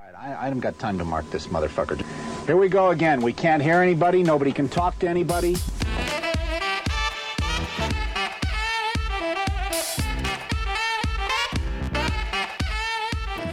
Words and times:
All 0.00 0.06
right, 0.06 0.30
I, 0.30 0.40
I 0.40 0.44
haven't 0.44 0.60
got 0.60 0.78
time 0.78 0.96
to 0.98 1.04
mark 1.04 1.30
this 1.30 1.48
motherfucker. 1.48 2.02
Here 2.46 2.56
we 2.56 2.70
go 2.70 2.90
again. 2.90 3.20
We 3.20 3.34
can't 3.34 3.62
hear 3.62 3.80
anybody. 3.80 4.22
Nobody 4.22 4.50
can 4.50 4.66
talk 4.66 4.98
to 5.00 5.08
anybody. 5.08 5.56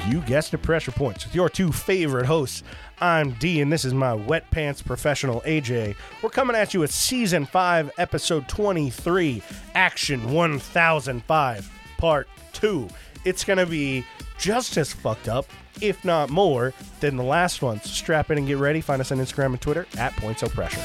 You 0.07 0.21
guessed 0.21 0.53
it, 0.53 0.59
Pressure 0.59 0.91
Points 0.91 1.25
with 1.25 1.35
your 1.35 1.49
two 1.49 1.73
favorite 1.73 2.25
hosts. 2.25 2.63
I'm 3.01 3.31
D, 3.31 3.59
and 3.59 3.71
this 3.71 3.83
is 3.83 3.93
my 3.93 4.13
wet 4.13 4.49
pants 4.49 4.81
professional 4.81 5.41
AJ. 5.41 5.95
We're 6.21 6.29
coming 6.29 6.55
at 6.55 6.73
you 6.73 6.79
with 6.79 6.91
season 6.91 7.45
5, 7.45 7.91
episode 7.97 8.47
23, 8.47 9.43
Action 9.75 10.31
1005, 10.31 11.71
part 11.97 12.29
2. 12.53 12.87
It's 13.25 13.43
going 13.43 13.59
to 13.59 13.65
be 13.65 14.05
just 14.37 14.77
as 14.77 14.93
fucked 14.93 15.27
up, 15.27 15.45
if 15.81 16.03
not 16.05 16.29
more, 16.29 16.73
than 16.99 17.17
the 17.17 17.23
last 17.23 17.61
one. 17.61 17.79
So 17.81 17.89
strap 17.89 18.31
in 18.31 18.37
and 18.37 18.47
get 18.47 18.57
ready. 18.57 18.81
Find 18.81 19.01
us 19.01 19.11
on 19.11 19.17
Instagram 19.19 19.47
and 19.47 19.61
Twitter 19.61 19.85
at 19.97 20.15
Points 20.17 20.43
of 20.43 20.53
Pressure. 20.53 20.81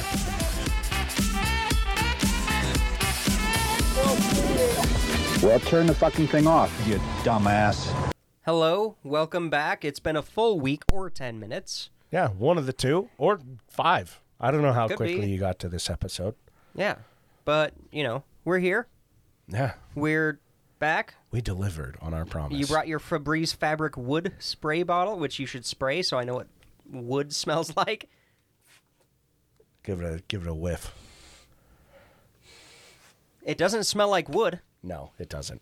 Well, 5.41 5.59
turn 5.59 5.87
the 5.87 5.93
fucking 5.93 6.27
thing 6.27 6.47
off, 6.47 6.71
you 6.87 6.95
dumbass. 7.23 7.93
Hello, 8.45 8.95
welcome 9.03 9.49
back. 9.49 9.83
It's 9.83 9.99
been 9.99 10.15
a 10.15 10.21
full 10.21 10.57
week 10.59 10.83
or 10.91 11.09
10 11.09 11.37
minutes. 11.37 11.89
Yeah, 12.11 12.29
one 12.29 12.57
of 12.57 12.65
the 12.65 12.71
two, 12.71 13.09
or 13.17 13.41
five. 13.67 14.21
I 14.39 14.51
don't 14.51 14.61
know 14.61 14.71
how 14.71 14.87
Could 14.87 14.97
quickly 14.97 15.21
be. 15.21 15.31
you 15.31 15.39
got 15.39 15.59
to 15.59 15.67
this 15.69 15.89
episode. 15.89 16.35
Yeah. 16.75 16.95
But, 17.43 17.73
you 17.91 18.03
know, 18.03 18.23
we're 18.45 18.59
here. 18.59 18.87
Yeah, 19.49 19.73
We're 19.95 20.39
back. 20.83 21.15
we 21.31 21.39
delivered 21.39 21.97
on 22.01 22.13
our 22.13 22.25
promise. 22.25 22.59
You 22.59 22.67
brought 22.67 22.87
your 22.89 22.99
Febreze 22.99 23.55
fabric 23.55 23.95
wood 23.95 24.33
spray 24.39 24.83
bottle, 24.83 25.17
which 25.17 25.39
you 25.39 25.45
should 25.45 25.65
spray 25.65 26.01
so 26.01 26.17
I 26.19 26.25
know 26.25 26.35
what 26.35 26.47
wood 26.91 27.33
smells 27.43 27.75
like. 27.77 28.09
give 29.83 30.01
it 30.01 30.05
a 30.05 30.21
give 30.27 30.41
it 30.41 30.49
a 30.49 30.53
whiff. 30.53 30.93
It 33.43 33.57
doesn't 33.57 33.85
smell 33.85 34.09
like 34.09 34.27
wood. 34.27 34.59
No, 34.83 35.11
it 35.19 35.29
doesn't. 35.29 35.61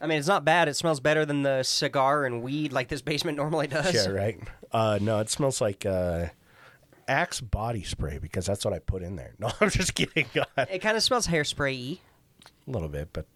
I 0.00 0.06
mean, 0.06 0.18
it's 0.18 0.28
not 0.28 0.44
bad. 0.44 0.68
It 0.68 0.74
smells 0.74 1.00
better 1.00 1.24
than 1.24 1.42
the 1.42 1.62
cigar 1.62 2.24
and 2.26 2.42
weed 2.42 2.72
like 2.72 2.88
this 2.88 3.00
basement 3.02 3.36
normally 3.42 3.66
does. 3.66 3.94
Yeah, 3.94 4.08
right. 4.12 4.38
Uh, 4.70 4.98
no, 5.00 5.20
it 5.20 5.30
smells 5.30 5.60
like 5.60 5.86
uh, 5.86 6.26
Axe 7.08 7.40
body 7.40 7.82
spray 7.82 8.18
because 8.18 8.44
that's 8.44 8.64
what 8.64 8.74
I 8.74 8.78
put 8.78 9.02
in 9.02 9.16
there. 9.16 9.32
No, 9.38 9.50
I'm 9.60 9.70
just 9.70 9.94
kidding. 9.94 10.26
God. 10.34 10.46
It 10.70 10.80
kind 10.80 10.96
of 10.98 11.02
smells 11.02 11.26
hairspray-y, 11.26 12.00
little 12.66 12.88
bit, 12.88 13.08
but 13.12 13.26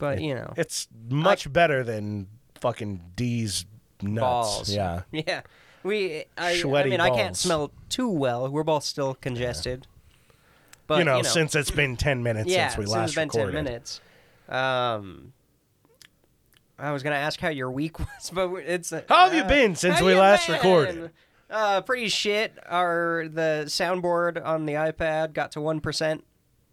but, 0.00 0.20
you 0.20 0.34
know. 0.34 0.52
it's 0.56 0.88
much 1.08 1.52
better 1.52 1.84
than 1.84 2.26
fucking 2.60 3.00
D's 3.14 3.64
nuts. 4.02 4.20
balls. 4.20 4.70
Yeah. 4.74 5.02
Yeah. 5.12 5.42
We 5.82 6.24
I, 6.36 6.50
I 6.50 6.56
Sweaty 6.56 6.90
mean, 6.90 7.00
I 7.00 7.08
can't 7.10 7.28
balls. 7.28 7.38
smell 7.40 7.72
too 7.88 8.08
well. 8.10 8.50
We're 8.50 8.64
both 8.64 8.84
still 8.84 9.14
congested. 9.14 9.86
But 10.86 10.98
you, 10.98 11.04
know, 11.04 11.22
since 11.22 11.54
it's 11.54 11.70
been 11.70 11.96
ten 11.96 12.22
minutes 12.22 12.50
yeah, 12.50 12.68
since 12.68 12.78
we 12.78 12.84
since 12.84 12.92
last 12.96 13.08
it's 13.10 13.14
been 13.14 13.28
recorded. 13.28 13.52
10 13.54 13.64
minutes. 13.64 14.00
Um 14.48 15.32
I 16.78 16.92
was 16.92 17.02
going 17.02 17.12
to 17.12 17.18
ask 17.18 17.38
how 17.40 17.50
your 17.50 17.70
week 17.70 17.98
was, 17.98 18.30
but 18.32 18.52
it's 18.56 18.92
uh, 18.92 19.02
How 19.08 19.28
have 19.28 19.34
you 19.34 19.44
been 19.44 19.74
since 19.76 19.98
how 20.00 20.04
we 20.06 20.12
you 20.12 20.18
last 20.18 20.46
been? 20.48 20.56
recorded? 20.56 21.10
Uh 21.48 21.80
pretty 21.82 22.08
shit. 22.08 22.58
Our 22.66 23.26
the 23.28 23.64
soundboard 23.66 24.44
on 24.44 24.66
the 24.66 24.74
iPad 24.74 25.32
got 25.32 25.52
to 25.52 25.60
1%. 25.60 26.22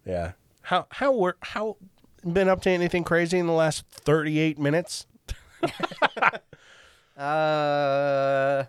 Yeah. 0.04 0.32
How 0.62 0.86
how 0.90 1.12
were 1.16 1.36
how 1.40 1.76
been 2.24 2.48
up 2.48 2.62
to 2.62 2.70
anything 2.70 3.04
crazy 3.04 3.38
in 3.38 3.46
the 3.46 3.52
last 3.52 3.84
thirty 3.88 4.38
eight 4.38 4.58
minutes? 4.58 5.06
Uh, 7.16 8.64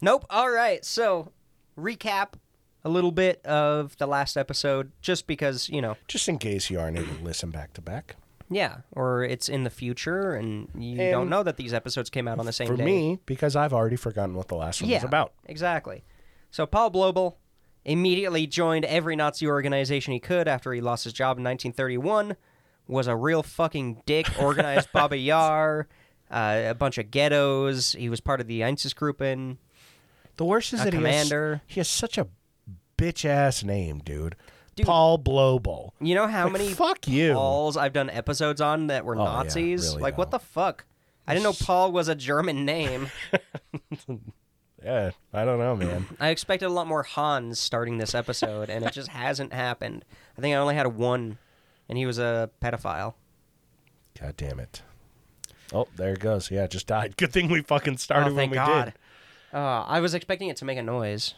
nope. 0.00 0.24
All 0.30 0.50
right. 0.50 0.82
So, 0.84 1.32
recap 1.78 2.28
a 2.84 2.88
little 2.88 3.12
bit 3.12 3.44
of 3.44 3.96
the 3.98 4.06
last 4.06 4.36
episode, 4.38 4.92
just 5.02 5.26
because 5.26 5.68
you 5.68 5.82
know, 5.82 5.96
Just 6.08 6.28
in 6.28 6.38
case 6.38 6.70
you 6.70 6.80
aren't 6.80 6.98
able 6.98 7.14
to 7.14 7.22
listen 7.22 7.50
back 7.50 7.74
to 7.74 7.82
back. 7.82 8.16
yeah, 8.48 8.78
or 8.92 9.22
it's 9.22 9.48
in 9.50 9.64
the 9.64 9.70
future, 9.70 10.32
and 10.34 10.68
you 10.78 10.98
And 11.00 11.10
don't 11.10 11.28
know 11.28 11.42
that 11.42 11.56
these 11.58 11.74
episodes 11.74 12.08
came 12.08 12.26
out 12.26 12.38
on 12.38 12.46
the 12.46 12.52
same 12.54 12.68
For 12.68 12.76
day. 12.76 12.84
me, 12.86 13.18
because 13.26 13.54
I've 13.54 13.72
already 13.74 13.96
forgotten 13.96 14.34
what 14.34 14.48
the 14.48 14.56
last 14.56 14.80
one 14.80 14.90
yeah, 14.90 14.96
was 14.98 15.04
about. 15.04 15.32
exactly. 15.44 16.04
So 16.50 16.64
Paul 16.64 16.90
Blobel 16.90 17.34
immediately 17.86 18.46
joined 18.46 18.84
every 18.84 19.16
Nazi 19.16 19.46
organization 19.46 20.12
he 20.12 20.20
could 20.20 20.46
after 20.48 20.72
he 20.74 20.82
lost 20.82 21.04
his 21.04 21.14
job 21.14 21.38
in 21.38 21.44
1931. 21.44 22.36
Was 22.88 23.06
a 23.06 23.16
real 23.16 23.42
fucking 23.42 24.02
dick. 24.04 24.26
Organized 24.40 24.90
Baba 24.92 25.16
Yar, 25.16 25.88
uh, 26.30 26.62
a 26.66 26.74
bunch 26.74 26.98
of 26.98 27.10
ghettos. 27.10 27.92
He 27.92 28.08
was 28.08 28.20
part 28.20 28.40
of 28.40 28.46
the 28.46 28.60
Einsatzgruppen. 28.60 29.56
The 30.36 30.44
worst 30.44 30.72
is 30.74 30.84
that 30.84 30.92
commander. 30.92 31.62
He, 31.66 31.70
has, 31.70 31.74
he 31.74 31.80
has 31.80 31.88
such 31.88 32.18
a 32.18 32.28
bitch 32.98 33.24
ass 33.24 33.64
name, 33.64 34.00
dude. 34.04 34.36
Dude. 34.76 34.84
Paul 34.86 35.18
Blobel. 35.18 35.92
You 36.00 36.14
know 36.14 36.26
how 36.26 36.44
Like, 36.44 36.52
many 36.52 36.68
fuck 36.68 37.08
you. 37.08 37.32
Pauls 37.32 37.76
I've 37.78 37.94
done 37.94 38.10
episodes 38.10 38.60
on 38.60 38.88
that 38.88 39.04
were 39.06 39.16
Oh, 39.16 39.20
yeah, 39.24 39.32
Nazis? 39.32 39.88
really 39.88 40.02
like, 40.02 40.18
what 40.18 40.30
the 40.30 40.38
fuck? 40.38 40.84
I 41.26 41.32
didn't 41.34 41.44
know 41.44 41.64
Paul 41.64 41.90
was 41.92 42.08
a 42.08 42.14
German 42.14 42.64
name. 42.66 43.08
Yeah, 44.86 45.10
I 45.32 45.44
don't 45.44 45.58
know, 45.58 45.74
man. 45.74 46.06
I 46.20 46.28
expected 46.28 46.66
a 46.66 46.72
lot 46.72 46.86
more 46.86 47.02
Hans 47.02 47.58
starting 47.58 47.98
this 47.98 48.14
episode, 48.14 48.70
and 48.70 48.84
it 48.84 48.92
just 48.92 49.08
hasn't 49.22 49.52
happened. 49.52 50.04
I 50.38 50.40
think 50.40 50.54
I 50.54 50.58
only 50.58 50.76
had 50.76 50.86
one, 50.86 51.38
and 51.88 51.98
he 51.98 52.06
was 52.06 52.20
a 52.20 52.50
pedophile. 52.62 53.14
God 54.20 54.36
damn 54.36 54.60
it. 54.60 54.82
Oh, 55.72 55.88
there 55.96 56.12
it 56.12 56.20
goes. 56.20 56.52
Yeah, 56.52 56.64
it 56.64 56.70
just 56.70 56.86
died. 56.86 57.16
Good 57.16 57.32
thing 57.32 57.48
we 57.48 57.62
fucking 57.62 57.96
started 57.96 58.30
oh, 58.30 58.34
when 58.34 58.50
we 58.50 58.54
God. 58.54 58.84
did. 58.84 58.94
Uh, 59.52 59.82
I 59.88 59.98
was 59.98 60.14
expecting 60.14 60.50
it 60.50 60.56
to 60.58 60.64
make 60.64 60.78
a 60.78 60.82
noise. 60.84 61.34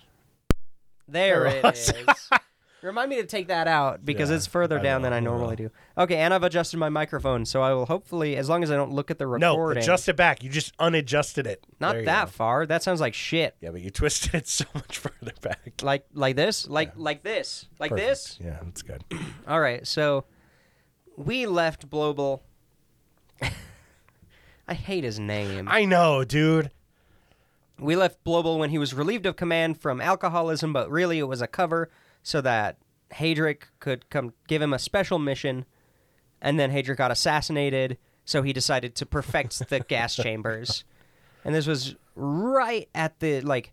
There 1.09 1.47
it 1.47 1.65
is. 1.65 1.91
Remind 2.81 3.11
me 3.11 3.17
to 3.17 3.27
take 3.27 3.49
that 3.49 3.67
out 3.67 4.05
because 4.05 4.31
Yeah, 4.31 4.37
it's 4.37 4.47
further 4.47 4.79
I 4.79 4.83
down 4.83 5.01
will, 5.01 5.07
than 5.07 5.13
I 5.13 5.17
I 5.17 5.21
normally 5.21 5.57
do. 5.57 5.71
Okay, 5.97 6.15
and 6.17 6.33
I've 6.33 6.45
adjusted 6.45 6.77
my 6.77 6.89
microphone, 6.89 7.45
so 7.45 7.61
I 7.61 7.73
will 7.75 7.87
hopefully, 7.87 8.37
as 8.37 8.49
long 8.49 8.63
as 8.63 8.71
I 8.71 8.77
don't 8.77 8.93
look 8.93 9.11
at 9.11 9.19
the 9.19 9.27
recording. 9.27 9.41
No, 9.41 9.55
recording, 9.57 9.83
adjust 9.83 10.09
it 10.09 10.15
back. 10.17 10.45
You 10.45 10.51
just 10.51 10.73
unadjusted 10.79 11.47
it. 11.47 11.65
not 11.81 11.93
There 11.93 12.01
you 12.01 12.07
that 12.07 12.27
go. 12.27 12.31
far. 12.31 12.67
That 12.67 12.85
sounds 12.85 13.01
like 13.01 13.15
shit. 13.15 13.57
Yeah, 13.61 13.71
but 13.71 13.81
you 13.81 13.91
twisted 13.91 14.35
it 14.37 14.47
so 14.49 14.65
much 14.75 14.99
further 14.99 15.33
back. 15.41 15.81
like 15.83 16.07
like 16.15 16.37
this 16.37 16.69
like 16.69 16.93
like 16.97 17.25
this 17.25 17.67
like 17.81 17.91
Perfect. 17.91 18.09
this 18.09 18.39
Yeah, 18.41 18.59
that's 18.63 18.83
good. 18.83 19.03
all 19.49 19.61
right 19.61 19.85
so 19.87 20.25
we 21.17 21.47
left 21.47 21.91
blobel 21.91 22.43
i 24.69 24.75
hate 24.75 25.03
his 25.05 25.19
name 25.19 25.67
I 25.69 25.85
know, 25.85 26.23
dude. 26.25 26.71
we 27.79 27.97
left 27.97 28.23
blobel 28.25 28.59
when 28.59 28.71
he 28.71 28.79
was 28.79 28.95
relieved 28.95 29.27
of 29.27 29.35
command 29.37 29.81
from 29.81 30.01
alcoholism 30.01 30.73
but 30.73 30.89
really 30.91 31.19
it 31.19 31.25
was 31.25 31.41
a 31.43 31.47
cover 31.49 31.91
so 32.29 32.43
that 32.43 32.77
Heydrich 33.15 33.63
could 33.81 34.11
come 34.11 34.35
give 34.49 34.61
him 34.61 34.75
a 34.75 34.79
special 34.79 35.19
mission 35.19 35.65
and 36.43 36.61
then 36.61 36.71
Heydrich 36.71 36.99
got 36.99 37.11
assassinated 37.11 37.97
so 38.27 38.43
he 38.43 38.53
decided 38.53 38.95
to 38.97 39.07
perfect 39.07 39.67
the 39.71 39.81
gas 39.89 40.15
chambers 40.15 40.85
and 41.43 41.55
this 41.55 41.67
was 41.67 41.97
right 42.15 42.87
at 42.95 43.21
the 43.21 43.41
like 43.41 43.73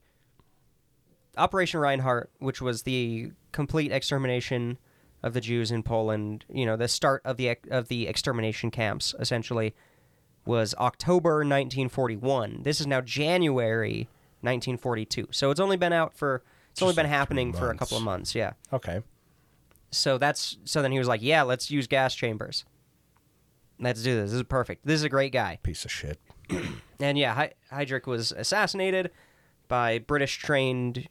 Operation 1.38 1.82
Reinhardt, 1.82 2.32
which 2.40 2.62
was 2.62 2.84
the 2.84 3.32
complete 3.52 3.92
extermination 3.92 4.78
of 5.22 5.34
the 5.34 5.42
Jews 5.42 5.70
in 5.70 5.84
Poland, 5.84 6.46
you 6.50 6.66
know, 6.66 6.78
the 6.78 6.88
start 6.88 7.22
of 7.26 7.36
the 7.36 7.58
of 7.70 7.90
the 7.90 8.08
extermination 8.08 8.72
camps 8.72 9.14
essentially 9.20 9.76
was 10.46 10.74
October 10.76 11.40
1941. 11.40 12.62
This 12.64 12.80
is 12.80 12.88
now 12.88 13.02
January 13.02 14.08
1942. 14.40 15.28
So 15.32 15.52
it's 15.52 15.60
only 15.60 15.76
been 15.76 15.92
out 15.92 16.14
for 16.14 16.42
it's 16.76 16.82
only 16.82 16.94
been 16.94 17.06
happening 17.06 17.54
for 17.54 17.72
a 17.72 17.78
couple 17.78 17.96
of 17.96 18.04
months, 18.04 18.36
yeah. 18.36 18.52
Okay. 18.74 19.00
So 19.92 20.18
that's 20.18 20.58
so 20.66 20.82
then 20.82 20.92
he 20.92 21.00
was 21.00 21.08
like, 21.08 21.22
"Yeah, 21.22 21.44
let's 21.44 21.72
use 21.72 21.88
gas 21.88 22.14
chambers. 22.14 22.66
Let's 23.80 24.04
do 24.04 24.14
this. 24.14 24.32
This 24.32 24.38
is 24.40 24.44
perfect. 24.44 24.86
This 24.86 24.96
is 24.96 25.04
a 25.04 25.10
great 25.10 25.32
guy." 25.32 25.60
Piece 25.64 25.86
of 25.86 25.92
shit. 25.92 26.20
And 27.00 27.18
yeah, 27.18 27.34
Hy- 27.34 27.54
Heydrich 27.74 28.08
was 28.08 28.32
assassinated 28.32 29.12
by 29.70 30.00
British 30.00 30.38
trained. 30.38 31.08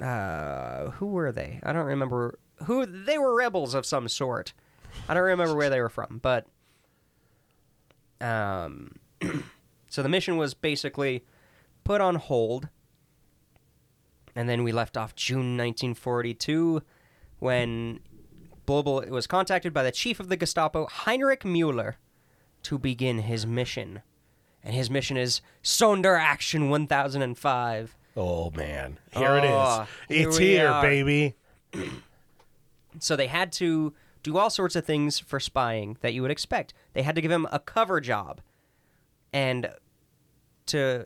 Uh, 0.00 0.90
who 0.90 1.06
were 1.06 1.30
they? 1.32 1.60
I 1.62 1.72
don't 1.72 1.86
remember. 1.86 2.38
Who 2.64 2.84
they 2.86 3.18
were 3.18 3.36
rebels 3.36 3.74
of 3.74 3.86
some 3.86 4.08
sort. 4.08 4.52
I 5.08 5.14
don't 5.14 5.22
remember 5.24 5.54
where 5.56 5.70
they 5.70 5.80
were 5.80 5.88
from, 5.88 6.20
but 6.22 6.46
um, 8.20 8.92
so 9.88 10.02
the 10.02 10.08
mission 10.08 10.36
was 10.36 10.54
basically 10.54 11.24
put 11.82 12.00
on 12.00 12.14
hold, 12.14 12.68
and 14.34 14.48
then 14.48 14.62
we 14.64 14.72
left 14.72 14.96
off 14.96 15.14
June 15.14 15.56
1942 15.56 16.82
when 17.38 18.00
Blobel 18.66 19.08
was 19.08 19.26
contacted 19.26 19.72
by 19.72 19.82
the 19.82 19.92
chief 19.92 20.20
of 20.20 20.28
the 20.28 20.36
Gestapo, 20.36 20.86
Heinrich 20.86 21.44
Mueller, 21.44 21.96
to 22.62 22.78
begin 22.78 23.18
his 23.20 23.46
mission. 23.46 24.02
And 24.62 24.74
his 24.74 24.88
mission 24.88 25.16
is 25.16 25.42
Sonder 25.62 26.18
Action 26.18 26.70
1005. 26.70 27.96
Oh 28.16 28.50
man, 28.52 28.98
here 29.12 29.36
it 29.36 29.44
Oh, 29.44 29.82
is. 29.82 29.88
here 30.16 30.28
It's 30.28 30.38
we 30.38 30.46
here, 30.46 30.70
baby. 30.80 31.34
So 33.00 33.16
they 33.16 33.26
had 33.26 33.52
to 33.54 33.92
do 34.22 34.38
all 34.38 34.48
sorts 34.50 34.76
of 34.76 34.84
things 34.86 35.18
for 35.18 35.38
spying 35.40 35.98
that 36.00 36.14
you 36.14 36.22
would 36.22 36.30
expect. 36.30 36.72
They 36.94 37.02
had 37.02 37.14
to 37.16 37.20
give 37.20 37.30
him 37.30 37.46
a 37.52 37.58
cover 37.58 38.00
job. 38.00 38.40
And 39.32 39.68
to 40.66 41.04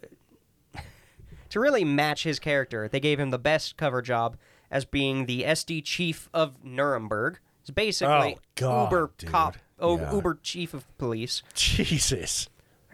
to 1.51 1.61
really 1.61 1.85
match 1.85 2.25
his 2.25 2.39
character, 2.39 2.89
they 2.89 3.01
gave 3.01 3.19
him 3.21 3.31
the 3.31 3.39
best 3.39 3.77
cover 3.77 4.03
job 4.03 4.37
as 4.71 4.85
being 4.85 5.27
the 5.27 5.43
SD 5.45 5.83
chief 5.85 6.29
of 6.35 6.63
Nuremberg. 6.65 7.39
It's 7.63 7.71
basically 7.71 8.37
Oh, 8.39 8.41
God, 8.57 8.93
Uber 8.93 9.11
dude. 9.19 9.31
cop, 9.31 9.57
oh, 9.79 9.99
Yeah. 9.99 10.13
Uber 10.15 10.39
chief 10.43 10.75
of 10.75 10.85
police, 10.99 11.43
Jesus. 11.55 12.49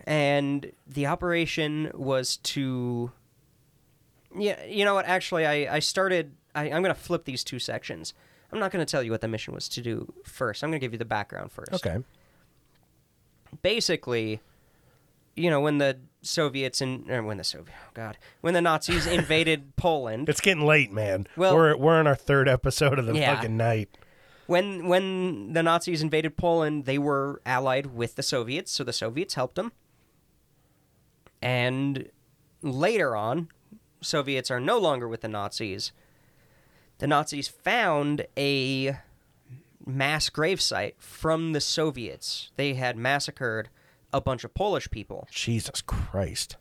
and 0.06 0.72
the 0.86 1.06
operation 1.06 1.90
was 1.94 2.36
to. 2.38 3.10
Yeah, 4.36 4.64
you 4.64 4.84
know 4.84 4.94
what? 4.94 5.06
Actually, 5.06 5.46
I 5.46 5.76
I 5.76 5.78
started. 5.78 6.34
I, 6.56 6.64
I'm 6.70 6.82
gonna 6.82 6.94
flip 6.94 7.24
these 7.24 7.44
two 7.44 7.58
sections. 7.60 8.14
I'm 8.52 8.58
not 8.60 8.70
gonna 8.72 8.84
tell 8.84 9.02
you 9.02 9.10
what 9.12 9.20
the 9.20 9.28
mission 9.28 9.54
was 9.54 9.68
to 9.70 9.80
do 9.80 10.12
first. 10.24 10.62
I'm 10.62 10.70
gonna 10.70 10.78
give 10.80 10.92
you 10.92 10.98
the 10.98 11.04
background 11.04 11.50
first 11.52 11.72
Okay. 11.74 11.98
basically, 13.62 14.40
you 15.36 15.50
know, 15.50 15.60
when 15.60 15.78
the 15.78 15.98
Soviets 16.26 16.80
and 16.80 17.10
or 17.10 17.22
when 17.22 17.36
the 17.36 17.44
Soviet, 17.44 17.74
oh 17.86 17.90
God, 17.94 18.16
when 18.40 18.54
the 18.54 18.60
Nazis 18.62 19.06
invaded 19.18 19.76
Poland, 19.76 20.28
It's 20.28 20.40
getting 20.40 20.64
late, 20.64 20.90
man. 20.92 21.26
Well- 21.36 21.54
we're 21.54 21.76
we're 21.76 22.00
in 22.00 22.06
our 22.06 22.16
third 22.16 22.48
episode 22.48 22.98
of 22.98 23.06
the 23.06 23.14
Yeah. 23.16 23.34
fucking 23.36 23.56
night. 23.56 23.88
when 24.46 24.88
when 24.88 25.52
the 25.52 25.62
Nazis 25.62 26.02
invaded 26.02 26.36
Poland, 26.36 26.84
they 26.84 26.98
were 26.98 27.40
allied 27.46 27.86
with 27.94 28.16
the 28.16 28.22
Soviets, 28.22 28.70
so 28.72 28.84
the 28.84 28.92
Soviets 28.92 29.34
helped 29.34 29.54
them. 29.56 29.72
And 31.42 32.10
later 32.62 33.14
on, 33.16 33.48
Soviets 34.00 34.50
are 34.50 34.60
no 34.60 34.78
longer 34.78 35.08
with 35.08 35.20
the 35.22 35.28
Nazis. 35.28 35.92
The 36.98 37.06
Nazis 37.06 37.48
found 37.48 38.26
a 38.36 38.96
mass 39.84 40.30
gravesite 40.30 40.94
from 40.98 41.52
the 41.52 41.60
Soviets. 41.60 42.50
They 42.56 42.74
had 42.74 42.96
massacred 42.96 43.68
a 44.14 44.20
bunch 44.20 44.44
of 44.44 44.54
Polish 44.54 44.90
people. 44.90 45.28
Jesus 45.30 45.82
Christ. 45.82 46.56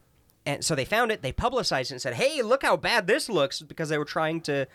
And 0.45 0.65
so 0.65 0.75
they 0.75 0.83
found 0.83 1.11
it, 1.11 1.21
they 1.21 1.31
publicized 1.31 1.91
it 1.91 1.95
and 1.95 2.01
said, 2.01 2.15
hey, 2.15 2.41
look 2.41 2.63
how 2.63 2.75
bad 2.75 3.07
this 3.07 3.29
looks 3.29 3.61
because 3.61 3.88
they 3.88 3.97
were 3.97 4.03
trying 4.03 4.41
to 4.41 4.65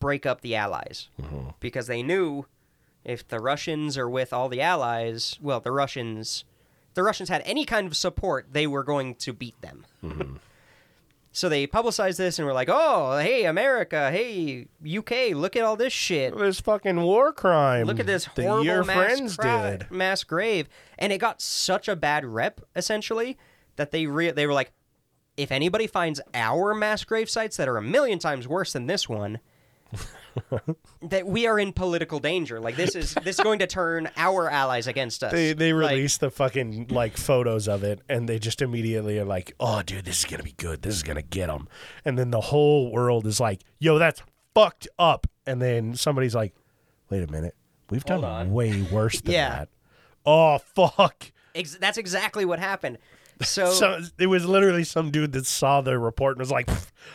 break 0.00 0.26
up 0.26 0.42
the 0.42 0.54
Allies. 0.54 1.08
Mm-hmm. 1.20 1.50
Because 1.60 1.86
they 1.86 2.02
knew 2.02 2.44
if 3.04 3.26
the 3.26 3.40
Russians 3.40 3.96
are 3.96 4.10
with 4.10 4.32
all 4.32 4.48
the 4.48 4.60
Allies, 4.60 5.38
well, 5.40 5.60
the 5.60 5.72
Russians, 5.72 6.44
the 6.94 7.02
Russians 7.02 7.30
had 7.30 7.42
any 7.46 7.64
kind 7.64 7.86
of 7.86 7.96
support, 7.96 8.48
they 8.52 8.66
were 8.66 8.84
going 8.84 9.14
to 9.14 9.32
beat 9.32 9.58
them. 9.62 9.86
Mm-hmm. 10.04 10.36
So 11.38 11.48
they 11.48 11.66
publicized 11.66 12.18
this 12.18 12.38
and 12.38 12.46
were 12.46 12.52
like, 12.52 12.68
oh, 12.70 13.18
hey, 13.18 13.44
America, 13.44 14.10
hey, 14.10 14.66
UK, 14.84 15.34
look 15.34 15.56
at 15.56 15.62
all 15.62 15.76
this 15.76 15.92
shit. 15.92 16.36
This 16.36 16.60
fucking 16.60 17.00
war 17.00 17.32
crime. 17.32 17.86
Look 17.86 18.00
at 18.00 18.06
this 18.06 18.24
horrible 18.24 18.64
your 18.64 18.84
mass, 18.84 18.96
friends 18.96 19.36
did. 19.36 19.90
mass 19.90 20.24
grave, 20.24 20.68
and 20.98 21.12
it 21.12 21.18
got 21.18 21.40
such 21.40 21.88
a 21.88 21.96
bad 21.96 22.24
rep 22.24 22.60
essentially 22.74 23.38
that 23.76 23.92
they 23.92 24.06
re- 24.06 24.32
they 24.32 24.46
were 24.46 24.52
like, 24.52 24.72
if 25.36 25.52
anybody 25.52 25.86
finds 25.86 26.20
our 26.34 26.74
mass 26.74 27.04
grave 27.04 27.30
sites 27.30 27.56
that 27.56 27.68
are 27.68 27.76
a 27.76 27.82
million 27.82 28.18
times 28.18 28.48
worse 28.48 28.72
than 28.72 28.86
this 28.86 29.08
one, 29.08 29.38
that 31.02 31.26
we 31.26 31.46
are 31.46 31.58
in 31.58 31.72
political 31.72 32.18
danger. 32.18 32.60
Like 32.60 32.76
this 32.76 32.94
is 32.94 33.14
this 33.22 33.38
is 33.38 33.40
going 33.44 33.58
to 33.60 33.66
turn 33.66 34.10
our 34.16 34.48
allies 34.50 34.86
against 34.86 35.22
us. 35.24 35.32
They 35.32 35.52
they 35.52 35.72
Like, 35.72 36.12
the 36.18 36.30
fucking 36.30 36.88
like 36.90 37.16
photos 37.16 37.68
of 37.68 37.82
it, 37.84 38.00
and 38.08 38.28
they 38.28 38.38
just 38.38 38.62
immediately 38.62 39.18
are 39.18 39.24
like, 39.24 39.54
"Oh, 39.60 39.82
dude, 39.82 40.04
this 40.04 40.20
is 40.20 40.24
gonna 40.24 40.42
be 40.42 40.52
good. 40.52 40.82
This 40.82 40.94
is 40.94 41.02
gonna 41.02 41.22
get 41.22 41.46
them." 41.48 41.68
And 42.04 42.18
then 42.18 42.30
the 42.30 42.40
whole 42.40 42.90
world 42.92 43.26
is 43.26 43.40
like, 43.40 43.62
"Yo, 43.78 43.98
that's 43.98 44.22
fucked 44.54 44.88
up." 44.98 45.26
And 45.46 45.60
then 45.62 45.94
somebody's 45.94 46.34
like, 46.34 46.54
"Wait 47.10 47.22
a 47.22 47.30
minute, 47.30 47.54
we've 47.90 48.04
done 48.04 48.24
on. 48.24 48.52
way 48.52 48.82
worse 48.82 49.20
than 49.20 49.32
Yeah. 49.34 49.48
that." 49.50 49.68
Oh 50.26 50.58
fuck! 50.58 51.32
ex- 51.54 51.78
that's 51.80 51.98
exactly 51.98 52.44
what 52.44 52.58
happened. 52.58 52.98
So, 53.40 53.70
So 53.72 54.00
it 54.18 54.26
was 54.26 54.44
literally 54.46 54.84
some 54.84 55.10
dude 55.10 55.32
that 55.32 55.46
saw 55.46 55.80
the 55.80 55.98
report 55.98 56.32
and 56.32 56.40
was 56.40 56.50
like, 56.50 56.68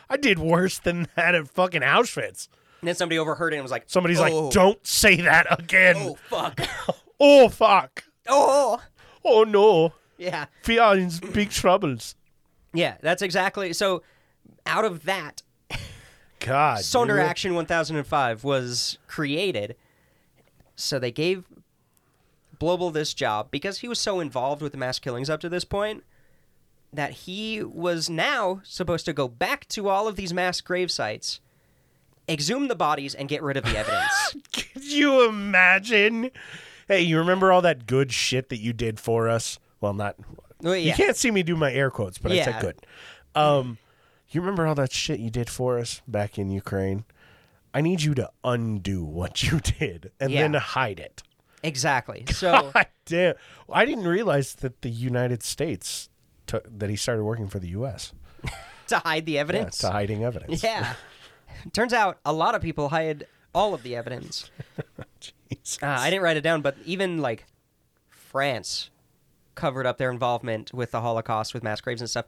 "I 0.09 0.17
did 0.17 0.39
worse 0.39 0.79
than 0.79 1.07
that 1.15 1.35
at 1.35 1.47
fucking 1.49 1.81
Auschwitz." 1.81 2.47
And 2.83 2.87
then 2.89 2.95
somebody 2.95 3.17
overheard 3.17 3.53
it 3.53 3.55
and 3.55 3.63
was 3.63 3.71
like, 3.71 3.85
Somebody's 3.87 4.19
oh, 4.19 4.23
like, 4.23 4.53
"Don't 4.53 4.85
say 4.85 5.21
that 5.21 5.47
again." 5.57 5.95
Oh 5.97 6.17
fuck! 6.29 6.59
oh 7.19 7.47
fuck! 7.47 8.03
oh 8.27 8.81
Oh 9.23 9.45
no! 9.45 9.93
yeah. 10.17 10.47
We 10.67 10.79
are 10.79 10.97
in 10.97 11.09
big 11.31 11.49
troubles. 11.49 12.15
Yeah, 12.73 12.95
that's 13.01 13.21
exactly. 13.21 13.71
So, 13.71 14.03
out 14.65 14.83
of 14.83 15.05
that, 15.05 15.43
God. 16.39 16.79
Sonder 16.79 17.15
dude. 17.15 17.19
Action 17.19 17.55
1005 17.55 18.43
was 18.43 18.97
created. 19.07 19.77
So 20.75 20.99
they 20.99 21.11
gave 21.11 21.45
Blobel 22.59 22.91
this 22.91 23.13
job 23.13 23.49
because 23.49 23.79
he 23.79 23.87
was 23.87 23.99
so 23.99 24.19
involved 24.19 24.61
with 24.61 24.73
the 24.73 24.77
mass 24.77 24.99
killings 24.99 25.29
up 25.29 25.39
to 25.39 25.47
this 25.47 25.63
point 25.63 26.03
that 26.91 27.11
he 27.11 27.63
was 27.63 28.09
now 28.09 28.59
supposed 28.65 29.05
to 29.05 29.13
go 29.13 29.29
back 29.29 29.67
to 29.69 29.87
all 29.87 30.05
of 30.05 30.17
these 30.17 30.33
mass 30.33 30.59
grave 30.59 30.91
sites, 30.91 31.39
exhume 32.29 32.67
the 32.67 32.75
bodies, 32.75 33.13
and 33.15 33.27
get 33.29 33.41
rid 33.43 33.57
of 33.57 33.63
the 33.63 33.77
evidence. 33.77 34.35
Could 34.73 34.83
you 34.83 35.27
imagine? 35.27 36.31
Hey, 36.87 37.01
you 37.01 37.17
remember 37.17 37.51
all 37.51 37.61
that 37.61 37.85
good 37.87 38.11
shit 38.11 38.49
that 38.49 38.59
you 38.59 38.73
did 38.73 38.99
for 38.99 39.29
us? 39.29 39.59
Well, 39.81 39.93
not. 39.93 40.15
Well, 40.61 40.75
You 40.75 40.93
can't 40.93 41.15
see 41.17 41.31
me 41.31 41.43
do 41.43 41.55
my 41.55 41.71
air 41.71 41.89
quotes, 41.91 42.17
but 42.17 42.31
I 42.31 42.35
Yeah. 42.35 42.45
said 42.45 42.61
good. 42.61 42.75
Um, 43.35 43.77
you 44.29 44.41
remember 44.41 44.65
all 44.67 44.75
that 44.75 44.91
shit 44.93 45.19
you 45.19 45.29
did 45.29 45.49
for 45.49 45.77
us 45.79 46.01
back 46.07 46.37
in 46.37 46.49
Ukraine? 46.49 47.03
I 47.73 47.81
need 47.81 48.01
you 48.03 48.13
to 48.15 48.29
undo 48.43 49.03
what 49.03 49.43
you 49.43 49.59
did 49.79 50.11
and 50.19 50.31
Yeah. 50.31 50.41
then 50.41 50.53
hide 50.53 50.99
it. 50.99 51.23
exactly. 51.63 52.25
So 52.31 52.71
God 52.73 52.87
damn! 53.05 53.35
I 53.71 53.85
didn't 53.85 54.07
realize 54.07 54.55
that 54.55 54.81
the 54.81 54.89
United 54.89 55.43
States 55.43 56.09
took 56.47 56.65
that 56.79 56.89
he 56.89 56.95
started 56.95 57.23
working 57.23 57.47
for 57.49 57.59
the 57.59 57.69
U.S. 57.69 58.13
to 58.87 58.99
hide 58.99 59.25
the 59.25 59.33
Yeah, 59.33 59.39
evidence. 59.41 59.77
to 59.79 59.89
hiding 59.91 60.23
evidence. 60.23 60.63
Yeah. 60.63 60.95
Turns 61.73 61.93
out 61.93 62.19
a 62.25 62.33
lot 62.33 62.55
of 62.55 62.61
people 62.61 62.89
hide 62.89 63.27
all 63.53 63.73
of 63.73 63.83
the 63.83 63.95
evidence. 63.95 64.49
Jesus. 65.19 65.79
Uh, 65.81 65.87
I 65.87 66.09
didn't 66.09 66.23
write 66.23 66.37
it 66.37 66.41
down, 66.41 66.61
but 66.61 66.75
even 66.85 67.19
like 67.19 67.45
France 68.09 68.89
covered 69.55 69.85
up 69.85 69.97
their 69.97 70.11
involvement 70.11 70.73
with 70.73 70.91
the 70.91 71.01
Holocaust, 71.01 71.53
with 71.53 71.63
mass 71.63 71.81
graves 71.81 72.01
and 72.01 72.09
stuff, 72.09 72.25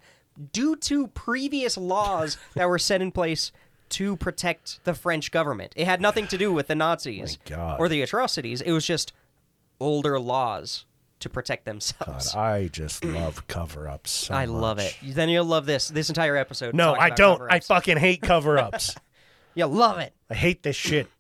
due 0.52 0.76
to 0.76 1.08
previous 1.08 1.78
laws 1.78 2.38
that 2.56 2.70
were 2.70 2.80
set 2.80 3.02
in 3.02 3.12
place 3.12 3.52
to 3.88 4.16
protect 4.18 4.84
the 4.84 4.94
French 4.94 5.32
government. 5.32 5.74
It 5.76 5.86
had 5.86 6.02
nothing 6.02 6.28
to 6.28 6.38
do 6.38 6.52
with 6.52 6.68
the 6.68 6.76
Nazis 6.76 7.38
or 7.78 7.88
the 7.88 8.02
atrocities. 8.02 8.62
It 8.62 8.72
was 8.72 8.86
just 8.86 9.14
older 9.80 10.20
laws 10.20 10.86
to 11.20 11.30
protect 11.30 11.66
God, 11.66 11.74
themselves. 11.74 12.36
I 12.36 12.68
just 12.68 13.06
love 13.06 13.48
cover-ups. 13.48 14.12
So 14.12 14.34
I 14.34 14.46
love 14.46 14.80
it. 14.80 14.98
Then 15.04 15.30
you'll 15.30 15.46
love 15.46 15.66
this. 15.66 15.88
This 15.88 16.10
entire 16.10 16.36
episode. 16.36 16.74
No, 16.74 16.94
I 16.96 17.10
don't. 17.10 17.42
I 17.50 17.60
fucking 17.60 17.98
hate 17.98 18.22
cover-ups. 18.22 18.96
You'll 19.56 19.70
love 19.70 19.98
it. 19.98 20.14
I 20.30 20.36
hate 20.36 20.64
this 20.64 20.76
shit. 20.76 21.08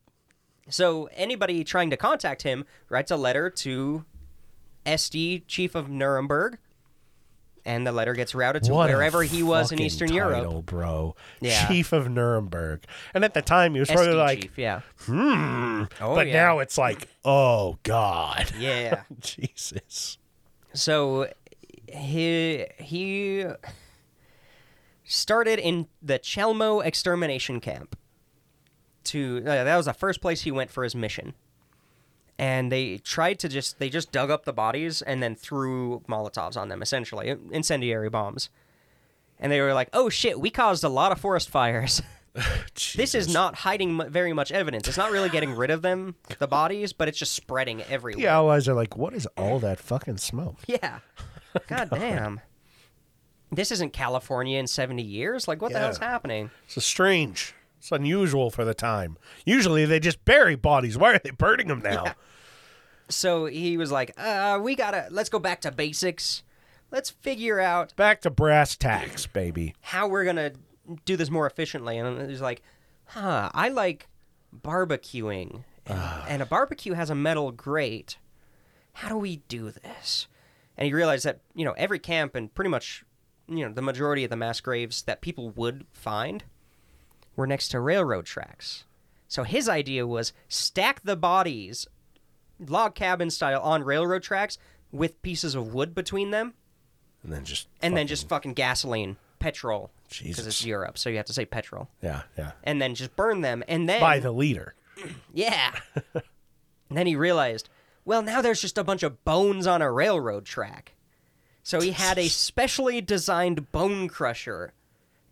So 0.67 1.09
anybody 1.13 1.63
trying 1.63 1.91
to 1.91 1.97
contact 1.97 2.41
him 2.41 2.65
writes 2.89 3.11
a 3.11 3.17
letter 3.17 3.51
to 3.51 4.03
SD 4.83 5.43
chief 5.47 5.75
of 5.75 5.89
Nuremberg, 5.89 6.57
and 7.63 7.85
the 7.85 7.91
letter 7.91 8.13
gets 8.15 8.33
routed 8.33 8.63
to 8.63 8.73
What 8.73 8.89
wherever 8.89 9.21
he 9.21 9.43
was 9.43 9.71
in 9.71 9.79
Eastern 9.79 10.07
title, 10.07 10.31
Europe. 10.53 10.65
bro. 10.65 11.15
Yeah. 11.39 11.67
Chief 11.67 11.93
of 11.93 12.09
Nuremberg, 12.09 12.83
and 13.13 13.23
at 13.23 13.35
the 13.35 13.43
time 13.43 13.75
he 13.75 13.79
was 13.79 13.91
probably 13.91 14.07
SD 14.13 14.17
like, 14.17 14.41
chief, 14.41 14.57
yeah, 14.57 14.81
hmm. 15.01 15.83
Oh, 16.01 16.15
but 16.15 16.25
yeah. 16.25 16.33
now 16.33 16.57
it's 16.57 16.79
like, 16.79 17.09
oh 17.23 17.77
god, 17.83 18.51
yeah. 18.57 19.03
Jesus. 19.19 20.17
so 20.73 21.31
he 21.87 22.65
he 22.79 23.45
started 25.03 25.59
in 25.59 25.87
the 26.01 26.17
Chelmno 26.17 26.83
extermination 26.83 27.59
camp. 27.59 27.95
To 29.05 29.39
uh, 29.45 29.63
that 29.63 29.77
was 29.77 29.85
the 29.85 29.93
first 29.93 30.21
place 30.21 30.41
he 30.41 30.51
went 30.51 30.71
for 30.71 30.83
his 30.83 30.95
mission. 30.95 31.33
And 32.37 32.71
they 32.71 32.97
tried 32.97 33.39
to 33.39 33.49
just 33.49 33.79
they 33.79 33.89
just 33.89 34.11
dug 34.11 34.29
up 34.29 34.43
the 34.45 34.53
bodies 34.53 35.01
and 35.01 35.23
then 35.23 35.35
threw 35.35 36.01
Molotovs 36.09 36.57
on 36.57 36.67
them, 36.69 36.81
essentially 36.81 37.33
incendiary 37.51 38.09
bombs. 38.09 38.49
And 39.39 39.51
they 39.51 39.61
were 39.61 39.73
like, 39.73 39.89
"Oh 39.93 40.09
shit, 40.09 40.39
we 40.39 40.49
caused 40.49 40.83
a 40.83 40.89
lot 40.89 41.11
of 41.11 41.19
forest 41.19 41.49
fires." 41.49 42.01
This 42.97 43.15
is 43.15 43.33
not 43.33 43.55
hiding 43.55 44.09
very 44.11 44.33
much 44.33 44.51
evidence. 44.51 44.89
It's 44.89 44.97
not 44.97 45.09
really 45.09 45.29
getting 45.29 45.55
rid 45.55 45.71
of 45.71 45.81
them, 45.81 46.15
the 46.37 46.47
bodies, 46.49 46.91
but 46.91 47.07
it's 47.07 47.17
just 47.17 47.31
spreading 47.31 47.81
everywhere. 47.83 48.21
The 48.21 48.27
allies 48.29 48.67
are 48.67 48.73
like, 48.73 48.97
what 48.97 49.13
is 49.13 49.25
all 49.37 49.59
that 49.59 49.79
fucking 49.79 50.17
smoke? 50.17 50.57
Yeah. 50.67 50.99
God 51.67 51.89
damn. 51.91 52.41
This 53.53 53.71
isn't 53.71 53.93
California 53.93 54.59
in 54.59 54.67
70 54.67 55.01
years? 55.01 55.47
Like, 55.47 55.61
what 55.61 55.71
the 55.71 55.79
hell's 55.79 55.97
Yeah. 56.01 56.09
happening? 56.09 56.51
It's 56.67 56.83
strange. 56.83 57.53
It's 57.85 57.91
unusual 57.91 58.49
for 58.49 58.65
the 58.65 58.73
time. 58.73 59.15
Usually 59.45 59.85
they 59.85 59.99
just 59.99 60.25
bury 60.25 60.55
bodies. 60.55 60.97
Why 60.97 61.13
are 61.13 61.19
they 61.23 61.29
burning 61.29 61.67
them 61.67 61.81
now? 61.83 62.03
Yeah. 62.05 62.13
So 63.07 63.45
he 63.45 63.77
was 63.77 63.91
like, 63.91 64.13
uh, 64.17 64.59
we 64.59 64.73
gotta, 64.73 65.05
let's 65.11 65.29
go 65.29 65.37
back 65.37 65.61
to 65.61 65.71
basics. 65.71 66.41
Let's 66.91 67.11
figure 67.11 67.59
out 67.59 67.95
Back 67.95 68.21
to 68.21 68.31
brass 68.31 68.75
tacks, 68.75 69.27
baby. 69.27 69.75
how 69.81 70.07
we're 70.07 70.25
gonna 70.25 70.53
do 71.05 71.15
this 71.15 71.29
more 71.29 71.45
efficiently. 71.45 71.99
And 71.99 72.27
he's 72.27 72.41
like, 72.41 72.63
huh, 73.05 73.51
I 73.53 73.69
like 73.69 74.07
barbecuing. 74.59 75.65
And, 75.85 75.99
and 76.27 76.41
a 76.41 76.47
barbecue 76.47 76.93
has 76.93 77.11
a 77.11 77.15
metal 77.15 77.51
grate. 77.51 78.17
How 78.93 79.09
do 79.09 79.17
we 79.17 79.43
do 79.47 79.69
this? 79.69 80.25
And 80.75 80.87
he 80.87 80.93
realized 80.95 81.25
that, 81.25 81.41
you 81.53 81.63
know, 81.63 81.73
every 81.73 81.99
camp 81.99 82.33
and 82.33 82.51
pretty 82.55 82.71
much 82.71 83.03
you 83.47 83.63
know, 83.67 83.71
the 83.71 83.83
majority 83.83 84.23
of 84.23 84.31
the 84.31 84.35
mass 84.35 84.59
graves 84.61 85.03
that 85.03 85.21
people 85.21 85.51
would 85.51 85.85
find 85.93 86.43
were 87.35 87.47
next 87.47 87.69
to 87.69 87.79
railroad 87.79 88.25
tracks. 88.25 88.85
So 89.27 89.43
his 89.43 89.67
idea 89.67 90.05
was 90.07 90.33
stack 90.47 91.01
the 91.03 91.15
bodies 91.15 91.87
log 92.59 92.95
cabin 92.95 93.29
style 93.29 93.59
on 93.61 93.83
railroad 93.83 94.23
tracks 94.23 94.57
with 94.91 95.21
pieces 95.21 95.55
of 95.55 95.73
wood 95.73 95.93
between 95.93 96.31
them 96.31 96.53
And 97.23 97.33
then 97.33 97.43
just 97.43 97.67
and 97.81 97.97
then 97.97 98.07
just 98.07 98.29
fucking 98.29 98.53
gasoline, 98.53 99.17
petrol 99.39 99.91
because 100.23 100.45
it's 100.47 100.63
Europe, 100.65 100.97
so 100.97 101.09
you 101.09 101.17
have 101.17 101.25
to 101.25 101.33
say 101.33 101.45
petrol. 101.45 101.89
yeah, 102.01 102.21
yeah. 102.37 102.51
And 102.63 102.81
then 102.81 102.95
just 102.95 103.15
burn 103.15 103.41
them 103.41 103.63
and 103.67 103.89
then 103.89 103.99
By 103.99 104.19
the 104.19 104.31
leader. 104.31 104.75
Yeah. 105.33 105.71
and 106.13 106.97
then 106.97 107.07
he 107.07 107.15
realized, 107.17 107.67
well, 108.05 108.21
now 108.21 108.41
there's 108.41 108.61
just 108.61 108.77
a 108.77 108.83
bunch 108.83 109.03
of 109.03 109.25
bones 109.25 109.67
on 109.67 109.81
a 109.81 109.91
railroad 109.91 110.45
track. 110.45 110.93
So 111.63 111.81
he 111.81 111.91
had 111.91 112.17
a 112.17 112.27
specially 112.29 113.01
designed 113.01 113.71
bone 113.73 114.07
crusher 114.07 114.73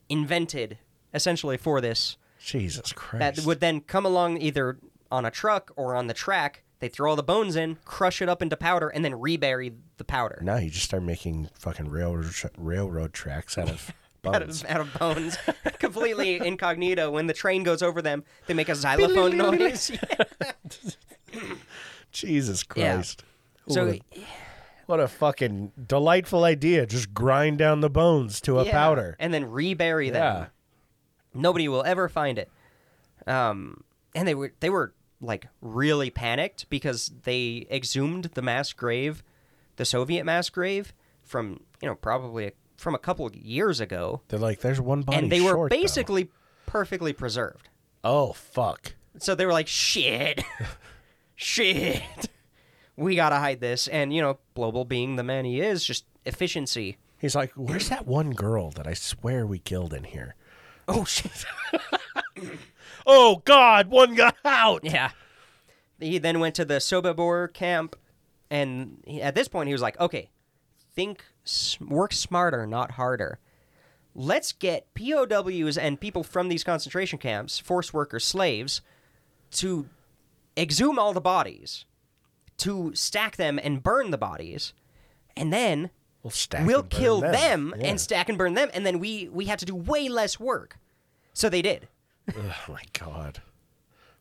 invented 0.10 0.78
essentially 1.14 1.58
for 1.58 1.80
this 1.82 2.18
Jesus 2.44 2.92
Christ. 2.94 3.38
that 3.38 3.46
would 3.46 3.60
then 3.60 3.82
come 3.82 4.06
along 4.06 4.38
either 4.42 4.78
on 5.12 5.26
a 5.26 5.32
truck 5.32 5.72
or 5.76 5.96
on 5.96 6.08
the 6.08 6.14
track. 6.14 6.64
They 6.80 6.90
throw 6.90 7.12
all 7.12 7.16
the 7.16 7.24
bones 7.24 7.56
in, 7.56 7.78
crush 7.86 8.22
it 8.22 8.28
up 8.28 8.42
into 8.42 8.58
powder, 8.58 8.90
and 8.90 9.06
then 9.06 9.18
rebury 9.20 9.72
the 9.98 10.04
powder 10.04 10.40
now 10.44 10.58
you 10.58 10.70
just 10.70 10.86
start 10.86 11.04
making 11.04 11.50
fucking 11.58 11.90
railroad 11.90 12.30
tra- 12.32 12.50
railroad 12.58 13.14
tracks 13.14 13.58
out 13.58 13.70
of 13.70 13.94
out 14.26 14.42
bones. 14.42 14.64
of, 14.64 14.70
out 14.70 14.82
of 14.82 14.94
bones, 15.00 15.38
completely 15.80 16.36
incognito. 16.46 17.12
When 17.12 17.28
the 17.28 17.34
train 17.34 17.64
goes 17.64 17.82
over 17.82 18.02
them, 18.02 18.24
they 18.48 18.54
make 18.54 18.70
a 18.70 18.76
xylophone 18.76 19.38
noise. 19.38 19.92
Jesus 22.12 22.64
Yeah. 22.76 22.94
Christ. 22.96 23.24
so 23.68 23.86
what, 23.86 23.96
a, 23.96 24.02
what 24.86 25.00
a 25.00 25.08
fucking 25.08 25.72
delightful 25.88 26.44
idea. 26.44 26.86
Just 26.86 27.14
grind 27.14 27.58
down 27.58 27.82
the 27.82 27.90
bones 27.90 28.40
to 28.42 28.60
a 28.60 28.66
Yeah, 28.66 28.72
powder. 28.72 29.16
and 29.20 29.34
then 29.34 29.50
rebury 29.50 30.10
them. 30.10 30.22
Yeah. 30.22 30.46
Nobody 31.34 31.68
will 31.68 31.84
ever 31.84 32.10
find 32.10 32.38
it. 32.38 32.50
Um, 33.26 33.84
and 34.16 34.28
they 34.28 34.36
were 34.36 34.54
they 34.60 34.70
were 34.70 34.94
like 35.22 35.48
really 35.62 36.10
panicked 36.10 36.70
because 36.70 37.12
they 37.24 37.66
exhumed 37.72 38.26
the 38.34 38.42
mass 38.42 38.74
grave, 38.74 39.24
the 39.78 39.86
Soviet 39.86 40.26
mass 40.26 40.50
grave 40.50 40.94
from 41.22 41.62
you 41.82 41.88
know 41.88 41.96
probably 41.96 42.48
a, 42.48 42.52
from 42.78 42.94
a 42.96 43.00
couple 43.00 43.26
of 43.26 43.36
years 43.36 43.80
ago, 43.80 44.22
They're 44.28 44.40
like, 44.40 44.60
there's 44.60 44.82
one 44.82 45.04
body 45.04 45.18
and 45.18 45.32
they 45.32 45.42
were 45.42 45.52
short, 45.52 45.72
though." 45.72 45.78
basically 45.78 46.30
perfectly 46.66 47.14
preserved. 47.14 47.70
Oh, 48.04 48.34
fuck. 48.34 48.96
So 49.20 49.36
they 49.36 49.46
were 49.46 49.54
like, 49.54 49.68
shit, 49.68 50.44
shit, 51.36 52.02
we 52.98 53.16
gotta 53.16 53.38
hide 53.38 53.62
this. 53.62 53.88
And 53.88 54.14
you 54.14 54.22
know, 54.22 54.40
Global 54.56 54.86
being 54.86 55.16
the 55.16 55.24
man 55.24 55.46
he 55.46 55.62
is, 55.62 55.84
just 55.86 56.06
efficiency. 56.26 56.98
He's 57.20 57.36
like, 57.36 57.54
where's 57.56 57.88
that 57.88 58.06
one 58.06 58.32
girl 58.32 58.72
that 58.72 58.86
I 58.86 58.94
swear 58.94 59.48
we 59.48 59.60
killed 59.60 59.94
in 59.94 60.04
here? 60.04 60.36
Oh 60.88 61.06
shit. 61.06 61.46
Oh, 63.06 63.42
God, 63.46 63.88
one 63.90 64.16
got 64.16 64.38
out. 64.46 64.84
Yeah. 64.84 65.12
He 66.00 66.18
then 66.18 66.40
went 66.40 66.56
to 66.56 66.66
the 66.66 66.76
Sobibor 66.76 67.54
camp, 67.54 67.96
and 68.50 69.02
he, 69.06 69.22
at 69.22 69.36
this 69.36 69.48
point, 69.48 69.68
he 69.68 69.74
was 69.74 69.82
like, 69.82 70.00
"Okay, 70.00 70.30
think, 70.96 71.24
work 71.80 72.14
smarter, 72.14 72.66
not 72.66 72.92
harder. 72.92 73.40
Let's 74.16 74.52
get 74.52 74.94
POWs 74.94 75.78
and 75.78 76.00
people 76.00 76.24
from 76.24 76.50
these 76.50 76.64
concentration 76.64 77.20
camps, 77.20 77.58
forced 77.58 77.94
workers, 77.94 78.26
slaves, 78.26 78.82
to 79.52 79.88
exhume 80.58 81.00
all 81.00 81.14
the 81.14 81.22
bodies, 81.22 81.86
to 82.58 82.94
stack 82.96 83.38
them 83.38 83.60
and 83.62 83.82
burn 83.82 84.12
the 84.12 84.18
bodies, 84.18 84.74
and 85.36 85.52
then 85.52 85.90
We'll 86.24 86.32
stack 86.32 86.66
we'll 86.66 86.80
and 86.82 86.90
burn 86.90 87.00
kill 87.00 87.22
them, 87.22 87.74
Yeah. 87.78 87.88
and 87.88 88.02
stack 88.02 88.30
and 88.30 88.38
burn 88.38 88.54
them, 88.54 88.70
and 88.74 88.86
then 88.86 89.00
we 89.00 89.28
we 89.30 89.46
have 89.46 89.60
to 89.60 89.66
do 89.66 89.76
way 89.76 90.08
less 90.10 90.40
work." 90.40 90.78
So 91.34 91.50
they 91.50 91.62
did. 91.62 91.88
Oh, 92.38 92.56
my 92.70 92.82
God. 92.98 93.42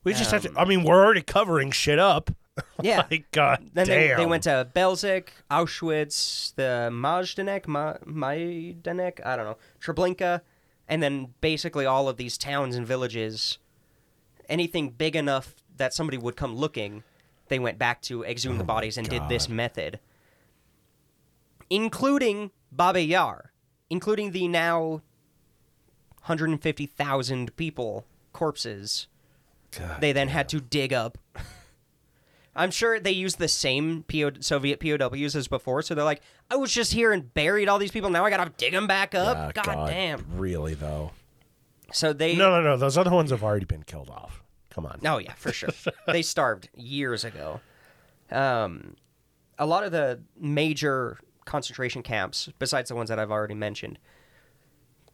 We 0.02 0.12
just 0.14 0.32
have 0.32 0.42
to. 0.42 0.48
Um, 0.50 0.58
I 0.58 0.64
mean, 0.64 0.82
we're 0.82 1.02
already 1.04 1.22
covering 1.22 1.70
shit 1.70 1.98
up. 1.98 2.30
Yeah. 2.82 3.06
like, 3.10 3.30
God 3.32 3.70
Then 3.72 3.86
they, 3.86 4.08
damn. 4.08 4.18
they 4.18 4.26
went 4.26 4.42
to 4.42 4.68
Belzec, 4.74 5.28
Auschwitz, 5.50 6.54
the 6.56 6.90
Majdanek, 6.92 7.66
Ma, 7.66 7.94
Majdanek, 8.06 9.24
I 9.24 9.36
don't 9.36 9.46
know, 9.46 9.56
Treblinka, 9.80 10.42
and 10.86 11.02
then 11.02 11.32
basically 11.40 11.86
all 11.86 12.10
of 12.10 12.18
these 12.18 12.36
towns 12.36 12.76
and 12.76 12.86
villages. 12.86 13.56
Anything 14.50 14.90
big 14.90 15.16
enough 15.16 15.54
that 15.78 15.94
somebody 15.94 16.18
would 16.18 16.36
come 16.36 16.54
looking, 16.54 17.04
they 17.48 17.58
went 17.58 17.78
back 17.78 18.02
to 18.02 18.22
exhume 18.24 18.58
the 18.58 18.64
oh 18.64 18.66
bodies 18.66 18.98
and 18.98 19.08
did 19.08 19.28
this 19.30 19.48
Oh 19.48 19.52
method, 19.54 19.98
including 21.72 22.50
Babi 22.70 23.02
Yar, 23.02 23.50
including 23.88 24.32
the 24.32 24.46
now 24.46 25.00
150,000 26.26 27.56
people 27.56 28.04
corpses 28.34 29.06
God 29.76 30.00
they 30.00 30.12
then 30.12 30.28
had 30.28 30.50
to 30.50 30.60
dig 30.60 30.92
up. 30.92 31.16
I'm 32.54 32.70
sure 32.70 33.00
they 33.00 33.12
used 33.12 33.38
the 33.38 33.48
same 33.48 34.04
PO- 34.06 34.40
Soviet 34.40 34.80
POWs 34.80 35.34
as 35.34 35.48
before, 35.48 35.80
so 35.80 35.94
they're 35.94 36.04
like, 36.04 36.20
I 36.50 36.56
was 36.56 36.70
just 36.70 36.92
here 36.92 37.10
and 37.10 37.32
buried 37.32 37.68
all 37.70 37.78
these 37.78 37.90
people. 37.90 38.10
Now 38.10 38.26
I 38.26 38.28
gotta 38.30 38.52
dig 38.58 38.72
them 38.72 38.86
back 38.86 39.14
up. 39.14 39.36
Ah, 39.38 39.62
God, 39.62 39.88
damn. 39.88 40.26
Really, 40.36 40.74
though. 40.74 41.12
So 41.94 42.12
they. 42.12 42.36
No, 42.36 42.50
no, 42.50 42.60
no. 42.62 42.76
Those 42.76 42.98
other 42.98 43.10
ones 43.10 43.30
have 43.30 43.42
already 43.42 43.64
been 43.64 43.84
killed 43.84 44.10
off. 44.10 44.42
Come 44.68 44.84
on. 44.84 45.00
Oh 45.06 45.16
yeah, 45.16 45.32
for 45.32 45.52
sure. 45.52 45.70
they 46.06 46.20
starved 46.20 46.68
years 46.76 47.24
ago. 47.24 47.60
Um, 48.30 48.96
a 49.58 49.64
lot 49.64 49.84
of 49.84 49.92
the 49.92 50.20
major 50.38 51.18
concentration 51.44 52.02
camps, 52.02 52.48
besides 52.58 52.88
the 52.88 52.94
ones 52.94 53.08
that 53.08 53.18
I've 53.18 53.30
already 53.30 53.54
mentioned, 53.54 53.98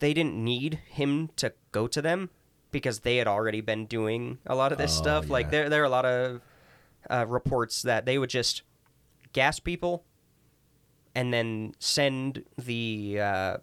they 0.00 0.14
didn't 0.14 0.34
need 0.42 0.74
him 0.88 1.30
to 1.36 1.52
go 1.72 1.86
to 1.88 2.00
them 2.02 2.30
because 2.70 3.00
they 3.00 3.16
had 3.16 3.26
already 3.26 3.60
been 3.60 3.86
doing 3.86 4.38
a 4.46 4.54
lot 4.54 4.72
of 4.72 4.78
this 4.78 4.92
Oh, 4.92 5.00
stuff. 5.02 5.30
Like 5.30 5.50
there, 5.50 5.68
there 5.68 5.82
are 5.82 5.86
a 5.86 5.90
lot 5.90 6.04
of 6.04 6.40
uh, 7.10 7.24
reports 7.26 7.82
that 7.82 8.04
they 8.06 8.18
would 8.18 8.30
just 8.30 8.62
gas 9.32 9.58
people 9.58 10.04
and 11.14 11.32
then 11.32 11.74
send 11.78 12.44
the 12.56 13.18
uh, 13.20 13.56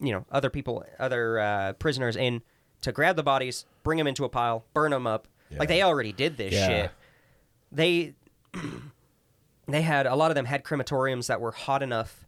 you 0.00 0.12
know 0.12 0.24
other 0.30 0.50
people, 0.50 0.84
other 0.98 1.38
uh, 1.38 1.72
prisoners 1.74 2.16
in 2.16 2.42
to 2.82 2.92
grab 2.92 3.16
the 3.16 3.22
bodies, 3.22 3.66
bring 3.82 3.98
them 3.98 4.06
into 4.06 4.24
a 4.24 4.28
pile, 4.28 4.64
burn 4.74 4.90
them 4.92 5.06
up. 5.06 5.26
Like 5.58 5.68
they 5.68 5.82
already 5.82 6.12
did 6.12 6.36
this 6.36 6.52
Yeah. 6.54 6.66
shit. 6.66 6.90
They 7.70 8.14
they 9.66 9.82
had 9.82 10.06
a 10.06 10.14
lot 10.14 10.30
of 10.30 10.34
them 10.34 10.44
had 10.44 10.64
crematoriums 10.64 11.26
that 11.26 11.40
were 11.40 11.52
hot 11.52 11.82
enough 11.82 12.26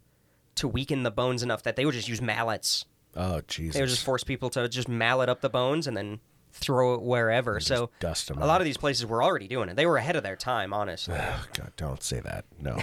to 0.55 0.67
weaken 0.67 1.03
the 1.03 1.11
bones 1.11 1.43
enough 1.43 1.63
that 1.63 1.75
they 1.75 1.85
would 1.85 1.93
just 1.93 2.07
use 2.07 2.21
mallets. 2.21 2.85
Oh, 3.15 3.41
Jesus. 3.47 3.75
They 3.75 3.81
would 3.81 3.89
just 3.89 4.03
force 4.03 4.23
people 4.23 4.49
to 4.51 4.67
just 4.67 4.87
mallet 4.87 5.29
up 5.29 5.41
the 5.41 5.49
bones 5.49 5.87
and 5.87 5.95
then 5.95 6.19
throw 6.51 6.95
it 6.95 7.01
wherever. 7.01 7.59
so 7.59 7.89
dust 7.99 8.27
them. 8.27 8.41
a 8.41 8.45
lot 8.45 8.61
of 8.61 8.65
these 8.65 8.77
places 8.77 9.05
were 9.05 9.21
already 9.23 9.47
doing 9.47 9.69
it. 9.69 9.75
They 9.75 9.85
were 9.85 9.97
ahead 9.97 10.15
of 10.15 10.23
their 10.23 10.35
time, 10.35 10.73
honestly. 10.73 11.15
Oh, 11.17 11.45
God, 11.53 11.71
don't 11.77 12.03
say 12.03 12.19
that. 12.21 12.45
No. 12.59 12.77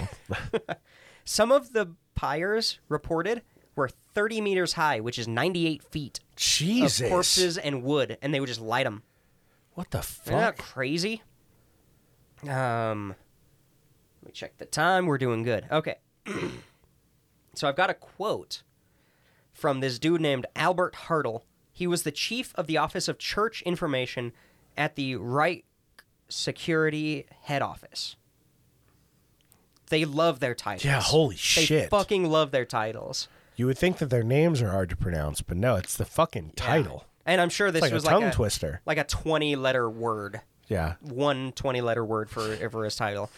Some 1.25 1.51
of 1.51 1.73
the 1.73 1.95
pyres 2.15 2.79
reported 2.87 3.41
were 3.75 3.89
30 4.13 4.41
meters 4.41 4.73
high, 4.73 4.99
which 4.99 5.19
is 5.19 5.27
98 5.27 5.83
feet 5.83 6.19
Jesus. 6.35 7.01
of 7.01 7.09
corpses 7.09 7.57
and 7.57 7.83
wood, 7.83 8.17
and 8.21 8.33
they 8.33 8.39
would 8.39 8.47
just 8.47 8.61
light 8.61 8.85
them. 8.85 9.03
What 9.73 9.91
the 9.91 9.99
Isn't 9.99 10.37
that 10.37 10.57
crazy? 10.57 11.21
Um, 12.47 13.15
check 14.35 14.57
the 14.57 14.65
time. 14.65 15.05
We're 15.05 15.17
doing 15.17 15.43
good. 15.43 15.65
Okay. 15.71 15.95
so 17.53 17.67
I've 17.67 17.75
got 17.75 17.89
a 17.89 17.93
quote 17.93 18.63
from 19.53 19.79
this 19.79 19.97
dude 19.97 20.21
named 20.21 20.45
Albert 20.55 20.93
Hartl. 21.07 21.41
He 21.71 21.87
was 21.87 22.03
the 22.03 22.11
chief 22.11 22.53
of 22.55 22.67
the 22.67 22.77
Office 22.77 23.07
of 23.07 23.17
Church 23.17 23.61
Information 23.63 24.33
at 24.77 24.95
the 24.95 25.15
Reich 25.15 25.65
Security 26.29 27.25
Head 27.43 27.61
Office. 27.61 28.15
They 29.89 30.05
love 30.05 30.39
their 30.39 30.55
titles. 30.55 30.85
Yeah, 30.85 31.01
holy 31.01 31.35
shit. 31.35 31.61
they 31.61 31.65
shit. 31.65 31.89
fucking 31.89 32.25
love 32.29 32.51
their 32.51 32.65
titles. 32.65 33.27
You 33.55 33.67
would 33.67 33.77
think 33.77 33.97
that 33.99 34.09
their 34.09 34.23
names 34.23 34.61
are 34.61 34.71
hard 34.71 34.89
to 34.89 34.95
pronounce, 34.95 35.41
but 35.41 35.57
no, 35.57 35.75
it's 35.75 35.95
the 35.95 36.05
fucking 36.05 36.53
title. 36.55 37.05
And 37.25 37.39
I'm 37.39 37.49
sure 37.49 37.71
this 37.71 37.81
like 37.81 37.93
a 37.93 37.99
tongue 37.99 38.23
like 38.23 38.33
a 38.33 38.35
twister. 38.35 38.81
like 38.85 38.97
a 38.97 39.03
20 39.03 39.55
letter 39.55 39.89
word. 39.89 40.41
Yeah. 40.67 40.95
One 41.01 41.51
20 41.53 41.81
letter 41.81 42.03
word 42.03 42.29
for 42.29 42.53
Everest 42.53 42.97
title. 42.97 43.29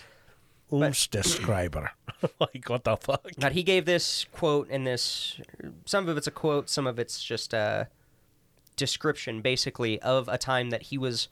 Ooms 0.72 1.10
describer. 1.10 1.92
like, 2.40 2.68
what 2.68 2.84
the 2.84 2.98
fuck? 2.98 3.26
But 3.38 3.54
he 3.54 3.64
gave 3.64 3.86
this 3.86 4.26
quote 4.32 4.68
and 4.70 4.86
this 4.86 5.40
some 5.86 6.10
of 6.10 6.18
it's 6.18 6.28
a 6.28 6.32
quote, 6.32 6.70
some 6.70 6.88
of 6.88 7.00
it's 7.00 7.24
just 7.24 7.54
a 7.54 7.88
description 8.76 9.42
basically 9.42 10.02
of 10.02 10.28
a 10.28 10.38
time 10.38 10.70
that 10.70 10.84
he 10.84 10.98
was 10.98 11.30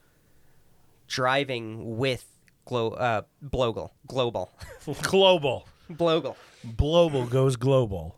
driving 1.08 1.98
with 1.98 2.26
Glo- 2.66 2.92
uh, 2.92 3.22
Blogel, 3.44 3.92
Global, 4.08 4.52
global. 5.02 5.68
Blogel. 5.92 6.36
Global 6.76 7.28
goes 7.28 7.56
global. 7.56 8.18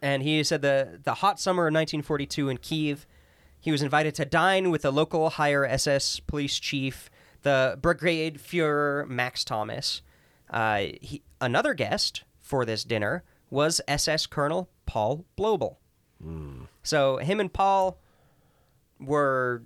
And 0.00 0.22
he 0.22 0.42
said 0.42 0.62
the 0.62 1.00
the 1.02 1.14
hot 1.14 1.38
summer 1.40 1.64
of 1.64 1.74
1942 1.74 2.48
in 2.48 2.58
Kiev, 2.58 3.06
he 3.60 3.70
was 3.70 3.82
invited 3.82 4.14
to 4.16 4.24
dine 4.24 4.70
with 4.70 4.82
the 4.82 4.90
local 4.90 5.30
higher 5.30 5.64
SS 5.64 6.20
police 6.20 6.58
chief, 6.58 7.10
the 7.42 7.78
Brigade 7.80 8.38
Fuhrer 8.38 9.08
Max 9.08 9.44
Thomas. 9.44 10.02
Uh, 10.50 10.86
he, 11.00 11.22
another 11.40 11.74
guest 11.74 12.24
for 12.40 12.64
this 12.64 12.84
dinner 12.84 13.24
was 13.50 13.80
SS 13.88 14.26
Colonel 14.26 14.68
Paul 14.86 15.24
Blobel. 15.36 15.76
So 16.82 17.18
him 17.18 17.40
and 17.40 17.52
Paul 17.52 17.98
were 19.00 19.62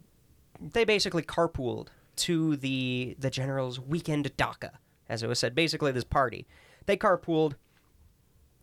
they 0.61 0.85
basically 0.85 1.23
carpooled 1.23 1.89
to 2.17 2.57
the 2.57 3.17
the 3.19 3.31
general's 3.31 3.79
weekend 3.79 4.37
dacha, 4.37 4.79
as 5.09 5.23
it 5.23 5.29
was 5.29 5.39
said. 5.39 5.55
Basically, 5.55 5.93
this 5.93 6.05
party. 6.05 6.47
They 6.87 6.97
carpooled. 6.97 7.55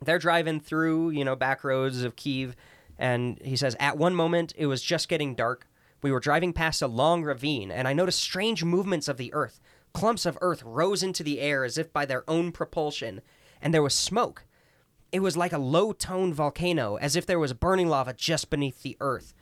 They're 0.01 0.19
driving 0.19 0.59
through, 0.59 1.11
you 1.11 1.23
know, 1.23 1.35
back 1.35 1.63
roads 1.63 2.03
of 2.03 2.15
Kiev, 2.15 2.55
and 2.97 3.39
he 3.43 3.55
says, 3.55 3.75
at 3.79 3.97
one 3.97 4.13
moment 4.13 4.53
it 4.57 4.65
was 4.67 4.81
just 4.81 5.07
getting 5.07 5.35
dark. 5.35 5.67
We 6.01 6.11
were 6.11 6.19
driving 6.19 6.53
past 6.53 6.81
a 6.81 6.87
long 6.87 7.23
ravine, 7.23 7.71
and 7.71 7.87
I 7.87 7.93
noticed 7.93 8.19
strange 8.19 8.63
movements 8.63 9.07
of 9.07 9.17
the 9.17 9.33
earth. 9.33 9.59
Clumps 9.95 10.25
of 10.25 10.37
earth 10.41 10.61
rose 10.61 11.01
into 11.01 11.23
the 11.23 11.39
air 11.39 11.63
as 11.63 11.77
if 11.77 11.93
by 11.93 12.05
their 12.05 12.29
own 12.29 12.51
propulsion, 12.51 13.21
and 13.61 13.73
there 13.73 13.81
was 13.81 13.93
smoke. 13.93 14.43
It 15.13 15.21
was 15.21 15.37
like 15.37 15.53
a 15.53 15.57
low 15.57 15.93
toned 15.93 16.35
volcano, 16.35 16.97
as 16.97 17.15
if 17.15 17.25
there 17.25 17.39
was 17.39 17.53
burning 17.53 17.87
lava 17.87 18.11
just 18.11 18.49
beneath 18.49 18.83
the 18.83 18.97
earth. 18.99 19.33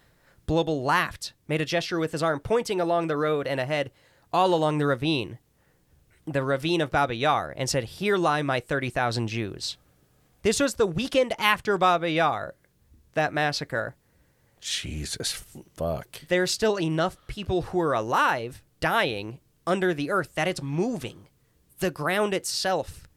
Blobel 0.46 0.84
laughed, 0.84 1.34
made 1.48 1.60
a 1.60 1.66
gesture 1.66 1.98
with 1.98 2.12
his 2.12 2.22
arm, 2.22 2.40
pointing 2.40 2.80
along 2.80 3.08
the 3.08 3.18
road 3.18 3.48
and 3.48 3.60
ahead, 3.60 3.90
all 4.32 4.54
along 4.54 4.78
the 4.78 4.86
ravine, 4.86 5.40
the 6.28 6.44
ravine 6.44 6.82
of 6.82 6.92
Baba 6.92 7.16
Yar, 7.16 7.56
and 7.58 7.68
said, 7.68 7.86
Here 7.86 8.16
lie 8.16 8.44
my 8.44 8.60
30,000 8.60 9.30
Jews. 9.30 9.78
This 10.44 10.60
was 10.60 10.76
the 10.76 10.86
weekend 10.86 11.34
after 11.40 11.80
Baba 11.80 12.12
Yar, 12.12 12.54
that 13.16 13.34
massacre. 13.34 13.96
Jesus 14.60 15.32
fuck. 15.32 16.22
There's 16.28 16.52
still 16.52 16.80
enough 16.80 17.18
people 17.26 17.64
who 17.64 17.80
are 17.82 17.94
alive, 17.94 18.62
dying, 18.80 19.40
under 19.66 19.94
the 19.94 20.10
earth 20.12 20.36
that 20.36 20.48
it's 20.48 20.62
moving. 20.62 21.28
The 21.80 21.92
ground 21.92 22.34
itself 22.34 23.08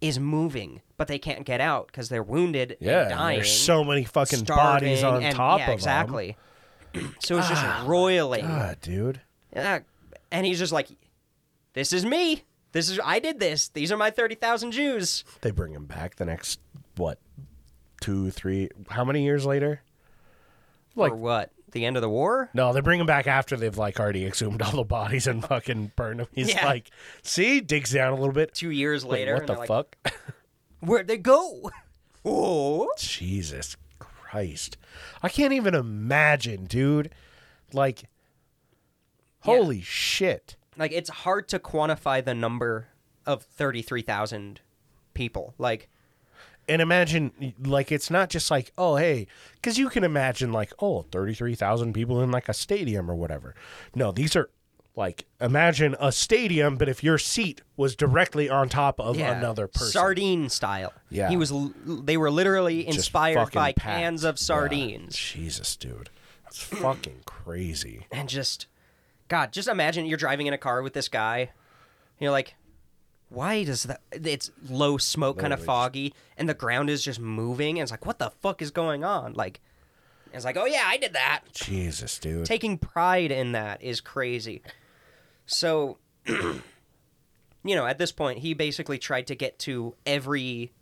is 0.00 0.18
moving, 0.18 0.82
but 0.96 1.08
they 1.08 1.18
can't 1.18 1.44
get 1.46 1.60
out 1.60 1.86
because 1.86 2.08
they're 2.08 2.22
wounded 2.22 2.76
Yeah, 2.80 3.02
and 3.02 3.10
dying. 3.10 3.38
there's 3.38 3.52
so 3.52 3.82
many 3.82 4.04
fucking 4.04 4.44
bodies 4.44 4.98
starving, 4.98 5.16
on 5.18 5.24
and- 5.24 5.34
top 5.34 5.58
yeah, 5.60 5.64
of 5.64 5.68
'em. 5.70 5.74
exactly. 5.74 6.36
so 7.20 7.38
it's 7.38 7.48
just 7.48 7.62
ah, 7.64 7.84
roiling. 7.86 8.46
God, 8.46 8.78
dude. 8.80 9.20
Yeah, 9.54 9.80
and 10.30 10.44
he's 10.46 10.58
just 10.58 10.72
like, 10.72 10.88
"This 11.72 11.92
is 11.92 12.04
me. 12.04 12.44
This 12.72 12.90
is 12.90 13.00
I 13.02 13.18
did 13.18 13.40
this. 13.40 13.68
These 13.68 13.90
are 13.90 13.96
my 13.96 14.10
thirty 14.10 14.34
thousand 14.34 14.72
Jews." 14.72 15.24
They 15.40 15.50
bring 15.50 15.72
him 15.72 15.86
back 15.86 16.16
the 16.16 16.24
next 16.26 16.60
what, 16.96 17.18
two, 18.00 18.30
three? 18.30 18.68
How 18.88 19.04
many 19.04 19.24
years 19.24 19.46
later? 19.46 19.80
Like 20.94 21.14
what? 21.14 21.50
The 21.76 21.84
end 21.84 21.96
of 21.96 22.00
the 22.02 22.08
war? 22.08 22.48
no, 22.54 22.72
they 22.72 22.80
bring 22.80 22.98
him 22.98 23.06
back 23.06 23.26
after 23.26 23.54
they've 23.56 23.76
like 23.76 24.00
already 24.00 24.24
exhumed 24.24 24.62
all 24.62 24.72
the 24.72 24.82
bodies 24.84 25.26
and 25.26 25.44
fucking 25.44 25.92
burned 25.94 26.20
them. 26.20 26.26
He's 26.32 26.48
Yeah. 26.54 26.64
like, 26.64 26.90
see, 27.22 27.60
digs 27.60 27.92
down 27.92 28.12
a 28.12 28.16
little 28.16 28.32
bit. 28.32 28.54
Two 28.54 28.70
years 28.70 29.04
Wait, 29.04 29.20
later. 29.20 29.34
what 29.34 29.40
and 29.42 29.48
the 29.48 29.52
they're 29.52 29.60
like, 29.60 29.68
fuck? 29.68 29.96
Where'd 30.80 31.06
they 31.08 31.18
go? 31.18 31.70
Oh, 32.28 32.88
Jesus 32.98 33.76
Christ. 34.00 34.76
I 35.22 35.28
can't 35.28 35.52
even 35.52 35.76
imagine, 35.76 36.64
dude. 36.64 37.10
Like, 37.72 38.04
holy 39.40 39.80
shit. 39.80 40.56
like 40.76 40.90
it's 40.92 41.10
hard 41.10 41.46
to 41.50 41.58
quantify 41.60 42.24
the 42.24 42.34
number 42.34 42.88
of 43.24 43.42
thirty-three 43.42 44.02
thousand 44.02 44.60
people. 45.14 45.54
Like, 45.58 45.88
And 46.68 46.82
imagine, 46.82 47.54
like, 47.64 47.92
it's 47.92 48.10
not 48.10 48.28
just 48.28 48.50
like, 48.50 48.72
oh, 48.76 48.96
hey, 48.96 49.28
because 49.54 49.78
you 49.78 49.88
can 49.88 50.02
imagine, 50.02 50.52
like, 50.52 50.72
oh, 50.80 51.02
33,000 51.12 51.92
people 51.92 52.20
in 52.22 52.30
like 52.32 52.48
a 52.48 52.54
stadium 52.54 53.08
or 53.10 53.14
whatever. 53.14 53.54
No, 53.94 54.10
these 54.10 54.34
are 54.34 54.50
like, 54.96 55.26
imagine 55.40 55.94
a 56.00 56.10
stadium, 56.10 56.76
but 56.76 56.88
if 56.88 57.04
your 57.04 57.18
seat 57.18 57.60
was 57.76 57.94
directly 57.94 58.48
on 58.50 58.68
top 58.68 58.98
of 58.98 59.16
yeah, 59.16 59.36
another 59.38 59.68
person. 59.68 59.88
sardine 59.92 60.48
style. 60.48 60.92
Yeah. 61.10 61.28
he 61.28 61.36
was. 61.36 61.52
l- 61.52 61.72
They 61.86 62.16
were 62.16 62.30
literally 62.32 62.82
Just 62.84 62.96
inspired 62.98 63.36
fucking 63.36 63.58
by 63.60 63.72
packed. 63.72 63.98
cans 63.98 64.24
of 64.24 64.34
Yeah. 64.36 64.40
sardines. 64.42 65.16
Jesus, 65.16 65.76
dude. 65.76 66.10
That's 66.44 66.58
fucking 66.62 67.20
crazy. 67.26 68.06
and 68.10 68.28
just 68.28 68.66
god 69.28 69.52
just 69.52 69.66
imagine 69.68 70.06
you're 70.06 70.16
driving 70.16 70.46
in 70.46 70.52
a 70.54 70.58
car 70.58 70.80
with 70.82 70.92
this 70.94 71.08
guy 71.08 71.38
and 71.40 71.48
you're 72.20 72.30
like 72.30 72.54
why 73.28 73.64
does 73.64 73.84
that 73.84 74.00
it's 74.12 74.50
low 74.68 74.98
smoke 74.98 75.38
kind 75.38 75.52
of 75.52 75.62
foggy 75.62 76.14
and 76.36 76.48
the 76.48 76.54
ground 76.54 76.88
is 76.88 77.02
just 77.04 77.18
moving 77.18 77.78
and 77.78 77.82
it's 77.82 77.90
like 77.90 78.06
what 78.06 78.18
the 78.18 78.30
fuck 78.30 78.62
is 78.62 78.70
going 78.70 79.04
on? 79.04 79.34
Like 79.34 79.60
it's 80.32 80.44
like 80.44 80.56
oh 80.56 80.66
yeah 80.66 80.84
i 80.86 80.96
did 80.96 81.12
that. 81.14 81.42
Jesus, 81.52 82.18
dude. 82.18 82.44
taking 82.44 82.78
pride 82.78 83.30
in 83.32 83.52
that 83.52 83.82
is 83.82 84.00
crazy. 84.00 84.62
So 85.46 85.98
you 86.26 86.62
know 87.64 87.86
at 87.86 87.98
this 87.98 88.12
point 88.12 88.40
he 88.40 88.54
basically 88.54 88.98
tried 88.98 89.26
to 89.26 89.34
get 89.34 89.58
to 89.60 89.94
every 90.04 90.72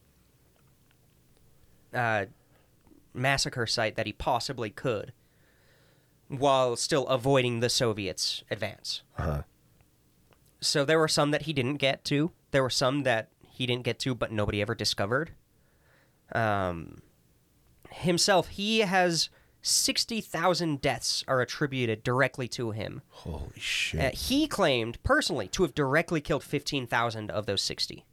uh, 1.95 2.27
massacre 3.15 3.67
site 3.67 3.97
that 3.97 4.07
he 4.07 4.13
possibly 4.13 4.71
could 4.71 5.13
while 6.29 6.77
still 6.77 7.07
avoiding 7.07 7.61
the 7.61 7.69
soviets 7.69 8.43
advance. 8.51 9.03
Uh-huh. 9.19 9.43
So 10.65 10.85
there 10.85 10.99
were 10.99 11.09
some 11.09 11.31
that 11.31 11.43
he 11.43 11.53
didn't 11.53 11.77
get 11.77 12.05
to 12.05 12.33
there 12.51 12.63
were 12.63 12.71
some 12.71 13.03
that 13.03 13.29
he 13.49 13.67
didn't 13.67 13.85
get 13.85 13.99
to 13.99 14.15
but 14.15 14.33
nobody 14.33 14.61
ever 14.61 14.75
discovered 14.75 15.31
um, 16.33 17.03
himself 17.91 18.49
he 18.49 18.81
has 18.81 19.29
60,000 19.63 20.81
deaths 20.83 21.25
are 21.27 21.41
attributed 21.41 22.03
directly 22.03 22.49
to 22.49 22.71
him 22.73 23.01
Holy 23.11 23.53
shit. 23.59 24.01
uh, 24.01 24.11
he 24.17 24.47
claimed 24.47 25.03
personally 25.03 25.49
to 25.49 25.63
have 25.63 25.75
directly 25.75 26.21
killed 26.21 26.45
15,000 26.45 27.31
of 27.31 27.47
those 27.47 27.63
60. 27.63 28.05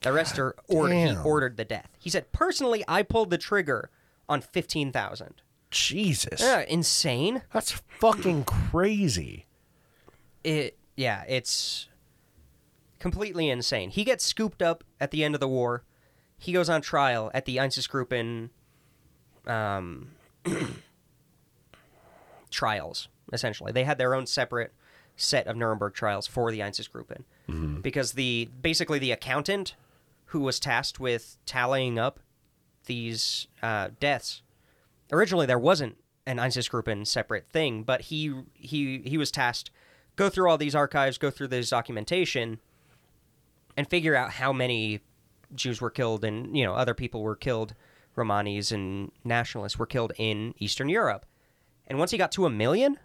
The 0.00 0.12
rest 0.12 0.38
are 0.38 0.56
ordered. 0.68 0.94
He 1.10 1.16
ordered 1.16 1.56
the 1.58 1.64
death. 1.64 1.90
He 1.98 2.10
said, 2.10 2.32
personally, 2.32 2.82
I 2.88 3.02
pulled 3.02 3.30
the 3.30 3.38
trigger 3.38 3.90
on 4.28 4.40
15,000. 4.40 5.42
Jesus. 5.70 6.40
Yeah, 6.40 6.64
insane. 6.66 7.42
That's 7.52 7.70
fucking 8.00 8.44
crazy. 8.44 9.46
It, 10.42 10.76
yeah, 10.96 11.24
it's 11.28 11.88
completely 12.98 13.48
insane. 13.48 13.90
He 13.90 14.04
gets 14.04 14.24
scooped 14.24 14.62
up 14.62 14.84
at 15.00 15.10
the 15.10 15.24
end 15.24 15.34
of 15.34 15.40
the 15.40 15.48
war. 15.48 15.84
He 16.38 16.52
goes 16.52 16.68
on 16.68 16.82
trial 16.82 17.30
at 17.34 17.44
the 17.44 17.56
Einsatzgruppen 17.56 18.50
um, 19.46 20.10
trials, 22.50 23.08
essentially. 23.32 23.72
They 23.72 23.84
had 23.84 23.98
their 23.98 24.14
own 24.14 24.26
separate 24.26 24.72
set 25.16 25.46
of 25.46 25.56
Nuremberg 25.56 25.94
trials 25.94 26.26
for 26.26 26.50
the 26.50 26.60
Einsatzgruppen. 26.60 27.24
Because 27.80 28.12
the 28.12 28.48
basically 28.60 28.98
the 28.98 29.12
accountant 29.12 29.74
who 30.26 30.40
was 30.40 30.58
tasked 30.58 30.98
with 30.98 31.36
tallying 31.44 31.98
up 31.98 32.20
these 32.86 33.46
uh, 33.62 33.90
deaths, 34.00 34.42
originally 35.12 35.46
there 35.46 35.58
wasn't 35.58 35.96
an 36.26 36.38
Einsatzgruppen 36.38 37.06
separate 37.06 37.48
thing, 37.50 37.82
but 37.82 38.02
he 38.02 38.32
he 38.54 39.02
he 39.04 39.18
was 39.18 39.30
tasked 39.30 39.70
go 40.16 40.28
through 40.28 40.50
all 40.50 40.58
these 40.58 40.74
archives, 40.74 41.18
go 41.18 41.30
through 41.30 41.48
this 41.48 41.70
documentation, 41.70 42.60
and 43.76 43.88
figure 43.88 44.14
out 44.14 44.32
how 44.32 44.52
many 44.52 45.00
Jews 45.54 45.80
were 45.80 45.90
killed 45.90 46.24
and 46.24 46.56
you 46.56 46.64
know 46.64 46.74
other 46.74 46.94
people 46.94 47.22
were 47.22 47.36
killed, 47.36 47.74
Romanis 48.16 48.72
and 48.72 49.10
nationalists 49.24 49.78
were 49.78 49.86
killed 49.86 50.12
in 50.16 50.54
Eastern 50.58 50.88
Europe. 50.88 51.26
And 51.86 51.98
once 51.98 52.10
he 52.10 52.18
got 52.18 52.32
to 52.32 52.46
a 52.46 52.50
million, 52.50 52.98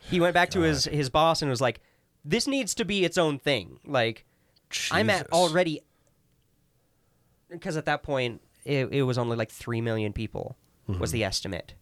he 0.00 0.20
went 0.20 0.34
back 0.34 0.50
to 0.50 0.60
his 0.60 0.84
his 0.84 1.10
boss 1.10 1.42
and 1.42 1.50
was 1.50 1.60
like, 1.60 1.80
"This 2.24 2.46
needs 2.46 2.74
to 2.76 2.84
be 2.84 3.04
its 3.04 3.18
own 3.18 3.38
thing. 3.38 3.78
Like, 3.84 4.24
I'm 4.90 5.10
at 5.10 5.32
already." 5.32 5.80
Because 7.48 7.76
at 7.76 7.84
that 7.84 8.02
point, 8.02 8.40
it, 8.64 8.88
it 8.90 9.02
was 9.02 9.16
only 9.16 9.36
like 9.36 9.50
three 9.50 9.80
million 9.80 10.12
people 10.12 10.56
was 10.86 11.12
the 11.12 11.20
mm-hmm. 11.20 11.28
estimate. 11.28 11.74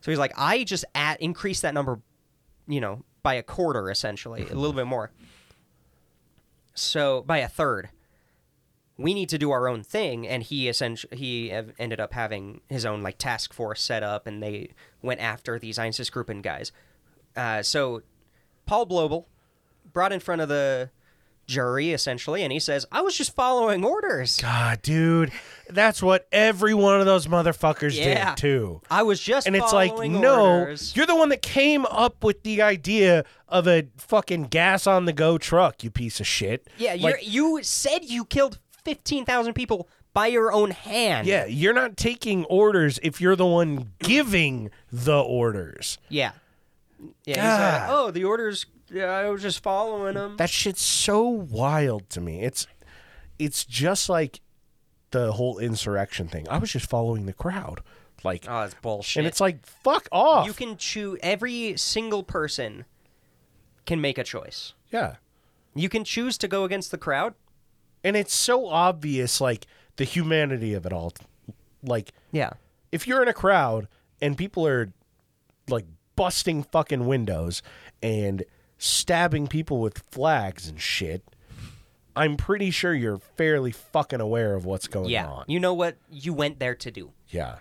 So 0.00 0.10
he's 0.10 0.18
like, 0.18 0.32
I 0.36 0.64
just 0.64 0.84
at 0.94 1.20
increase 1.20 1.60
that 1.62 1.74
number, 1.74 2.00
you 2.66 2.80
know, 2.80 3.04
by 3.22 3.34
a 3.34 3.42
quarter 3.42 3.90
essentially, 3.90 4.42
a 4.42 4.54
little 4.54 4.72
bit 4.72 4.86
more. 4.86 5.10
So 6.74 7.22
by 7.22 7.38
a 7.38 7.48
third, 7.48 7.90
we 8.96 9.14
need 9.14 9.28
to 9.28 9.38
do 9.38 9.50
our 9.50 9.68
own 9.68 9.82
thing, 9.82 10.26
and 10.26 10.42
he 10.42 10.68
essentially 10.68 11.16
he 11.16 11.52
ended 11.78 12.00
up 12.00 12.12
having 12.12 12.60
his 12.68 12.84
own 12.84 13.02
like 13.02 13.18
task 13.18 13.52
force 13.52 13.80
set 13.80 14.02
up, 14.02 14.26
and 14.26 14.42
they 14.42 14.70
went 15.02 15.20
after 15.20 15.58
these 15.58 15.78
Einsatzgruppen 15.78 16.42
guys. 16.42 16.72
Uh, 17.36 17.62
so 17.62 18.02
Paul 18.66 18.86
Blobel 18.86 19.26
brought 19.92 20.12
in 20.12 20.20
front 20.20 20.42
of 20.42 20.48
the 20.48 20.90
jury 21.48 21.92
essentially, 21.92 22.44
and 22.44 22.52
he 22.52 22.60
says, 22.60 22.86
"I 22.92 23.00
was 23.00 23.16
just 23.16 23.34
following 23.34 23.84
orders. 23.84 24.36
God, 24.40 24.80
dude. 24.82 25.32
That's 25.68 26.00
what 26.02 26.28
every 26.30 26.72
one 26.74 27.00
of 27.00 27.06
those 27.06 27.26
motherfuckers 27.26 27.96
Yeah. 27.98 28.34
did, 28.34 28.40
too. 28.40 28.80
I 28.90 29.02
was 29.02 29.18
just 29.20 29.46
And 29.48 29.56
it's 29.56 29.72
like, 29.72 29.90
following 29.90 30.20
no, 30.20 30.60
orders." 30.60 30.94
you're 30.94 31.06
the 31.06 31.16
one 31.16 31.30
that 31.30 31.42
came 31.42 31.84
up 31.86 32.22
with 32.22 32.42
the 32.44 32.62
idea 32.62 33.24
of 33.48 33.66
a 33.66 33.88
fucking 33.96 34.44
gas 34.44 34.86
on 34.86 35.06
the 35.06 35.12
go 35.12 35.36
truck, 35.38 35.82
you 35.82 35.90
piece 35.90 36.20
of 36.20 36.26
shit. 36.26 36.68
Yeah, 36.78 36.92
you're, 36.94 37.10
Like, 37.12 37.26
you 37.26 37.60
said 37.62 38.04
you 38.04 38.24
killed 38.24 38.58
fifteen 38.84 39.24
thousand 39.24 39.54
people 39.54 39.88
by 40.14 40.26
your 40.28 40.52
own 40.52 40.70
hand. 40.70 41.26
yeah, 41.26 41.44
you're 41.46 41.74
not 41.74 41.96
taking 41.96 42.44
orders 42.46 42.98
if 43.02 43.20
you're 43.20 43.36
the 43.36 43.46
one 43.46 43.92
giving 44.00 44.70
the 44.92 45.18
orders. 45.20 45.98
yeah, 46.08 46.32
yeah. 47.24 47.34
He 47.34 47.34
said, 47.34 47.86
God. 47.86 47.88
"Oh, 47.90 48.10
the 48.10 48.24
orders. 48.24 48.66
Yeah, 48.90 49.06
I 49.06 49.28
was 49.30 49.42
just 49.42 49.62
following 49.62 50.14
them." 50.14 50.36
That 50.36 50.50
shit's 50.50 50.82
so 50.82 51.26
wild 51.28 52.08
to 52.10 52.20
me. 52.20 52.42
It's 52.42 52.66
it's 53.38 53.64
just 53.64 54.08
like 54.08 54.40
the 55.10 55.32
whole 55.32 55.58
insurrection 55.58 56.28
thing. 56.28 56.46
I 56.48 56.58
was 56.58 56.72
just 56.72 56.88
following 56.88 57.26
the 57.26 57.32
crowd. 57.32 57.80
Like, 58.24 58.46
Oh, 58.48 58.60
that's 58.62 58.74
bullshit. 58.74 59.20
and 59.20 59.26
it's 59.28 59.40
like, 59.40 59.64
fuck 59.64 60.08
off. 60.10 60.44
you 60.46 60.52
can 60.52 60.76
choose. 60.76 61.18
Every 61.22 61.76
single 61.76 62.22
person 62.24 62.84
can 63.86 64.00
make 64.00 64.18
a 64.18 64.24
choice. 64.24 64.74
yeah. 64.90 65.16
You 65.74 65.88
can 65.88 66.02
choose 66.02 66.36
to 66.38 66.48
go 66.48 66.64
against 66.64 66.90
the 66.90 66.98
crowd. 66.98 67.34
And 68.02 68.16
it's 68.16 68.34
so 68.34 68.66
obvious, 68.66 69.40
like, 69.40 69.66
the 69.96 70.02
humanity 70.04 70.74
of 70.74 70.84
it 70.84 70.92
all. 70.92 71.12
Like, 71.84 72.12
Yeah. 72.32 72.50
if 72.90 73.06
you're 73.06 73.22
in 73.22 73.28
a 73.28 73.32
crowd 73.32 73.86
and 74.20 74.36
people 74.36 74.66
are 74.66 74.92
like 75.68 75.84
busting 76.16 76.64
fucking 76.64 77.06
windows 77.06 77.62
and 78.02 78.42
stabbing 78.78 79.46
people 79.48 79.80
with 79.80 79.98
flags 80.10 80.68
and 80.68 80.80
shit, 80.80 81.22
I'm 82.16 82.36
pretty 82.36 82.70
sure 82.70 82.94
you're 82.94 83.18
fairly 83.18 83.70
fucking 83.72 84.20
aware 84.20 84.54
of 84.54 84.64
what's 84.64 84.86
going 84.88 85.08
Yeah. 85.10 85.28
on. 85.28 85.44
You 85.48 85.60
know 85.60 85.74
what 85.74 85.96
you 86.10 86.32
went 86.32 86.58
there 86.58 86.74
to 86.76 86.90
do. 86.90 87.12
yeah. 87.28 87.56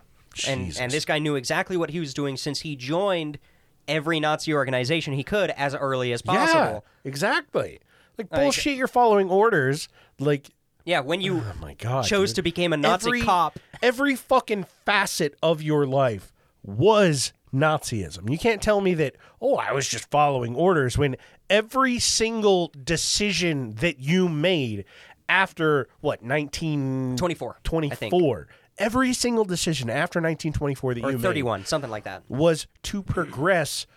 And 0.48 0.66
Jesus. 0.66 0.80
and 0.82 0.92
this 0.92 1.04
guy 1.04 1.18
knew 1.18 1.34
exactly 1.36 1.78
what 1.78 1.90
he 1.90 2.00
was 2.00 2.14
doing 2.14 2.38
since 2.38 2.60
he 2.62 2.76
joined 2.76 3.40
every 3.88 4.20
Nazi 4.20 4.54
organization 4.54 5.14
he 5.14 5.24
could 5.24 5.50
as 5.52 5.74
early 5.74 6.14
as 6.14 6.22
possible. 6.22 6.84
Yeah, 7.04 7.10
exactly. 7.10 7.80
Like 8.20 8.32
Like- 8.32 8.42
bullshit, 8.42 8.78
you're 8.78 8.88
following 8.88 9.30
orders. 9.32 9.90
Like, 10.20 10.52
Yeah, 10.86 11.00
when 11.00 11.22
you 11.22 11.38
oh 11.44 11.54
my 11.60 11.74
god, 11.74 12.06
chose 12.06 12.30
dude. 12.30 12.36
to 12.36 12.42
become 12.44 12.72
a 12.72 12.78
Nazi 12.78 13.08
every, 13.08 13.22
cop. 13.22 13.58
Every 13.82 14.16
fucking 14.16 14.66
facet 14.86 15.36
of 15.42 15.64
your 15.64 15.88
life 15.88 16.32
was 16.64 17.34
Nazism. 17.54 18.30
You 18.30 18.38
can't 18.38 18.62
tell 18.62 18.82
me 18.82 18.94
that, 18.96 19.16
oh, 19.42 19.56
I 19.56 19.72
was 19.74 19.88
just 19.88 20.10
following 20.12 20.56
orders 20.56 20.98
when 20.98 21.16
every 21.50 22.00
single 22.00 22.72
decision 22.84 23.76
that 23.76 24.00
you 24.00 24.28
made 24.30 24.86
after 25.30 25.88
what, 26.02 26.22
1924? 26.24 27.58
24, 27.64 27.92
I 27.92 27.96
think. 27.96 28.48
Every 28.80 29.12
single 29.14 29.44
decision 29.44 29.90
after 29.90 30.20
1924 30.20 30.94
that 30.96 31.04
Or 31.04 31.12
you 31.12 31.18
made 31.18 31.24
31, 31.24 31.66
something 31.66 31.90
like 31.90 32.04
that. 32.04 32.24
was 32.30 32.68
to 32.84 33.02
progress 33.02 33.88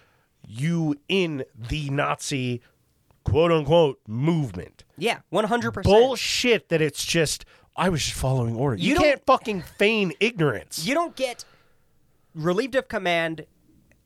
you 0.47 0.97
in 1.09 1.45
the 1.55 1.91
Nazi 1.91 2.63
quote 3.25 3.53
unquote 3.53 4.01
movement 4.09 4.85
Yeah, 4.97 5.19
100%. 5.33 5.83
bullshit 5.83 6.71
that 6.71 6.81
it's 6.81 7.05
just 7.05 7.45
I 7.77 7.89
was 7.91 8.03
just 8.03 8.15
following 8.17 8.57
orders. 8.57 8.81
You, 8.81 8.95
You 8.95 8.99
can't 9.01 9.25
fucking 9.27 9.63
feign 9.63 10.13
ignorance. 10.19 10.85
You 10.87 10.95
don't 10.95 11.15
get 11.15 11.45
relieved 12.35 12.75
of 12.75 12.89
command 12.89 13.47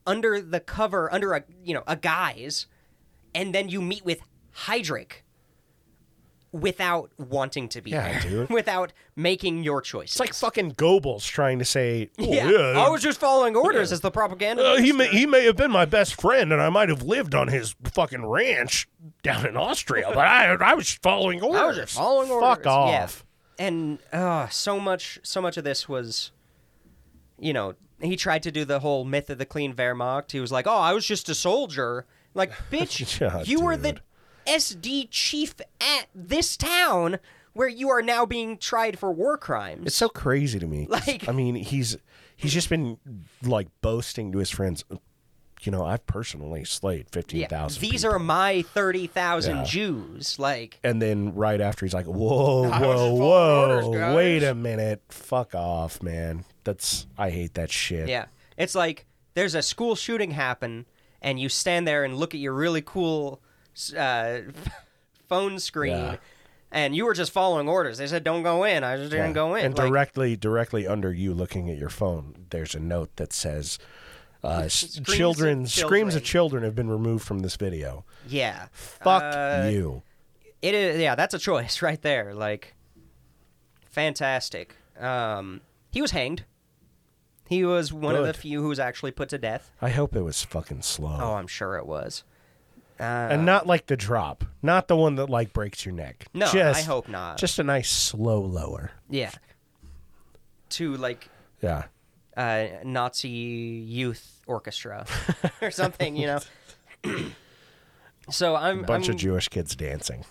under 0.07 0.41
the 0.41 0.61
cover, 0.61 1.13
under 1.13 1.33
a, 1.35 1.45
you 1.63 1.75
know, 1.75 1.83
a 1.87 1.97
guise, 1.97 2.67
and 3.35 3.55
then 3.55 3.69
you 3.69 3.81
meet 3.83 4.05
with 4.05 4.21
Heydrich 4.67 5.23
without 6.53 7.11
wanting 7.19 7.69
to 7.69 7.81
be 7.83 7.91
Yeah, 7.91 8.21
there. 8.21 8.31
dude. 8.31 8.51
without 8.51 8.93
making 9.17 9.65
your 9.65 9.81
choice. 9.81 10.11
it's 10.13 10.21
like 10.21 10.33
fucking 10.35 10.73
Goebbels 10.73 11.27
trying 11.27 11.59
to 11.59 11.65
say, 11.65 12.11
oh, 12.19 12.33
yeah, 12.33 12.49
yeah, 12.49 12.59
I 12.85 12.89
was 12.91 13.03
just 13.03 13.19
following 13.19 13.57
orders 13.57 13.91
as 13.91 14.01
the 14.01 14.11
propaganda. 14.13 14.63
uh, 14.65 14.77
he 14.77 14.93
may 14.93 15.09
he 15.09 15.27
may 15.27 15.45
have 15.47 15.57
been 15.57 15.73
my 15.73 15.85
best 15.85 16.21
friend, 16.21 16.53
and 16.53 16.63
I 16.63 16.69
might 16.71 16.91
have 16.91 17.03
lived 17.03 17.35
on 17.35 17.49
his 17.49 17.75
fucking 17.93 18.25
ranch 18.25 18.89
down 19.25 19.47
in 19.47 19.57
Austria, 19.57 20.07
but 20.15 20.19
I 20.27 20.53
I 20.55 20.75
was 20.75 20.87
just 20.87 21.03
following 21.03 21.43
orders. 21.43 21.61
I 21.61 21.67
was 21.67 21.77
just 21.77 21.95
following 21.97 22.29
Fuck 22.29 22.41
orders. 22.59 22.65
Yeah. 22.67 23.03
off. 23.03 23.25
And 23.59 23.99
uh, 24.13 24.49
so 24.49 24.79
much, 24.81 25.19
so 25.23 25.41
much 25.41 25.57
of 25.57 25.63
this 25.65 25.89
was, 25.89 26.31
you 27.39 27.53
know, 27.53 27.75
he 28.05 28.17
tried 28.17 28.43
to 28.45 28.51
do 28.51 28.65
the 28.65 28.81
whole 28.81 29.05
myth 29.05 29.31
of 29.31 29.39
the 29.39 29.47
clean 29.47 29.75
Wehrmacht. 29.75 30.33
He 30.33 30.41
was 30.41 30.53
like, 30.53 30.67
"Oh, 30.67 30.77
I 30.79 30.93
was 30.93 31.07
just 31.07 31.29
a 31.29 31.35
soldier." 31.35 32.07
Like, 32.35 32.51
bitch, 32.71 33.21
Yeah, 33.21 33.43
you 33.43 33.61
were 33.61 33.77
the. 33.77 33.97
SD 34.47 35.09
chief 35.11 35.55
at 35.81 36.09
this 36.15 36.55
town 36.59 37.19
where 37.55 37.67
you 37.67 37.89
are 37.89 38.03
now 38.03 38.27
being 38.27 38.59
tried 38.59 38.99
for 38.99 39.11
war 39.11 39.39
crimes. 39.39 39.87
It's 39.87 39.97
so 39.97 40.11
crazy 40.11 40.59
to 40.59 40.67
me. 40.67 40.87
Like- 40.91 41.27
I 41.27 41.33
mean, 41.33 41.55
he's 41.55 41.97
he's 42.37 42.53
just 42.53 42.69
been 42.69 42.99
like 43.43 43.69
boasting 43.81 44.33
to 44.33 44.39
his 44.39 44.51
friends. 44.51 44.85
You 45.67 45.73
know, 45.73 45.85
I've 45.85 46.07
personally 46.07 46.65
slayed 46.65 47.09
fifteen 47.11 47.41
yeah, 47.43 47.49
thousand. 47.49 47.81
these 47.81 48.05
are 48.05 48.19
my 48.19 48.63
thirty 48.63 49.07
thousand 49.07 49.57
Yeah. 49.59 49.65
Jews. 49.65 50.39
Like, 50.39 50.79
And 50.85 51.01
then 51.01 51.35
right 51.35 51.61
after 51.61 51.85
he's 51.87 51.95
like, 51.95 52.07
"Whoa, 52.07 52.69
whoa, 52.71 53.15
whoa! 53.15 53.83
orders, 53.85 54.15
wait 54.15 54.43
a 54.43 54.55
minute! 54.55 55.03
Fuck 55.09 55.55
off, 55.55 56.03
man! 56.03 56.45
That's 56.65 57.07
I 57.19 57.31
hate 57.31 57.55
that 57.55 57.71
shit." 57.71 58.09
Yeah. 58.09 58.27
It's 58.57 58.75
like 58.75 59.07
there's 59.35 59.55
a 59.55 59.63
school 59.63 59.95
shooting 59.97 60.31
happen, 60.33 60.87
and 61.23 61.41
you 61.41 61.49
stand 61.49 61.89
there 61.89 62.05
and 62.05 62.17
look 62.17 62.35
at 62.35 62.41
your 62.41 62.53
really 62.53 62.83
cool 62.83 63.41
uh, 63.97 64.39
phone 65.29 65.59
screen, 65.59 65.93
Yeah. 65.97 66.17
and 66.71 66.95
you 66.95 67.05
were 67.05 67.15
just 67.15 67.33
following 67.33 67.69
orders. 67.69 67.99
They 67.99 68.07
said, 68.07 68.23
don't 68.23 68.43
go 68.45 68.63
in. 68.65 68.85
I 68.85 68.97
just 68.97 69.11
didn't 69.11 69.29
Yeah. 69.31 69.33
go 69.35 69.55
in. 69.57 69.65
And 69.65 69.77
Like, 69.79 69.89
directly, 69.89 70.37
directly 70.37 70.87
under 70.87 71.13
you, 71.13 71.35
looking 71.35 71.69
at 71.71 71.79
your 71.79 71.89
phone, 71.89 72.47
there's 72.51 72.75
a 72.77 72.81
note 72.81 73.17
that 73.17 73.33
says, 73.33 73.79
uh, 74.45 74.69
Screams 74.69 74.99
of 74.99 75.07
"Children, 75.17 75.67
screams 75.67 76.15
of 76.15 76.23
children. 76.23 76.25
children 76.25 76.63
have 76.65 76.75
been 76.75 76.91
removed 76.91 77.25
from 77.25 77.41
this 77.41 77.57
video." 77.57 78.05
yeah. 78.29 78.67
Fuck 78.73 79.23
Uh, 79.23 79.69
you. 79.71 80.03
It 80.63 80.75
is, 80.75 81.01
yeah, 81.01 81.15
that's 81.15 81.35
a 81.35 81.39
choice 81.39 81.83
right 81.89 82.01
there. 82.01 82.35
Like, 82.35 82.75
fantastic. 83.91 84.77
Um, 84.99 85.61
he 85.91 86.01
was 86.01 86.11
hanged. 86.13 86.45
He 87.49 87.65
was 87.65 87.93
one 87.93 88.15
of 88.17 88.27
the 88.27 88.33
few 88.33 88.63
who 88.63 88.69
was 88.69 88.79
actually 88.79 89.11
put 89.11 89.29
to 89.29 89.39
death. 89.39 89.71
I 89.83 89.91
hope 89.91 90.17
it 90.17 90.23
was 90.23 90.43
fucking 90.43 90.83
slow. 90.83 91.19
Oh, 91.21 91.35
I'm 91.35 91.47
sure 91.47 91.77
it 91.77 91.87
was. 91.87 92.25
Uh, 92.99 93.03
and 93.03 93.45
not 93.45 93.67
like 93.67 93.87
the 93.87 93.97
drop, 93.97 94.45
not 94.63 94.89
the 94.89 94.97
one 94.97 95.17
that 95.17 95.29
like 95.29 95.53
breaks 95.53 95.85
your 95.85 95.95
neck. 95.95 96.27
No, 96.33 96.47
just, 96.47 96.81
I 96.81 96.83
hope 96.83 97.09
not. 97.09 97.37
Just 97.39 97.59
a 97.59 97.65
nice 97.65 97.91
slow 97.91 98.41
lower. 98.41 98.93
yeah. 99.11 99.33
To 100.71 100.97
like 100.97 101.29
Yeah. 101.61 101.85
Uh, 102.37 102.67
Nazi 102.85 103.29
youth 103.29 104.41
orchestra 104.47 105.07
or 105.63 105.71
something, 105.73 106.17
you 106.17 106.27
know. 106.27 106.41
so 108.31 108.57
I'm 108.57 108.81
A 108.81 108.83
bunch 108.85 109.09
I'm, 109.09 109.15
of 109.15 109.21
Jewish 109.21 109.49
kids 109.49 109.77
dancing. 109.77 110.25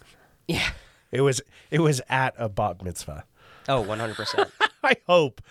yeah. 0.47 0.69
It 1.11 1.21
was 1.21 1.41
it 1.69 1.79
was 1.79 2.01
at 2.09 2.33
a 2.39 2.49
bat 2.49 2.83
mitzvah. 2.83 3.25
Oh, 3.69 3.81
100 3.81 4.15
percent. 4.15 4.49
I 4.83 4.95
hope. 5.07 5.41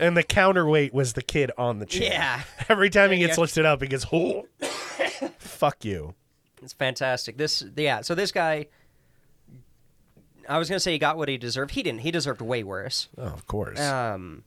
And 0.00 0.16
the 0.16 0.22
counterweight 0.22 0.94
was 0.94 1.12
the 1.12 1.22
kid 1.22 1.50
on 1.58 1.78
the 1.78 1.86
chair. 1.86 2.10
Yeah. 2.12 2.42
Every 2.70 2.88
time 2.90 3.10
he 3.10 3.18
gets 3.18 3.36
Yeah. 3.36 3.40
lifted 3.42 3.66
up, 3.66 3.82
he 3.82 3.88
gets, 3.88 4.06
oh, 4.12 4.46
fuck 5.38 5.84
you. 5.84 6.14
It's 6.62 6.72
fantastic. 6.72 7.36
This 7.36 7.62
yeah. 7.76 8.00
So 8.00 8.14
this 8.14 8.32
guy, 8.32 8.66
I 10.48 10.58
was 10.58 10.68
gonna 10.70 10.80
say 10.80 10.92
he 10.92 10.98
got 10.98 11.16
what 11.18 11.28
he 11.28 11.36
deserved. 11.36 11.72
He 11.72 11.82
didn't. 11.82 12.00
He 12.00 12.10
deserved 12.10 12.40
way 12.40 12.62
worse. 12.64 13.08
Oh, 13.18 13.24
of 13.24 13.46
course. 13.46 13.78
Um. 13.80 14.42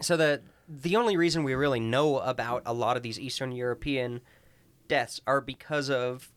So 0.00 0.16
the 0.16 0.42
the 0.68 0.96
only 0.96 1.16
reason 1.16 1.44
we 1.44 1.54
really 1.54 1.80
know 1.80 2.18
about 2.18 2.62
a 2.66 2.72
lot 2.74 2.96
of 2.96 3.02
these 3.02 3.18
Eastern 3.18 3.52
European 3.52 4.20
deaths 4.86 5.20
are 5.26 5.40
because 5.40 5.88
of 5.90 6.30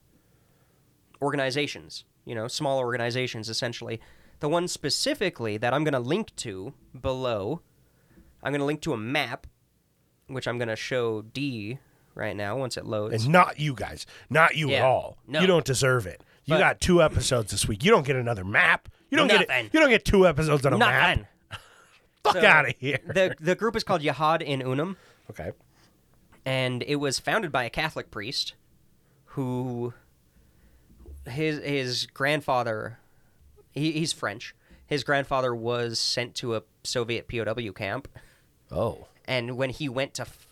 organizations. 1.21 2.06
You 2.26 2.36
know, 2.36 2.47
small 2.47 2.80
organizations 2.80 3.50
essentially. 3.50 4.00
The 4.39 4.50
one 4.50 4.67
specifically 4.67 5.58
that 5.58 5.74
I'm 5.74 5.84
going 5.84 5.93
to 5.93 6.00
link 6.00 6.36
to 6.38 6.74
below, 7.00 7.62
I'm 8.43 8.52
going 8.52 8.60
to 8.60 8.65
link 8.65 8.82
to 8.82 8.93
a 8.93 8.97
map, 8.97 9.45
which 10.28 10.47
I'm 10.47 10.58
going 10.58 10.67
to 10.67 10.76
show 10.76 11.21
D 11.21 11.78
right 12.15 12.36
now 12.36 12.58
once 12.58 12.76
it 12.78 12.86
loads. 12.86 13.24
and 13.26 13.32
not 13.32 13.60
you 13.60 13.74
guys. 13.76 14.06
Not 14.30 14.56
you 14.56 14.71
at 14.74 14.82
all. 14.84 15.17
No. 15.28 15.41
You 15.41 15.47
don't 15.47 15.65
deserve 15.65 16.08
it. 16.08 16.24
You 16.45 16.56
But- 16.56 16.60
got 16.60 16.82
two 16.82 17.02
episodes 17.04 17.52
this 17.52 17.67
week. 17.67 17.84
You 17.84 17.91
don't 17.91 18.06
get 18.06 18.15
another 18.15 18.43
map. 18.43 18.89
You 19.10 19.17
don't 19.17 19.28
get 19.28 19.41
it. 19.41 19.69
You 19.74 19.80
don't 19.80 19.89
get 19.89 20.06
two 20.06 20.28
episodes 20.28 20.65
on 20.65 20.74
a 20.74 20.78
map. 20.78 21.19
Fuck 22.23 22.34
So, 22.36 22.45
out 22.45 22.69
of 22.69 22.75
here. 22.77 22.99
the 23.05 23.36
the 23.39 23.55
group 23.55 23.75
is 23.75 23.84
called 23.84 24.01
Yahad 24.01 24.41
in 24.41 24.62
Unum. 24.62 24.97
okay. 25.29 25.51
and 26.45 26.84
it 26.84 26.95
was 26.97 27.19
founded 27.19 27.51
by 27.51 27.63
a 27.63 27.69
Catholic 27.69 28.12
priest 28.12 28.53
who 29.25 29.93
his 31.25 31.60
his 31.63 32.05
grandfather 32.07 32.99
he, 33.71 33.91
he's 33.93 34.12
French. 34.13 34.53
His 34.86 35.03
grandfather 35.05 35.55
was 35.55 35.99
sent 35.99 36.36
to 36.36 36.55
a 36.55 36.63
Soviet 36.84 37.27
POW 37.29 37.71
camp, 37.71 38.10
Oh. 38.69 39.07
and 39.25 39.55
when 39.55 39.69
he 39.69 39.88
went 39.88 40.13
to, 40.15 40.23
f- 40.23 40.45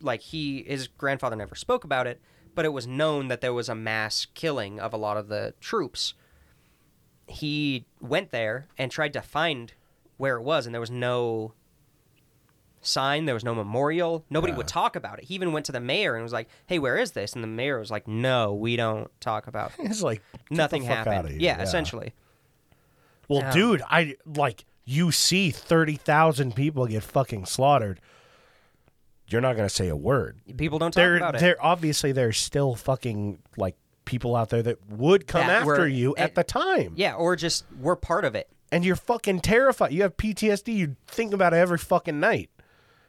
like 0.00 0.20
he 0.20 0.62
his 0.62 0.86
grandfather 0.86 1.34
never 1.34 1.56
spoke 1.56 1.82
about 1.82 2.06
it, 2.06 2.20
but 2.54 2.64
it 2.64 2.72
was 2.72 2.86
known 2.86 3.26
that 3.28 3.40
there 3.40 3.52
was 3.52 3.68
a 3.68 3.74
mass 3.74 4.24
killing 4.34 4.78
of 4.78 4.92
a 4.92 4.96
lot 4.96 5.16
of 5.16 5.26
the 5.26 5.54
troops. 5.60 6.14
He 7.26 7.86
went 8.00 8.30
there 8.30 8.68
and 8.78 8.90
tried 8.92 9.12
to 9.14 9.22
find 9.22 9.72
where 10.22 10.36
it 10.36 10.42
was, 10.42 10.66
and 10.66 10.72
there 10.74 10.80
was 10.80 10.90
no 10.90 11.52
sign. 12.80 13.24
There 13.26 13.34
was 13.34 13.44
no 13.44 13.54
memorial. 13.56 14.24
Nobody 14.30 14.52
would 14.52 14.68
talk 14.68 14.94
about 14.96 15.18
it. 15.18 15.24
He 15.24 15.34
even 15.34 15.52
went 15.52 15.66
to 15.66 15.72
the 15.72 15.80
mayor 15.80 16.14
and 16.14 16.22
was 16.22 16.32
like, 16.32 16.48
"Hey, 16.66 16.78
where 16.78 16.96
is 16.96 17.10
this?" 17.10 17.32
And 17.32 17.42
the 17.42 17.48
mayor 17.48 17.78
was 17.80 17.90
like, 17.90 18.06
"No, 18.06 18.54
we 18.54 18.76
don't 18.76 19.10
talk 19.20 19.46
about." 19.48 19.72
It. 19.78 19.86
It's 19.90 20.00
like 20.02 20.22
Nothing 20.48 20.84
happened. 20.84 21.28
here. 21.30 21.38
Yeah, 21.40 21.60
essentially. 21.60 22.14
Well, 23.28 23.40
Yeah. 23.40 23.52
dude, 23.52 23.82
I 23.90 24.16
like 24.24 24.64
you 24.84 25.10
see 25.10 25.50
thirty 25.50 25.96
thousand 25.96 26.54
people 26.54 26.86
get 26.86 27.02
fucking 27.02 27.46
slaughtered. 27.46 28.00
You're 29.28 29.40
not 29.40 29.56
gonna 29.56 29.68
say 29.68 29.88
a 29.88 29.96
word. 29.96 30.38
People 30.56 30.78
don't 30.78 30.90
talk 30.92 30.96
There, 31.02 31.16
about 31.16 31.34
it. 31.36 31.40
there. 31.40 31.56
Obviously, 31.64 32.12
there's 32.12 32.38
still 32.38 32.74
fucking 32.76 33.38
like 33.56 33.76
people 34.04 34.36
out 34.36 34.50
there 34.50 34.62
that 34.62 34.78
would 34.88 35.26
come 35.26 35.46
That 35.46 35.62
after 35.62 35.88
you 35.88 36.14
at 36.16 36.34
the 36.34 36.44
time. 36.44 36.92
Yeah, 36.96 37.14
or 37.14 37.34
just 37.36 37.64
we're 37.80 37.96
part 37.96 38.24
of 38.24 38.34
it. 38.34 38.48
And 38.72 38.84
you're 38.84 38.96
fucking 38.96 39.40
terrified. 39.40 39.92
You 39.92 40.02
have 40.02 40.16
PTSD. 40.16 40.74
You 40.74 40.96
think 41.06 41.32
about 41.34 41.52
it 41.52 41.58
every 41.58 41.78
fucking 41.78 42.18
night. 42.18 42.50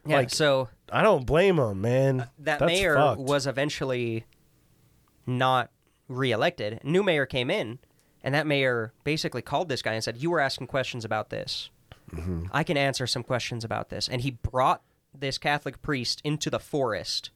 Yeah, 0.06 0.18
like 0.18 0.30
so 0.30 0.68
I 0.92 1.02
don't 1.02 1.26
blame 1.26 1.58
him, 1.58 1.82
man. 1.82 2.18
that 2.38 2.60
That's 2.60 2.66
mayor 2.66 2.96
fucked. 2.96 3.22
was 3.22 3.48
eventually 3.48 4.26
not 5.26 5.72
reelected. 6.10 6.82
New 6.84 7.02
mayor 7.02 7.26
came 7.26 7.50
in, 7.50 7.80
and 8.22 8.36
that 8.36 8.46
mayor 8.46 8.94
basically 9.06 9.42
called 9.42 9.70
this 9.70 9.82
guy 9.82 9.94
and 9.94 10.04
said, 10.04 10.18
"You 10.18 10.30
were 10.30 10.42
asking 10.42 10.68
questions 10.68 11.06
about 11.06 11.30
this. 11.30 11.70
Mm-hmm. 12.12 12.48
I 12.52 12.64
can 12.64 12.76
answer 12.76 13.08
some 13.08 13.24
questions 13.24 13.64
about 13.64 13.90
this." 13.90 14.10
And 14.10 14.22
he 14.22 14.32
brought 14.32 14.84
this 15.18 15.38
Catholic 15.38 15.82
priest 15.82 16.22
into 16.26 16.50
the 16.50 16.60
forest, 16.60 17.30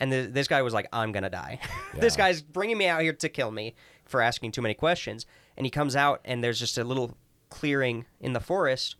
and 0.00 0.10
the, 0.10 0.22
this 0.22 0.48
guy 0.48 0.62
was 0.62 0.72
like, 0.72 0.88
"I'm 0.90 1.12
gonna 1.12 1.28
die. 1.28 1.60
this 1.94 2.16
guy's 2.16 2.40
bringing 2.40 2.78
me 2.78 2.86
out 2.86 3.02
here 3.02 3.12
to 3.12 3.28
kill 3.28 3.50
me 3.50 3.74
for 4.06 4.22
asking 4.22 4.52
too 4.52 4.62
many 4.62 4.74
questions." 4.74 5.26
And 5.56 5.66
he 5.66 5.70
comes 5.70 5.94
out, 5.94 6.22
and 6.24 6.42
there's 6.42 6.58
just 6.58 6.78
a 6.78 6.82
little 6.84 7.14
clearing 7.54 8.04
in 8.20 8.32
the 8.32 8.40
forest, 8.40 8.96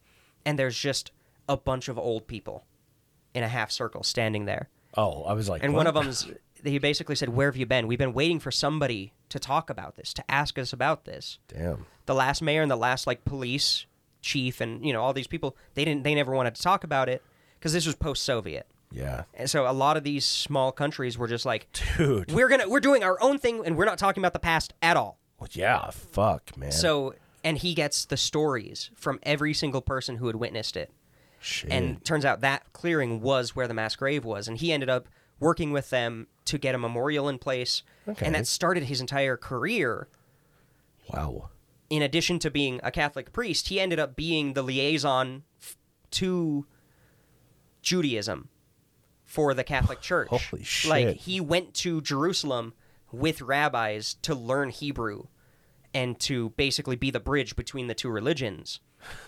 and 0.46 0.56
there's 0.58 0.78
just 0.78 1.10
a 1.48 1.56
bunch 1.56 1.88
of 1.88 1.98
old 1.98 2.26
people 2.28 2.64
in 3.34 3.42
a 3.42 3.48
half 3.48 3.70
circle 3.70 4.02
standing 4.04 4.44
there. 4.44 4.68
Oh, 4.96 5.24
I 5.24 5.32
was 5.32 5.48
like, 5.48 5.64
And 5.64 5.72
what? 5.72 5.78
one 5.78 5.86
of 5.88 5.94
them's 5.94 6.30
he 6.62 6.78
basically 6.78 7.14
said, 7.14 7.28
"Where 7.30 7.48
have 7.50 7.56
you 7.58 7.66
been? 7.66 7.86
We've 7.86 7.98
been 7.98 8.14
waiting 8.14 8.38
for 8.40 8.50
somebody 8.50 9.12
to 9.28 9.38
talk 9.38 9.68
about 9.68 9.96
this, 9.96 10.14
to 10.14 10.30
ask 10.30 10.58
us 10.58 10.72
about 10.72 11.04
this." 11.04 11.38
Damn. 11.48 11.84
The 12.06 12.14
last 12.14 12.40
mayor 12.40 12.62
and 12.62 12.70
the 12.70 12.76
last 12.76 13.06
like 13.06 13.24
police 13.24 13.84
chief 14.22 14.60
and 14.62 14.86
you 14.86 14.92
know 14.92 15.02
all 15.02 15.12
these 15.12 15.26
people, 15.26 15.56
they 15.74 15.84
didn't 15.84 16.04
they 16.04 16.14
never 16.14 16.32
wanted 16.32 16.54
to 16.54 16.62
talk 16.62 16.84
about 16.84 17.08
it 17.08 17.22
because 17.58 17.72
this 17.74 17.84
was 17.86 17.94
post-Soviet. 17.96 18.66
Yeah. 18.90 19.24
And 19.34 19.50
so 19.50 19.68
a 19.68 19.72
lot 19.72 19.96
of 19.98 20.04
these 20.04 20.24
small 20.24 20.70
countries 20.72 21.18
were 21.18 21.26
just 21.28 21.44
like, 21.44 21.66
Dude. 21.98 22.32
"We're 22.32 22.48
to 22.48 22.66
we're 22.68 22.80
doing 22.80 23.02
our 23.02 23.20
own 23.20 23.38
thing 23.38 23.62
and 23.66 23.76
we're 23.76 23.84
not 23.84 23.98
talking 23.98 24.22
about 24.22 24.32
the 24.32 24.38
past 24.38 24.72
at 24.80 24.96
all." 24.96 25.18
Well, 25.38 25.48
yeah, 25.52 25.90
fuck, 25.90 26.56
man. 26.56 26.72
So 26.72 27.14
and 27.44 27.58
he 27.58 27.74
gets 27.74 28.04
the 28.06 28.16
stories 28.16 28.90
from 28.96 29.20
every 29.22 29.54
single 29.54 29.82
person 29.82 30.16
who 30.16 30.26
had 30.26 30.36
witnessed 30.36 30.76
it. 30.76 30.90
Shit. 31.38 31.70
And 31.70 32.02
turns 32.04 32.24
out 32.24 32.40
that 32.40 32.72
clearing 32.72 33.20
was 33.20 33.54
where 33.54 33.68
the 33.68 33.74
mass 33.74 33.94
grave 33.96 34.24
was, 34.24 34.48
and 34.48 34.56
he 34.58 34.72
ended 34.72 34.88
up 34.88 35.06
working 35.38 35.70
with 35.72 35.90
them 35.90 36.26
to 36.46 36.56
get 36.58 36.74
a 36.74 36.78
memorial 36.78 37.28
in 37.28 37.38
place, 37.38 37.82
Okay. 38.08 38.24
and 38.24 38.34
that 38.34 38.46
started 38.46 38.84
his 38.84 39.00
entire 39.00 39.36
career. 39.36 40.08
wow. 41.12 41.50
In 41.90 42.00
addition 42.02 42.38
to 42.40 42.50
being 42.50 42.80
a 42.82 42.90
Catholic 42.90 43.30
priest, 43.32 43.68
he 43.68 43.78
ended 43.78 43.98
up 44.00 44.16
being 44.16 44.54
the 44.54 44.62
liaison 44.62 45.42
f- 45.60 45.76
to 46.12 46.66
Judaism 47.82 48.48
for 49.24 49.54
the 49.54 49.64
Catholic 49.64 50.00
Church. 50.00 50.28
Holy 50.28 50.62
shit. 50.64 50.90
Like 50.90 51.16
he 51.18 51.40
went 51.40 51.74
to 51.74 52.00
Jerusalem 52.00 52.72
with 53.12 53.42
rabbis 53.42 54.14
to 54.22 54.34
learn 54.34 54.70
Hebrew 54.70 55.26
and 55.94 56.18
to 56.20 56.50
basically 56.50 56.96
be 56.96 57.10
the 57.10 57.20
bridge 57.20 57.56
between 57.56 57.86
the 57.86 57.94
two 57.94 58.10
religions. 58.10 58.80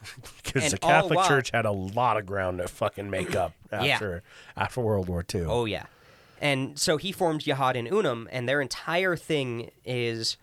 Because 0.42 0.70
the 0.72 0.79
Catholic 0.79 1.16
while- 1.18 1.29
Church 1.29 1.50
had 1.52 1.66
a 1.66 1.70
lot 1.70 2.16
of 2.16 2.24
ground 2.26 2.59
to 2.59 2.68
fucking 2.68 3.11
make 3.11 3.35
up 3.37 3.52
Yeah. 3.72 3.94
after 3.94 4.22
after 4.57 4.81
World 4.81 5.09
War 5.09 5.24
II. 5.35 5.42
Oh 5.42 5.64
yeah, 5.66 5.85
and 6.40 6.79
so 6.79 6.96
he 6.96 7.12
formed 7.12 7.42
Yahad 7.44 7.74
in 7.74 7.87
Unum, 7.87 8.26
and 8.33 8.48
their 8.48 8.61
entire 8.62 9.16
thing 9.16 9.70
is, 9.85 10.37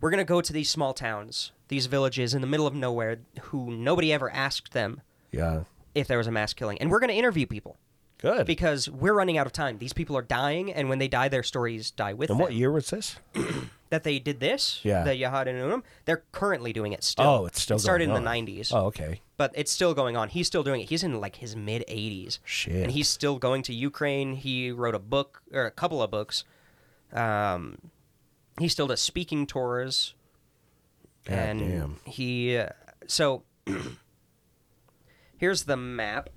we're 0.00 0.10
gonna 0.10 0.24
go 0.24 0.40
to 0.42 0.52
these 0.52 0.68
small 0.68 0.92
towns, 0.92 1.52
these 1.68 1.86
villages 1.86 2.34
in 2.34 2.40
the 2.42 2.46
middle 2.46 2.66
of 2.66 2.74
nowhere, 2.74 3.18
who 3.42 3.70
nobody 3.70 4.12
ever 4.12 4.30
asked 4.30 4.72
them 4.74 5.00
Yeah. 5.32 5.62
if 5.94 6.06
there 6.06 6.18
was 6.18 6.26
a 6.26 6.32
mass 6.32 6.52
killing, 6.52 6.78
and 6.78 6.90
we're 6.90 7.00
gonna 7.00 7.14
interview 7.14 7.46
people 7.46 7.78
Good. 8.18 8.46
because 8.46 8.90
we're 8.90 9.14
running 9.14 9.38
out 9.38 9.46
of 9.46 9.52
time. 9.54 9.78
These 9.78 9.94
people 9.94 10.14
are 10.18 10.22
dying, 10.22 10.70
and 10.72 10.90
when 10.90 10.98
they 10.98 11.08
die, 11.08 11.28
their 11.28 11.42
stories 11.42 11.90
die 11.90 12.12
with 12.12 12.28
and 12.28 12.38
them. 12.38 12.46
And 12.46 12.52
what 12.52 12.58
year 12.58 12.70
was 12.70 12.90
this? 12.90 13.16
That 13.90 14.04
they 14.04 14.18
did 14.18 14.38
this, 14.40 14.80
Yeah. 14.84 15.02
the 15.02 15.12
Yahad 15.12 15.46
in 15.46 15.56
Unum, 15.56 15.82
they're 16.04 16.24
currently 16.32 16.72
doing 16.74 16.92
it 16.92 17.02
still. 17.02 17.24
Oh, 17.26 17.46
it's 17.46 17.62
still 17.62 17.76
it 17.76 17.80
started 17.80 18.04
in 18.08 18.14
the 18.14 18.20
'90s, 18.20 18.70
Oh, 18.72 18.86
okay. 18.86 19.20
but 19.38 19.50
it's 19.54 19.72
still 19.72 19.94
going 19.94 20.14
on. 20.16 20.28
He's 20.28 20.46
still 20.46 20.62
doing 20.62 20.82
it. 20.82 20.90
He's 20.90 21.02
in 21.02 21.18
like 21.20 21.36
his 21.36 21.56
mid 21.56 21.84
80s. 21.88 22.38
Shit. 22.44 22.82
And 22.82 22.92
he's 22.92 23.08
still 23.08 23.38
going 23.38 23.62
to 23.62 23.72
Ukraine. 23.72 24.34
He 24.34 24.70
wrote 24.70 24.94
a 24.94 24.98
book 24.98 25.42
or 25.52 25.64
a 25.64 25.70
couple 25.70 26.02
of 26.02 26.10
books. 26.10 26.44
Um, 27.14 27.78
he 28.60 28.68
still 28.68 28.86
does 28.88 29.00
speaking 29.00 29.46
tours. 29.46 30.14
God 31.24 31.34
and 31.34 31.60
damn. 31.60 31.96
he 32.04 32.58
uh, 32.58 32.68
so 33.06 33.42
here's 35.38 35.64
the 35.64 35.76
map 35.76 36.28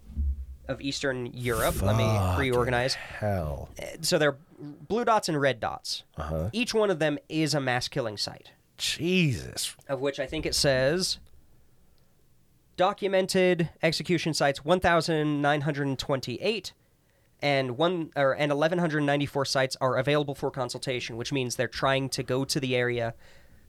of 0.72 0.82
Eastern 0.82 1.28
Europe. 1.28 1.80
Let 1.82 1.96
me 1.98 2.10
reorganize. 2.40 2.96
Hell. 2.96 3.70
So 4.02 4.18
they're 4.18 4.38
blue 4.60 5.06
dots 5.06 5.30
and 5.30 5.40
red 5.40 5.60
dots. 5.60 6.04
Uh-huh. 6.18 6.50
Each 6.54 6.74
one 6.74 6.90
of 6.90 6.98
them 7.00 7.20
is 7.30 7.54
a 7.54 7.60
mass 7.62 7.88
killing 7.88 8.18
site 8.18 8.52
Jesus. 8.78 9.76
of 9.88 10.02
which 10.02 10.20
I 10.20 10.26
think 10.26 10.46
it 10.48 10.56
says 10.56 11.20
documented 12.78 13.70
execution 13.84 14.34
sites 14.34 14.64
1928 14.66 16.74
and 17.44 17.78
one 17.78 18.12
or 18.16 18.32
and 18.34 18.50
1194 18.52 19.46
sites 19.46 19.78
are 19.82 19.98
available 19.98 20.34
for 20.34 20.50
consultation 20.50 21.16
which 21.18 21.32
means 21.34 21.56
they're 21.58 21.68
trying 21.68 22.08
to 22.10 22.24
go 22.24 22.44
to 22.46 22.60
the 22.60 22.76
area 22.76 23.14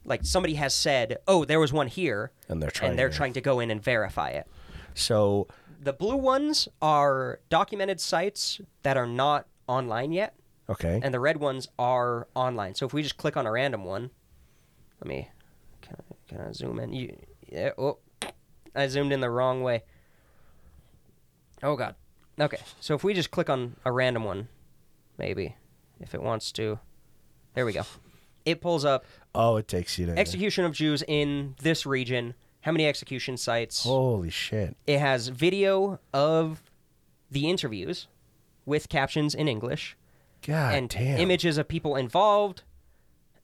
like 0.04 0.24
somebody 0.24 0.54
has 0.54 0.72
said 0.72 1.18
oh 1.28 1.44
there 1.44 1.60
was 1.60 1.72
one 1.72 1.88
here 1.88 2.30
And 2.48 2.62
they're 2.62 2.70
trying 2.70 2.90
and 2.90 2.98
they're 2.98 3.08
to- 3.10 3.16
trying 3.16 3.32
to 3.34 3.40
go 3.40 3.60
in 3.60 3.70
and 3.70 3.82
verify 3.82 4.30
it 4.30 4.46
So 4.94 5.46
the 5.82 5.92
blue 5.92 6.16
ones 6.16 6.68
are 6.80 7.40
documented 7.50 8.00
sites 8.00 8.60
that 8.84 8.96
are 8.96 9.06
not 9.06 9.48
online 9.66 10.12
yet 10.12 10.34
okay. 10.68 11.00
and 11.02 11.12
the 11.12 11.18
red 11.20 11.38
ones 11.38 11.68
are 11.78 12.28
online. 12.34 12.74
So 12.74 12.86
if 12.86 12.92
we 12.92 13.02
just 13.02 13.16
click 13.16 13.36
on 13.36 13.46
a 13.46 13.50
random 13.50 13.84
one, 13.84 14.10
let 15.00 15.08
me 15.08 15.28
can 15.80 15.96
I, 15.98 16.14
can 16.28 16.40
I 16.40 16.52
zoom 16.52 16.78
in? 16.78 16.92
You, 16.92 17.16
yeah, 17.48 17.70
oh, 17.76 17.98
I 18.74 18.86
zoomed 18.86 19.12
in 19.12 19.20
the 19.20 19.30
wrong 19.30 19.62
way. 19.62 19.82
Oh 21.62 21.76
god. 21.76 21.96
Okay, 22.40 22.58
so 22.80 22.94
if 22.94 23.04
we 23.04 23.12
just 23.12 23.30
click 23.30 23.50
on 23.50 23.76
a 23.84 23.92
random 23.92 24.24
one, 24.24 24.48
maybe 25.18 25.56
if 26.00 26.14
it 26.14 26.22
wants 26.22 26.50
to, 26.52 26.78
there 27.54 27.66
we 27.66 27.72
go. 27.72 27.82
It 28.44 28.60
pulls 28.60 28.84
up 28.84 29.04
oh, 29.34 29.56
it 29.56 29.68
takes 29.68 29.98
you 29.98 30.06
to 30.06 30.18
execution 30.18 30.64
of 30.64 30.72
Jews 30.72 31.02
in 31.06 31.56
this 31.60 31.86
region. 31.86 32.34
How 32.62 32.72
many 32.72 32.86
execution 32.86 33.36
sites? 33.36 33.84
Holy 33.84 34.30
shit. 34.30 34.76
It 34.86 34.98
has 34.98 35.28
video 35.28 35.98
of 36.12 36.62
the 37.30 37.48
interviews 37.48 38.08
with 38.64 38.88
captions 38.88 39.34
in 39.34 39.48
English 39.48 39.96
God 40.46 40.74
and 40.74 40.88
damn. 40.88 41.18
images 41.18 41.58
of 41.58 41.68
people 41.68 41.96
involved 41.96 42.62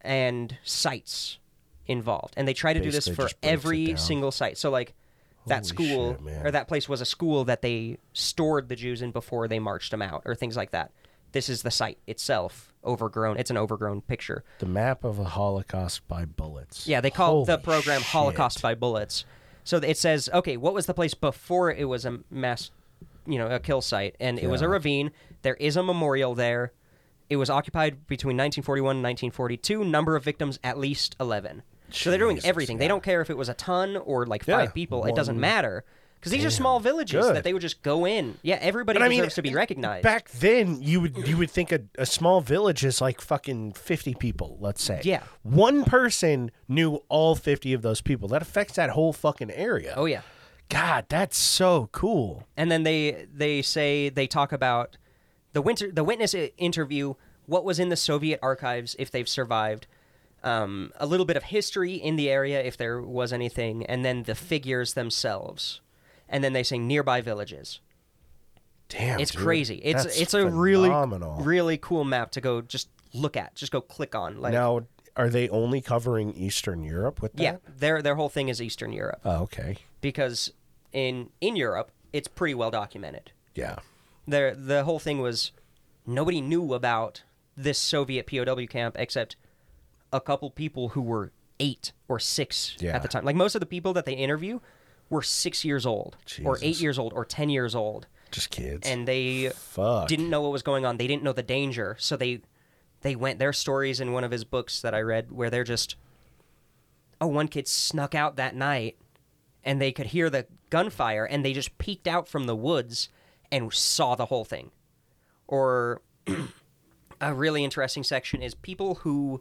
and 0.00 0.56
sites 0.62 1.38
involved. 1.86 2.34
And 2.36 2.46
they 2.46 2.54
try 2.54 2.72
to 2.72 2.80
do 2.80 2.90
this 2.90 3.08
for 3.08 3.22
just 3.22 3.40
breaks 3.40 3.42
it 3.42 3.46
every 3.46 3.96
single 3.96 4.30
site. 4.30 4.56
So 4.56 4.70
like 4.70 4.94
that 5.46 5.64
Holy 5.64 5.64
school 5.64 6.18
shit, 6.24 6.46
or 6.46 6.50
that 6.52 6.68
place 6.68 6.88
was 6.88 7.00
a 7.00 7.06
school 7.06 7.44
that 7.44 7.62
they 7.62 7.98
stored 8.12 8.68
the 8.68 8.76
Jews 8.76 9.02
in 9.02 9.10
before 9.10 9.48
they 9.48 9.58
marched 9.58 9.90
them 9.90 10.02
out 10.02 10.22
or 10.26 10.34
things 10.34 10.56
like 10.56 10.70
that. 10.70 10.92
This 11.32 11.48
is 11.48 11.62
the 11.62 11.70
site 11.70 11.98
itself, 12.06 12.72
overgrown. 12.88 13.36
It's 13.36 13.50
an 13.50 13.56
overgrown 13.56 14.00
picture. 14.00 14.42
The 14.58 14.66
map 14.66 15.04
of 15.04 15.18
a 15.18 15.24
Holocaust 15.24 16.08
by 16.08 16.24
bullets. 16.24 16.86
Yeah, 16.86 17.00
they 17.00 17.10
call 17.10 17.44
the 17.44 17.58
program 17.58 18.00
shit. 18.00 18.08
Holocaust 18.08 18.62
by 18.62 18.74
Bullets. 18.74 19.24
So 19.64 19.76
it 19.76 19.98
says, 19.98 20.30
okay, 20.32 20.56
what 20.56 20.72
was 20.72 20.86
the 20.86 20.94
place 20.94 21.12
before 21.12 21.70
it 21.70 21.84
was 21.86 22.06
a 22.06 22.20
mass, 22.30 22.70
you 23.26 23.38
know, 23.38 23.48
a 23.48 23.60
kill 23.60 23.82
site? 23.82 24.16
And 24.18 24.38
it 24.38 24.46
was 24.48 24.62
a 24.62 24.68
ravine. 24.68 25.10
There 25.42 25.54
is 25.56 25.76
a 25.76 25.82
memorial 25.82 26.34
there. 26.34 26.72
It 27.28 27.36
was 27.36 27.50
occupied 27.50 28.06
between 28.06 28.38
1941 28.38 28.96
and 28.96 29.04
1942. 29.04 29.84
Number 29.84 30.16
of 30.16 30.24
victims, 30.24 30.58
at 30.64 30.78
least 30.78 31.14
11. 31.20 31.62
So 31.90 32.08
they're 32.10 32.18
doing 32.18 32.36
Jesus, 32.36 32.48
everything. 32.48 32.78
They 32.78 32.88
don't 32.88 33.02
care 33.02 33.20
if 33.20 33.28
it 33.28 33.36
was 33.36 33.50
a 33.50 33.54
ton 33.54 33.96
or 33.98 34.24
like 34.26 34.46
Yeah, 34.46 34.56
five 34.56 34.74
people. 34.74 35.04
It 35.04 35.14
doesn't 35.14 35.38
matter. 35.38 35.84
Because 36.18 36.32
these 36.32 36.44
are 36.44 36.50
small 36.50 36.80
villages 36.80 37.24
good. 37.24 37.36
that 37.36 37.44
they 37.44 37.52
would 37.52 37.62
just 37.62 37.82
go 37.82 38.04
in. 38.06 38.38
Yeah, 38.42 38.58
everybody 38.60 38.96
And 38.96 39.04
I 39.04 39.08
mean, 39.08 39.18
deserves 39.20 39.36
to 39.36 39.42
be 39.42 39.54
recognized. 39.54 40.02
Back 40.02 40.30
then, 40.30 40.82
you 40.82 41.00
would 41.00 41.28
you 41.28 41.36
would 41.36 41.50
think 41.50 41.70
a, 41.70 41.80
a 41.96 42.06
small 42.06 42.40
village 42.40 42.84
is 42.84 43.00
like 43.00 43.20
fucking 43.20 43.72
fifty 43.74 44.14
people. 44.14 44.56
Let's 44.60 44.82
say. 44.82 45.00
Yeah. 45.04 45.22
One 45.42 45.84
person 45.84 46.50
knew 46.66 47.02
all 47.08 47.34
fifty 47.36 47.72
of 47.72 47.82
those 47.82 48.00
people. 48.00 48.28
That 48.28 48.42
affects 48.42 48.74
that 48.74 48.90
whole 48.90 49.12
fucking 49.12 49.50
area. 49.50 49.94
oh, 49.96 50.06
yeah. 50.06 50.22
God, 50.68 51.06
that's 51.08 51.38
so 51.38 51.88
cool. 51.92 52.46
and 52.56 52.70
then 52.70 52.82
they 52.82 53.26
they 53.32 53.62
say 53.62 54.10
they 54.10 54.26
talk 54.26 54.52
about 54.52 54.98
the 55.54 55.62
winter 55.62 55.90
the 55.90 56.04
witness 56.04 56.34
interview 56.58 57.14
what 57.46 57.64
was 57.64 57.78
in 57.78 57.88
the 57.88 57.96
soviet 57.96 58.38
archives 58.42 58.94
if 58.98 59.10
they've 59.10 59.28
survived 59.28 59.86
um, 60.44 60.92
a 61.00 61.06
little 61.06 61.24
bit 61.24 61.36
of 61.38 61.44
history 61.44 61.94
in 61.94 62.16
the 62.16 62.28
area 62.28 62.62
if 62.62 62.76
there 62.76 63.00
was 63.00 63.32
anything 63.32 63.84
and 63.86 64.04
then 64.04 64.24
the 64.24 64.34
figures 64.34 64.92
themselves 64.92 65.80
and 66.28 66.42
then 66.44 66.52
they 66.52 66.62
say 66.62 66.78
nearby 66.78 67.20
villages 67.20 67.80
Damn, 68.88 69.20
it's 69.20 69.32
dude. 69.32 69.42
crazy 69.42 69.74
it's 69.76 70.04
That's 70.04 70.20
it's 70.20 70.34
a 70.34 70.46
really 70.48 70.88
phenomenal. 70.88 71.36
really 71.42 71.76
cool 71.76 72.04
map 72.04 72.30
to 72.32 72.40
go 72.40 72.62
just 72.62 72.88
look 73.12 73.36
at 73.36 73.54
just 73.54 73.70
go 73.70 73.80
click 73.82 74.14
on 74.14 74.40
like 74.40 74.52
now, 74.54 74.80
are 75.16 75.28
they 75.28 75.48
only 75.50 75.80
covering 75.82 76.32
Eastern 76.34 76.82
Europe 76.84 77.20
with 77.20 77.34
that? 77.34 77.42
yeah 77.42 77.56
their 77.78 78.00
their 78.00 78.14
whole 78.14 78.28
thing 78.30 78.48
is 78.48 78.62
eastern 78.62 78.92
europe 78.92 79.20
Oh, 79.24 79.42
okay. 79.42 79.76
because 80.00 80.52
in 80.92 81.28
in 81.42 81.54
europe 81.56 81.90
it's 82.14 82.28
pretty 82.28 82.54
well 82.54 82.70
documented 82.70 83.32
Yeah. 83.54 83.76
the 84.26 84.56
the 84.58 84.84
whole 84.84 84.98
thing 84.98 85.20
was 85.20 85.52
nobody 86.06 86.40
knew 86.40 86.72
about 86.72 87.22
this 87.56 87.78
Soviet 87.78 88.26
POW 88.26 88.64
camp 88.66 88.96
except 88.98 89.36
a 90.12 90.20
couple 90.20 90.48
people 90.50 90.90
who 90.90 91.02
were 91.02 91.32
eight 91.60 91.92
or 92.08 92.18
six 92.20 92.76
Yeah. 92.78 92.94
at 92.94 93.02
the 93.02 93.08
time. 93.08 93.24
Like 93.24 93.34
most 93.36 93.54
of 93.56 93.60
the 93.60 93.66
people 93.66 93.92
that 93.94 94.06
they 94.06 94.14
interview 94.14 94.60
were 95.10 95.22
six 95.22 95.64
years 95.64 95.86
old, 95.86 96.16
or 96.44 96.56
eight 96.58 96.62
Jesus. 96.62 96.82
years 96.82 96.98
old, 96.98 97.12
or 97.12 97.24
ten 97.24 97.48
years 97.48 97.74
old. 97.74 98.06
Just 98.30 98.50
kids. 98.50 98.86
and 98.86 99.08
they 99.08 99.48
Fuck. 99.54 100.06
didn't 100.06 100.28
know 100.28 100.42
what 100.42 100.52
was 100.52 100.62
going 100.62 100.84
on. 100.84 100.98
They 100.98 101.06
didn't 101.06 101.22
know 101.22 101.32
the 101.32 101.42
danger, 101.42 101.96
so 101.98 102.16
they 102.16 102.42
they 103.00 103.16
went. 103.16 103.38
There 103.38 103.48
are 103.48 103.54
stories 103.54 104.00
in 104.00 104.12
one 104.12 104.24
of 104.24 104.30
his 104.30 104.44
books 104.44 104.82
that 104.82 104.94
I 104.94 105.00
read 105.00 105.30
where 105.32 105.48
they're 105.50 105.64
just, 105.64 105.96
oh, 107.20 107.26
one 107.28 107.48
kid 107.48 107.66
snuck 107.66 108.14
out 108.14 108.36
that 108.36 108.54
night, 108.54 108.96
and 109.64 109.80
they 109.80 109.92
could 109.92 110.06
hear 110.06 110.28
the 110.28 110.46
gunfire, 110.68 111.24
and 111.24 111.44
they 111.44 111.52
just 111.52 111.78
peeked 111.78 112.06
out 112.06 112.28
from 112.28 112.44
the 112.44 112.56
woods 112.56 113.08
and 113.50 113.72
saw 113.72 114.14
the 114.14 114.26
whole 114.26 114.44
thing. 114.44 114.70
Or 115.46 116.02
a 117.20 117.32
really 117.32 117.64
interesting 117.64 118.02
section 118.02 118.42
is 118.42 118.54
people 118.54 118.96
who 118.96 119.40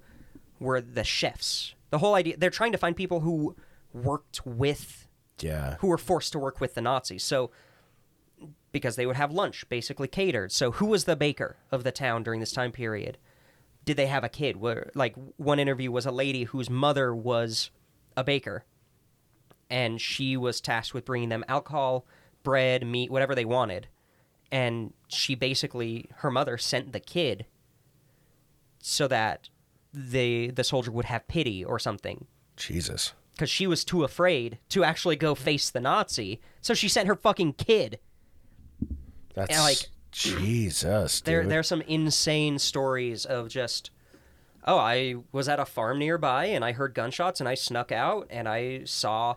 were 0.60 0.80
the 0.80 1.03
chefs. 1.03 1.73
The 1.89 1.97
whole 1.99 2.15
idea 2.15 2.38
they're 2.38 2.49
trying 2.49 2.71
to 2.71 2.77
find 2.77 2.95
people 2.95 3.19
who 3.21 3.56
worked 3.93 4.45
with 4.45 5.06
yeah. 5.41 5.76
who 5.80 5.88
were 5.88 5.97
forced 5.97 6.32
to 6.34 6.39
work 6.39 6.60
with 6.60 6.73
the 6.73 6.82
Nazis. 6.82 7.23
So 7.23 7.52
because 8.71 8.95
they 8.95 9.06
would 9.06 9.15
have 9.15 9.32
lunch 9.32 9.67
basically 9.69 10.08
catered. 10.08 10.52
So 10.52 10.71
who 10.71 10.86
was 10.86 11.06
the 11.06 11.15
baker 11.15 11.58
of 11.71 11.84
the 11.84 11.91
town 11.91 12.23
during 12.23 12.39
this 12.39 12.52
time 12.52 12.71
period? 12.71 13.17
Did 13.86 13.97
they 13.97 14.08
have 14.08 14.23
a 14.23 14.30
kid? 14.30 14.58
Where 14.58 14.91
like 14.93 15.15
one 15.38 15.60
interview 15.60 15.91
was 15.91 16.06
a 16.06 16.12
lady 16.12 16.43
whose 16.43 16.69
mother 16.69 17.15
was 17.15 17.71
a 18.15 18.23
baker 18.23 18.65
and 19.69 20.00
she 20.00 20.38
was 20.38 20.62
tasked 20.62 20.93
with 20.93 21.06
bringing 21.06 21.30
them 21.30 21.43
alcohol, 21.47 22.06
bread, 22.43 22.86
meat, 22.86 23.12
whatever 23.12 23.36
they 23.36 23.45
wanted. 23.45 23.88
And 24.52 24.93
she 25.08 25.36
basically 25.36 26.10
her 26.17 26.32
mother 26.32 26.58
sent 26.58 26.93
the 26.93 27.00
kid 27.00 27.45
so 28.80 29.08
that 29.08 29.50
the 29.93 30.52
the 30.52 30.63
soldier 30.63 30.91
would 30.91 31.06
have 31.06 31.28
pity 31.28 31.65
or 31.65 31.80
something 31.80 32.28
Jesus. 32.56 33.13
Because 33.38 33.50
she 33.50 33.67
was 33.67 33.86
too 33.86 34.04
afraid 34.04 34.58
to 34.69 34.84
actually 34.84 35.15
go 35.15 35.36
face 35.36 35.69
the 35.69 35.80
Nazi. 35.80 36.41
So 36.62 36.73
she 36.73 36.89
sent 36.89 37.08
her 37.08 37.15
fucking 37.15 37.54
kid. 37.54 38.00
That's 39.36 39.54
And, 39.54 39.63
like, 39.63 39.88
Jesus. 40.12 41.21
There, 41.21 41.43
dude. 41.43 41.52
there's 41.52 41.67
some 41.67 41.82
insane 41.82 42.58
stories 42.60 43.26
of 43.26 43.50
just, 43.50 43.91
oh, 44.65 44.78
I 44.78 45.15
was 45.32 45.47
at 45.47 45.60
a 45.60 45.65
farm 45.65 46.00
nearby 46.00 46.45
and 46.45 46.65
I 46.65 46.71
heard 46.71 46.93
gunshots 46.93 47.39
and 47.39 47.47
I 47.47 47.54
snuck 47.54 47.91
out 47.91 48.28
and 48.30 48.50
I 48.50 48.82
saw 48.86 49.36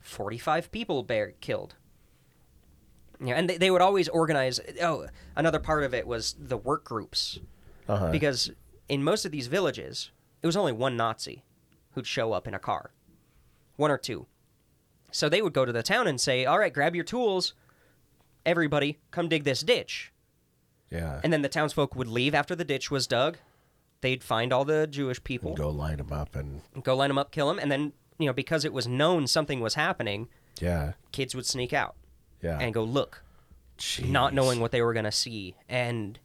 45 0.00 0.70
people 0.70 1.02
bear 1.02 1.32
killed. 1.40 1.76
Yeah, 3.24 3.34
and 3.34 3.50
they, 3.50 3.56
they 3.56 3.70
would 3.70 3.82
always 3.82 4.08
organize. 4.08 4.60
Oh, 4.80 5.06
another 5.34 5.58
part 5.58 5.82
of 5.82 5.92
it 5.92 6.06
was 6.06 6.36
the 6.38 6.56
work 6.56 6.84
groups 6.84 7.40
uh-huh. 7.88 8.12
because 8.12 8.50
in 8.88 9.02
most 9.02 9.24
of 9.24 9.32
these 9.32 9.48
villages, 9.48 10.10
it 10.42 10.46
was 10.46 10.56
only 10.56 10.72
one 10.72 10.96
Nazi 10.96 11.42
who'd 11.92 12.06
show 12.06 12.32
up 12.32 12.46
in 12.46 12.54
a 12.54 12.58
car, 12.58 12.92
one 13.78 13.90
or 13.90 13.96
two. 13.98 14.26
So 15.10 15.28
they 15.30 15.40
would 15.40 15.54
go 15.54 15.64
to 15.64 15.72
the 15.72 15.82
town 15.82 16.06
and 16.06 16.20
say, 16.20 16.44
"All 16.44 16.58
right, 16.58 16.72
grab 16.72 16.94
your 16.94 17.04
tools, 17.04 17.54
everybody, 18.44 18.98
come 19.10 19.28
dig 19.28 19.44
this 19.44 19.60
ditch." 19.62 20.12
yeah. 20.90 21.20
And 21.22 21.32
then 21.32 21.42
the 21.42 21.48
townsfolk 21.48 21.94
would 21.96 22.08
leave 22.08 22.34
after 22.34 22.54
the 22.54 22.64
ditch 22.64 22.90
was 22.90 23.06
dug. 23.06 23.36
They'd 24.00 24.22
find 24.24 24.52
all 24.52 24.64
the 24.64 24.86
Jewish 24.86 25.22
people, 25.24 25.54
go 25.54 25.70
line 25.70 25.96
them 25.98 26.12
up 26.12 26.36
and 26.36 26.60
go 26.82 26.94
line 26.96 27.08
them 27.08 27.18
up, 27.18 27.30
kill 27.32 27.48
them, 27.48 27.58
and 27.58 27.70
then 27.72 27.92
you 28.18 28.26
know 28.26 28.32
because 28.32 28.64
it 28.64 28.72
was 28.72 28.86
known 28.86 29.26
something 29.26 29.60
was 29.60 29.74
happening, 29.74 30.28
yeah. 30.60 30.92
kids 31.12 31.34
would 31.34 31.46
sneak 31.46 31.72
out 31.72 31.94
Yeah. 32.42 32.58
and 32.60 32.72
go 32.74 32.84
look. 32.84 33.22
Jeez. 33.78 34.08
not 34.08 34.34
knowing 34.34 34.58
what 34.58 34.72
they 34.72 34.82
were 34.82 34.92
going 34.92 35.04
to 35.04 35.12
see 35.12 35.54
and 35.68 36.18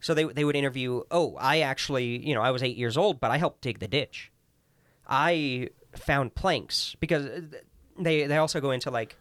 so 0.00 0.12
they 0.12 0.24
they 0.24 0.44
would 0.44 0.54
interview 0.54 1.00
oh 1.10 1.34
i 1.40 1.60
actually 1.60 2.18
you 2.28 2.34
know 2.34 2.42
i 2.42 2.50
was 2.50 2.62
8 2.62 2.76
years 2.76 2.98
old 2.98 3.20
but 3.20 3.30
i 3.30 3.38
helped 3.38 3.62
dig 3.62 3.78
the 3.78 3.88
ditch 3.88 4.30
i 5.08 5.70
found 5.96 6.34
planks 6.34 6.96
because 7.00 7.26
uh, 7.26 7.40
they 7.98 8.26
they 8.26 8.36
also 8.36 8.60
go 8.60 8.70
into 8.70 8.90
like 8.90 9.16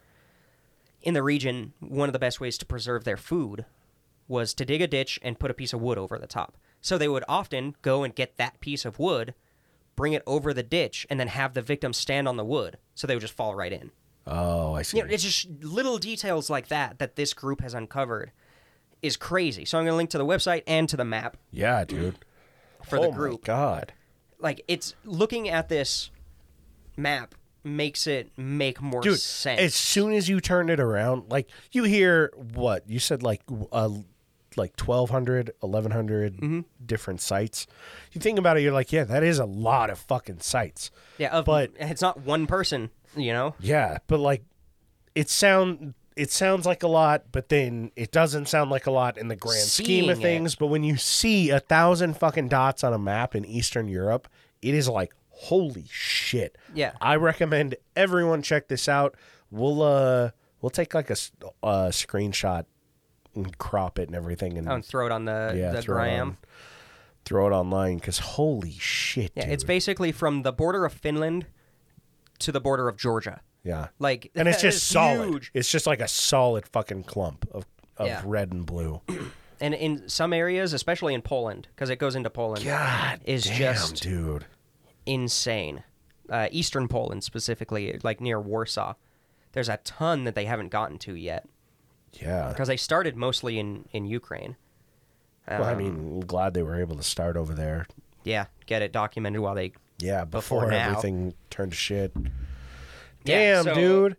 in 1.01 1.13
the 1.13 1.23
region 1.23 1.73
one 1.79 2.09
of 2.09 2.13
the 2.13 2.19
best 2.19 2.39
ways 2.39 2.57
to 2.57 2.65
preserve 2.65 3.03
their 3.03 3.17
food 3.17 3.65
was 4.27 4.53
to 4.53 4.65
dig 4.65 4.81
a 4.81 4.87
ditch 4.87 5.19
and 5.23 5.39
put 5.39 5.49
a 5.49 5.53
piece 5.53 5.73
of 5.73 5.81
wood 5.81 5.97
over 5.97 6.17
the 6.19 6.27
top 6.27 6.57
so 6.81 6.97
they 6.97 7.07
would 7.07 7.23
often 7.27 7.75
go 7.81 8.03
and 8.03 8.15
get 8.15 8.37
that 8.37 8.59
piece 8.59 8.85
of 8.85 8.99
wood 8.99 9.33
bring 9.95 10.13
it 10.13 10.21
over 10.27 10.53
the 10.53 10.63
ditch 10.63 11.07
and 11.09 11.19
then 11.19 11.27
have 11.27 11.53
the 11.53 11.61
victim 11.61 11.91
stand 11.93 12.27
on 12.27 12.37
the 12.37 12.45
wood 12.45 12.77
so 12.95 13.07
they 13.07 13.15
would 13.15 13.21
just 13.21 13.33
fall 13.33 13.55
right 13.55 13.73
in 13.73 13.91
Oh, 14.27 14.73
I 14.75 14.83
see. 14.83 14.97
you 14.97 15.03
know, 15.03 15.09
it's 15.09 15.23
just 15.23 15.49
little 15.63 15.97
details 15.97 16.51
like 16.51 16.67
that 16.67 16.99
that 16.99 17.15
this 17.15 17.33
group 17.33 17.61
has 17.61 17.73
uncovered 17.73 18.31
is 19.01 19.17
crazy. 19.17 19.65
So 19.65 19.79
I'm 19.79 19.85
going 19.85 19.93
to 19.93 19.97
link 19.97 20.11
to 20.11 20.19
the 20.19 20.25
website 20.25 20.61
and 20.67 20.87
to 20.89 20.95
the 20.97 21.05
map 21.05 21.35
yeah, 21.51 21.83
dude. 21.83 22.19
for 22.83 22.99
oh 22.99 23.01
the 23.03 23.09
My 23.09 23.15
group. 23.15 23.43
God. 23.43 23.93
Like 24.37 24.61
it's 24.67 24.93
looking 25.03 25.49
at 25.49 25.67
this 25.69 26.11
map 27.01 27.35
makes 27.63 28.07
it 28.07 28.31
make 28.37 28.81
more 28.81 29.01
Dude, 29.01 29.19
sense. 29.19 29.59
as 29.59 29.75
soon 29.75 30.13
as 30.13 30.29
you 30.29 30.39
turn 30.39 30.69
it 30.69 30.79
around, 30.79 31.29
like 31.29 31.49
you 31.71 31.83
hear 31.83 32.31
what 32.53 32.89
you 32.89 32.99
said, 32.99 33.21
like 33.23 33.41
uh, 33.71 33.89
like 34.55 34.79
1,200, 34.79 35.51
1,100 35.59 36.33
Mm-hmm. 36.37 36.59
different 36.85 37.21
sites. 37.21 37.67
You 38.11 38.21
think 38.21 38.39
about 38.39 38.57
it, 38.57 38.61
you're 38.61 38.73
like, 38.73 38.91
yeah, 38.91 39.03
that 39.05 39.23
is 39.23 39.39
a 39.39 39.45
lot 39.45 39.89
of 39.89 39.99
fucking 39.99 40.39
sites. 40.39 40.89
yeah, 41.17 41.29
of, 41.37 41.45
but- 41.45 41.71
it's 41.79 42.01
not 42.01 42.21
one 42.21 42.47
person, 42.47 42.89
you 43.15 43.33
know. 43.33 43.55
Yeah, 43.59 43.99
but 44.07 44.19
like 44.19 44.43
it 45.15 45.29
sound 45.29 45.93
it 46.15 46.31
sounds 46.31 46.65
like 46.65 46.83
a 46.83 46.87
lot, 46.87 47.25
but 47.31 47.47
then 47.49 47.91
it 47.95 48.11
doesn't 48.11 48.47
sound 48.49 48.69
like 48.69 48.87
a 48.87 48.91
lot 48.91 49.17
in 49.17 49.29
the 49.29 49.35
grand 49.37 49.61
scheme 49.61 50.09
of 50.09 50.17
Seeing 50.17 50.19
it. 50.19 50.21
things. 50.21 50.55
But 50.55 50.67
when 50.67 50.83
you 50.83 50.97
see 50.97 51.49
a 51.49 51.59
thousand 51.61 52.17
fucking 52.17 52.49
dots 52.49 52.83
on 52.83 52.91
a 52.93 52.97
map 52.99 53.35
in 53.35 53.45
Eastern 53.45 53.87
Europe, 53.87 54.27
it 54.61 54.73
is 54.73 54.89
like 54.89 55.13
holy 55.43 55.85
shit. 55.89 56.57
Yeah. 56.73 56.91
I 57.01 57.15
recommend 57.15 57.75
everyone 57.95 58.41
check 58.41 58.67
this 58.67 58.87
out. 58.89 59.15
We'll 59.51 59.81
uh 59.81 60.31
we'll 60.61 60.69
take 60.69 60.93
like 60.93 61.09
a, 61.09 61.15
a 61.63 61.89
screenshot 61.89 62.65
and 63.35 63.57
crop 63.57 63.97
it 63.99 64.07
and 64.09 64.15
everything 64.15 64.57
and 64.57 64.67
Oh, 64.67 64.73
and 64.75 64.85
throw 64.85 65.05
it 65.05 65.11
on 65.11 65.25
the 65.25 65.53
yeah, 65.55 65.71
the 65.71 65.81
throw 65.81 65.97
it, 65.97 66.09
gram. 66.09 66.27
on, 66.29 66.37
throw 67.25 67.47
it 67.47 67.51
online 67.51 67.95
because 67.97 68.19
holy 68.19 68.73
shit, 68.79 69.31
Yeah, 69.35 69.45
dude. 69.45 69.53
it's 69.53 69.63
basically 69.63 70.11
from 70.11 70.41
the 70.43 70.51
border 70.51 70.85
of 70.85 70.93
Finland 70.93 71.45
to 72.39 72.51
the 72.51 72.59
border 72.61 72.87
of 72.87 72.97
Georgia. 72.97 73.41
yeah. 73.63 73.87
Like 73.99 74.31
and 74.35 74.47
it's 74.47 74.61
just 74.61 74.77
is 74.77 74.83
solid. 74.83 75.29
huge. 75.29 75.51
It's 75.53 75.71
just 75.71 75.87
like 75.87 76.01
a 76.01 76.07
solid 76.07 76.67
fucking 76.67 77.03
clump 77.03 77.47
of 77.51 77.65
of 77.97 78.07
Yeah. 78.07 78.21
red 78.25 78.51
and 78.51 78.65
blue. 78.65 79.01
And 79.61 79.73
in 79.73 80.07
some 80.07 80.31
areas, 80.31 80.71
especially 80.71 81.13
in 81.13 81.21
Poland, 81.21 81.67
because 81.75 81.89
it 81.89 81.97
goes 81.97 82.15
into 82.15 82.29
Poland, 82.29 82.63
God, 82.63 83.19
is 83.25 83.43
damn, 83.43 83.57
just 83.57 84.01
dude. 84.01 84.45
Insane. 85.09 85.83
Uh, 86.29 86.47
Eastern 86.51 86.87
Poland, 86.87 87.23
specifically, 87.23 87.99
like 88.03 88.21
near 88.21 88.39
Warsaw, 88.39 88.93
there's 89.53 89.67
a 89.69 89.77
ton 89.77 90.25
that 90.25 90.35
they 90.35 90.45
haven't 90.45 90.69
gotten 90.69 90.99
to 90.99 91.15
yet 91.15 91.47
Yeah. 92.13 92.49
because 92.49 92.67
they 92.67 92.77
started 92.77 93.15
mostly 93.15 93.57
in 93.57 93.85
in 93.91 94.05
Ukraine. 94.05 94.55
Well, 95.47 95.63
I 95.63 95.71
Um, 95.71 95.77
mean, 95.79 96.19
glad 96.21 96.53
they 96.53 96.61
were 96.61 96.79
able 96.79 96.95
to 96.95 97.01
start 97.03 97.35
over 97.35 97.55
there. 97.55 97.87
yeah, 98.23 98.45
get 98.67 98.83
it 98.83 98.91
documented 98.91 99.41
while 99.41 99.55
they. 99.55 99.73
Yeah, 99.97 100.23
Before 100.23 100.61
before, 100.67 100.71
everything 100.71 101.33
turned 101.49 101.71
to 101.71 101.77
shit. 101.77 102.11
Yeah, 103.25 103.63
Damn, 103.63 103.63
so, 103.65 103.73
dude. 103.73 104.17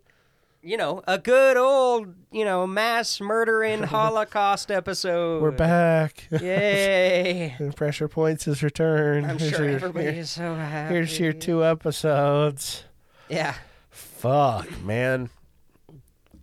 You 0.63 0.77
know, 0.77 1.03
a 1.09 1.17
good 1.19 1.57
old 1.57 2.15
you 2.31 2.45
know 2.45 2.67
mass 2.67 3.19
murdering 3.21 3.83
Holocaust 3.85 4.71
episode. 4.71 5.41
We're 5.43 5.53
back. 5.53 6.27
Yay! 6.31 7.57
The 7.59 7.73
Pressure 7.73 8.09
Points 8.09 8.47
is 8.47 8.63
returned. 8.63 9.27
I'm 9.27 9.39
Here's 9.39 9.51
sure 9.53 9.65
your- 9.65 9.75
everybody 9.77 10.07
is 10.19 10.31
so 10.31 10.55
happy. 10.55 10.95
Here's 10.95 11.19
your 11.19 11.33
two 11.33 11.65
episodes. 11.65 12.85
Yeah, 13.31 13.55
Fuck, 13.91 14.83
man. 14.83 15.31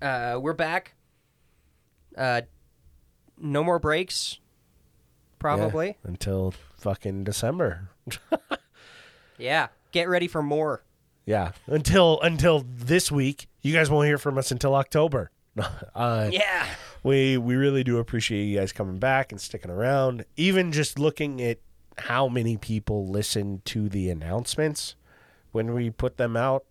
uh, 0.02 0.40
we're 0.42 0.54
back. 0.54 0.96
Uh, 2.18 2.42
no 3.38 3.64
more 3.64 3.78
breaks. 3.78 4.40
Probably. 5.38 5.88
Yeah, 5.90 5.94
until 6.10 6.54
fucking 6.80 7.24
December. 7.24 7.90
yeah. 9.38 9.68
Get 9.92 10.10
ready 10.10 10.28
for 10.28 10.42
more. 10.42 10.84
Yeah, 11.28 11.52
until 11.68 12.20
until 12.22 12.66
this 12.68 13.12
week. 13.12 13.48
You 13.68 13.74
guys 13.74 13.90
won't 13.90 14.08
hear 14.08 14.18
from 14.18 14.38
us 14.38 14.50
until 14.52 14.76
October. 14.76 15.30
uh, 15.96 16.30
Yeah. 16.32 16.66
we 17.04 17.38
we 17.38 17.56
really 17.56 17.84
do 17.84 17.98
appreciate 17.98 18.46
you 18.46 18.58
guys 18.60 18.72
coming 18.72 18.98
back 18.98 19.34
and 19.34 19.42
sticking 19.42 19.70
around. 19.70 20.24
Even 20.38 20.72
just 20.72 20.98
looking 20.98 21.42
at 21.42 21.60
how 21.98 22.30
many 22.30 22.56
people 22.56 23.08
listen 23.10 23.62
to 23.66 23.90
the 23.90 24.10
announcements 24.10 24.96
when 25.52 25.74
we 25.74 25.90
put 25.90 26.16
them 26.16 26.38
out. 26.38 26.64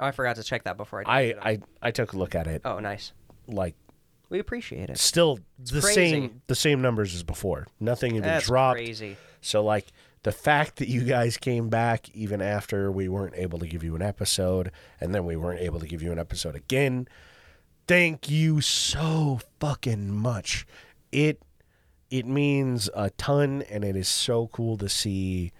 Oh, 0.00 0.06
I 0.06 0.10
forgot 0.10 0.34
to 0.36 0.42
check 0.42 0.64
that 0.64 0.76
before 0.76 1.04
I. 1.06 1.26
Did 1.26 1.38
I 1.38 1.48
I, 1.50 1.58
I 1.82 1.90
took 1.92 2.12
a 2.12 2.18
look 2.18 2.34
at 2.34 2.48
it. 2.48 2.62
oh, 2.64 2.80
nice. 2.80 3.12
Like 3.46 3.76
We 4.30 4.38
appreciate 4.40 4.90
it. 4.90 4.98
still 4.98 5.38
the 5.58 5.80
crazy. 5.80 5.94
same 5.94 6.42
the 6.48 6.54
same 6.56 6.82
numbers 6.82 7.14
as 7.14 7.22
before. 7.22 7.68
Nothing 7.78 8.12
even 8.16 8.22
That's 8.22 8.46
dropped. 8.46 8.78
crazy. 8.78 9.16
So 9.42 9.62
like 9.62 9.86
the 10.22 10.32
fact 10.32 10.76
that 10.76 10.88
you 10.88 11.02
guys 11.04 11.36
came 11.38 11.68
back 11.70 12.08
even 12.10 12.42
after 12.42 12.90
we 12.92 13.08
weren't 13.08 13.34
able 13.36 13.58
to 13.58 13.66
give 13.66 13.82
you 13.82 13.94
an 13.96 14.02
episode 14.02 14.70
and 15.00 15.14
then 15.14 15.24
we 15.24 15.34
weren't 15.36 15.60
able 15.60 15.80
to 15.80 15.86
give 15.86 16.02
you 16.02 16.12
an 16.12 16.18
episode 16.18 16.54
again. 16.54 17.08
Thank 17.88 18.28
you 18.28 18.60
so 18.60 19.40
fucking 19.58 20.10
much. 20.14 20.66
It 21.10 21.42
it 22.10 22.26
means 22.26 22.90
a 22.94 23.10
ton 23.10 23.62
and 23.70 23.84
it 23.84 23.96
is 23.96 24.08
so 24.08 24.48
cool 24.48 24.76
to 24.78 24.88
see 24.88 25.52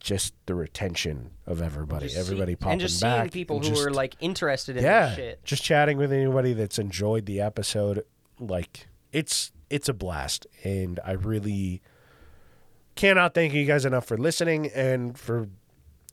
just 0.00 0.34
the 0.46 0.54
retention 0.54 1.30
of 1.46 1.62
everybody, 1.62 2.06
Just 2.06 2.18
everybody 2.18 2.52
see- 2.52 2.56
popping 2.56 2.72
and 2.72 2.80
just 2.80 3.00
back, 3.00 3.20
seeing 3.22 3.30
people 3.30 3.60
who 3.60 3.68
just- 3.68 3.86
are 3.86 3.90
like 3.90 4.16
interested 4.20 4.76
in 4.76 4.82
yeah, 4.84 5.06
this 5.08 5.16
shit. 5.16 5.44
just 5.44 5.62
chatting 5.62 5.96
with 5.96 6.12
anybody 6.12 6.52
that's 6.54 6.78
enjoyed 6.78 7.26
the 7.26 7.40
episode. 7.40 8.04
Like 8.38 8.88
it's 9.12 9.52
it's 9.70 9.88
a 9.88 9.94
blast, 9.94 10.46
and 10.64 10.98
I 11.04 11.12
really 11.12 11.80
cannot 12.94 13.34
thank 13.34 13.52
you 13.54 13.64
guys 13.64 13.84
enough 13.84 14.06
for 14.06 14.16
listening 14.16 14.66
and 14.74 15.18
for 15.18 15.48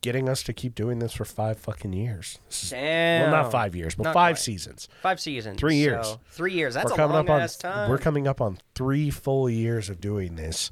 getting 0.02 0.30
us 0.30 0.44
to 0.44 0.54
keep 0.54 0.76
doing 0.76 1.00
this 1.00 1.14
for 1.14 1.26
five 1.26 1.58
fucking 1.58 1.92
years. 1.94 2.40
Damn. 2.70 3.24
Well, 3.32 3.44
not 3.44 3.52
five 3.52 3.76
years, 3.76 3.96
but 3.96 4.04
Not 4.04 4.14
five 4.14 4.36
quite. 4.36 4.42
seasons. 4.42 4.88
Five 5.02 5.20
seasons. 5.20 5.60
Three 5.60 5.76
years. 5.76 6.08
So, 6.08 6.20
three 6.30 6.54
years. 6.54 6.74
That's 6.74 6.86
we're 6.92 6.94
a 6.94 6.98
coming 6.98 7.16
long 7.16 7.30
up 7.30 7.42
on 7.42 7.48
time. 7.60 7.90
we're 7.90 7.98
coming 7.98 8.28
up 8.28 8.40
on 8.40 8.60
three 8.76 9.10
full 9.10 9.50
years 9.50 9.90
of 9.90 10.00
doing 10.00 10.36
this. 10.36 10.72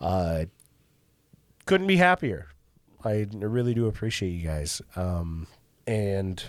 Uh, 0.00 0.44
couldn't 1.64 1.86
be 1.86 1.96
happier. 1.96 2.48
I 3.04 3.26
really 3.32 3.74
do 3.74 3.86
appreciate 3.86 4.30
you 4.30 4.46
guys. 4.46 4.82
Um, 4.96 5.46
and 5.86 6.42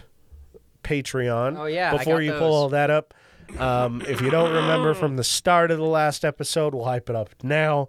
Patreon. 0.84 1.58
Oh, 1.58 1.66
yeah, 1.66 1.94
I 1.94 1.98
Before 1.98 2.16
got 2.16 2.24
you 2.26 2.34
pull 2.34 2.54
all 2.54 2.70
that 2.70 2.90
up, 2.90 3.14
um, 3.58 4.02
if 4.08 4.22
you 4.22 4.30
don't 4.30 4.52
remember 4.54 4.94
from 4.94 5.16
the 5.16 5.24
start 5.24 5.72
of 5.72 5.78
the 5.78 5.86
last 5.86 6.26
episode, 6.26 6.74
we'll 6.74 6.86
hype 6.86 7.10
it 7.10 7.16
up 7.16 7.30
now. 7.44 7.88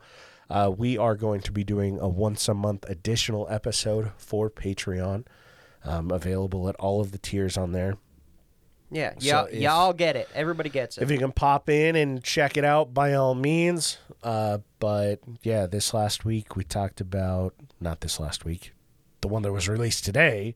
Uh, 0.50 0.70
we 0.76 0.98
are 0.98 1.14
going 1.16 1.40
to 1.40 1.52
be 1.52 1.64
doing 1.64 1.98
a 1.98 2.08
once 2.08 2.48
a 2.48 2.54
month 2.54 2.84
additional 2.88 3.46
episode 3.50 4.12
for 4.16 4.50
Patreon, 4.50 5.24
um, 5.84 6.10
available 6.10 6.68
at 6.68 6.76
all 6.76 7.00
of 7.00 7.12
the 7.12 7.18
tiers 7.18 7.56
on 7.56 7.72
there. 7.72 7.96
yeah, 8.90 9.14
So 9.18 9.26
y'all, 9.26 9.46
if- 9.46 9.54
y'all 9.54 9.92
get 9.92 10.16
it. 10.16 10.28
Everybody 10.34 10.68
gets 10.70 10.98
it. 10.98 11.02
If 11.02 11.10
you 11.10 11.18
can 11.18 11.32
pop 11.32 11.68
in 11.70 11.96
and 11.96 12.22
check 12.22 12.56
it 12.56 12.64
out, 12.64 12.92
by 12.94 13.14
all 13.14 13.34
means. 13.34 13.98
Uh, 14.22 14.58
but 14.78 15.20
yeah, 15.42 15.66
this 15.66 15.92
last 15.94 16.24
week 16.24 16.56
we 16.56 16.64
talked 16.64 17.00
about 17.00 17.54
not 17.80 18.00
this 18.02 18.20
last 18.20 18.44
week, 18.44 18.72
the 19.22 19.28
one 19.28 19.42
that 19.42 19.52
was 19.52 19.68
released 19.68 20.04
today, 20.04 20.54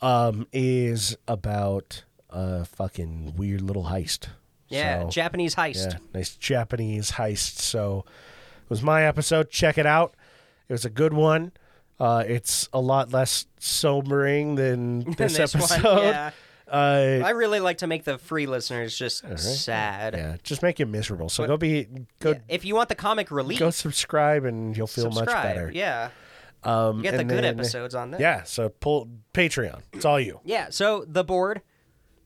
um, 0.00 0.46
is 0.52 1.16
about 1.28 2.04
a 2.30 2.64
fucking 2.64 3.34
weird 3.36 3.60
little 3.60 3.84
heist. 3.84 4.28
yeah, 4.68 5.02
So, 5.02 5.08
Japanese 5.10 5.54
heist. 5.54 5.92
yeah, 5.92 5.98
nice 6.14 6.34
Japanese 6.36 7.12
heist. 7.12 7.58
So 7.58 8.04
was 8.68 8.82
my 8.82 9.04
episode. 9.04 9.50
Check 9.50 9.78
it 9.78 9.86
out. 9.86 10.14
It 10.68 10.72
was 10.72 10.84
a 10.84 10.90
good 10.90 11.12
one. 11.12 11.52
Uh, 12.00 12.24
it's 12.26 12.68
a 12.72 12.80
lot 12.80 13.12
less 13.12 13.46
sobering 13.58 14.54
than 14.56 15.00
this, 15.16 15.36
this 15.36 15.54
one, 15.54 15.62
episode. 15.64 16.02
yeah. 16.10 16.30
Uh, 16.70 17.22
I 17.24 17.30
really 17.30 17.60
like 17.60 17.78
to 17.78 17.86
make 17.86 18.04
the 18.04 18.18
free 18.18 18.44
listeners 18.44 18.94
just 18.94 19.24
right. 19.24 19.38
sad. 19.40 20.12
yeah, 20.12 20.36
just 20.42 20.62
make 20.62 20.78
it 20.80 20.84
miserable. 20.84 21.30
So 21.30 21.42
But- 21.44 21.46
go 21.46 21.56
be 21.56 21.86
go 22.20 22.32
Yeah, 22.32 22.38
If 22.46 22.66
you 22.66 22.74
want 22.74 22.90
the 22.90 22.94
comic 22.94 23.30
relief, 23.30 23.58
go 23.58 23.70
subscribe 23.70 24.44
and 24.44 24.76
you'll 24.76 24.86
feel 24.86 25.04
subscribe. 25.04 25.28
much 25.28 25.42
better. 25.44 25.70
Yeah, 25.74 26.10
Um, 26.64 26.98
you 26.98 27.04
get 27.04 27.16
the 27.16 27.24
good 27.24 27.42
then- 27.42 27.58
episodes 27.58 27.94
on 27.94 28.10
there. 28.10 28.20
Yeah, 28.20 28.42
so 28.42 28.68
pull 28.68 29.08
Patreon. 29.32 29.80
It's 29.94 30.04
all 30.04 30.20
you. 30.20 30.40
Yeah, 30.44 30.66
so 30.68 31.06
the 31.08 31.24
board, 31.24 31.62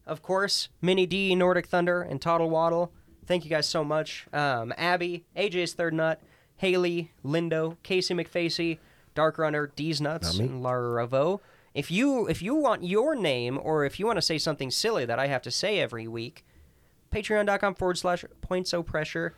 of 0.08 0.22
course, 0.22 0.70
Mini 0.80 1.06
D, 1.06 1.36
Nordic 1.36 1.68
Thunder, 1.68 2.02
and 2.02 2.20
Toddle 2.20 2.50
Waddle. 2.50 2.92
Thank 3.26 3.44
you 3.44 3.48
guys 3.50 3.68
so 3.68 3.84
much. 3.84 4.26
Um, 4.32 4.74
Abby, 4.76 5.24
AJ's 5.36 5.74
Third 5.74 5.94
Nut, 5.94 6.20
Haley, 6.56 7.10
Lindo, 7.24 7.76
Casey 7.82 8.14
McFacey, 8.14 8.78
Dark 9.14 9.38
Runner, 9.38 9.66
D's 9.74 10.00
Nuts, 10.00 10.38
and 10.38 10.62
Laravo. 10.62 11.40
If 11.74 11.90
you 11.90 12.26
if 12.28 12.42
you 12.42 12.54
want 12.54 12.84
your 12.84 13.14
name 13.14 13.58
or 13.62 13.84
if 13.84 13.98
you 13.98 14.06
want 14.06 14.18
to 14.18 14.22
say 14.22 14.38
something 14.38 14.70
silly 14.70 15.04
that 15.06 15.18
I 15.18 15.26
have 15.28 15.42
to 15.42 15.50
say 15.50 15.78
every 15.80 16.06
week, 16.06 16.44
patreon.com 17.10 17.74
forward 17.74 17.98
slash 17.98 18.24
points 18.40 18.72
o 18.74 18.82
pressure. 18.82 19.34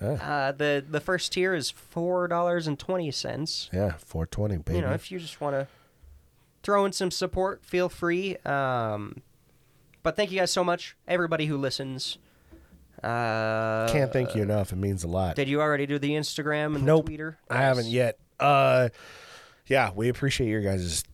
Yeah, 0.00 0.12
Uh, 0.12 0.52
the 0.52 0.84
the 0.88 1.00
first 1.00 1.32
tier 1.32 1.54
is 1.54 1.70
four 1.70 2.28
dollars 2.28 2.66
and 2.66 2.78
twenty 2.78 3.10
cents. 3.10 3.68
yeah 3.72 3.92
420, 3.98 4.58
baby. 4.58 4.76
You 4.78 4.84
know, 4.84 4.92
if 4.92 5.10
you 5.10 5.18
just 5.18 5.40
want 5.40 5.54
to 5.56 5.66
throw 6.62 6.84
in 6.84 6.92
some 6.92 7.10
support, 7.10 7.64
feel 7.64 7.88
free. 7.88 8.36
Um, 8.44 9.22
but 10.02 10.14
thank 10.14 10.30
you 10.30 10.38
guys 10.38 10.52
so 10.52 10.62
much, 10.62 10.96
everybody 11.08 11.46
who 11.46 11.56
listens. 11.56 12.18
Uh, 13.02 13.88
Can't 13.92 14.12
thank 14.12 14.34
you 14.34 14.42
enough. 14.42 14.72
It 14.72 14.76
means 14.76 15.04
a 15.04 15.08
lot. 15.08 15.36
Did 15.36 15.48
you 15.48 15.60
already 15.60 15.86
do 15.86 15.98
the 15.98 16.10
Instagram 16.10 16.74
and 16.76 16.84
Nope. 16.84 17.04
the 17.06 17.10
Twitter? 17.10 17.38
I 17.50 17.58
haven't 17.58 17.86
yet. 17.86 18.18
Uh, 18.40 18.88
yeah, 19.66 19.90
we 19.94 20.08
appreciate 20.08 20.48
your 20.48 20.62
guys' 20.62 21.04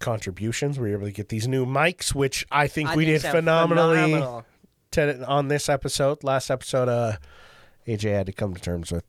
contributions. 0.00 0.78
We 0.78 0.90
were 0.90 0.96
able 0.96 1.06
to 1.06 1.12
get 1.12 1.28
these 1.28 1.48
new 1.48 1.64
mics, 1.66 2.14
which 2.14 2.46
I 2.50 2.66
think 2.66 2.90
I 2.90 2.96
we 2.96 3.06
think 3.06 3.22
did 3.22 3.30
phenomenally 3.30 3.96
phenomenal. 4.12 4.44
to, 4.92 5.24
on 5.26 5.48
this 5.48 5.68
episode. 5.68 6.22
Last 6.24 6.50
episode, 6.50 6.88
uh, 6.88 7.16
AJ 7.86 8.12
had 8.12 8.26
to 8.26 8.32
come 8.32 8.54
to 8.54 8.60
terms 8.60 8.90
with 8.92 9.04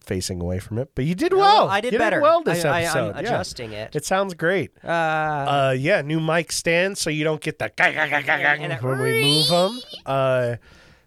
facing 0.00 0.40
away 0.40 0.58
from 0.58 0.78
it, 0.78 0.90
but 0.94 1.04
you 1.06 1.14
did 1.14 1.32
well. 1.32 1.68
I 1.68 1.80
did 1.80 1.92
You 1.94 1.98
better. 1.98 2.20
well 2.20 2.42
this 2.42 2.64
I, 2.64 2.82
episode. 2.82 3.14
I, 3.14 3.18
I'm 3.18 3.24
Yeah. 3.24 3.30
adjusting 3.30 3.72
it. 3.72 3.96
It 3.96 4.04
sounds 4.04 4.34
great. 4.34 4.70
Uh, 4.84 4.88
Uh, 4.88 5.74
yeah, 5.78 6.02
new 6.02 6.20
mic 6.20 6.52
stands 6.52 7.00
so 7.00 7.08
you 7.10 7.24
don't 7.24 7.40
get 7.40 7.58
the 7.58 7.72
And 7.80 8.82
when 8.82 8.98
we 9.00 9.22
move 9.22 9.48
them. 9.48 9.80
Uh, 10.04 10.56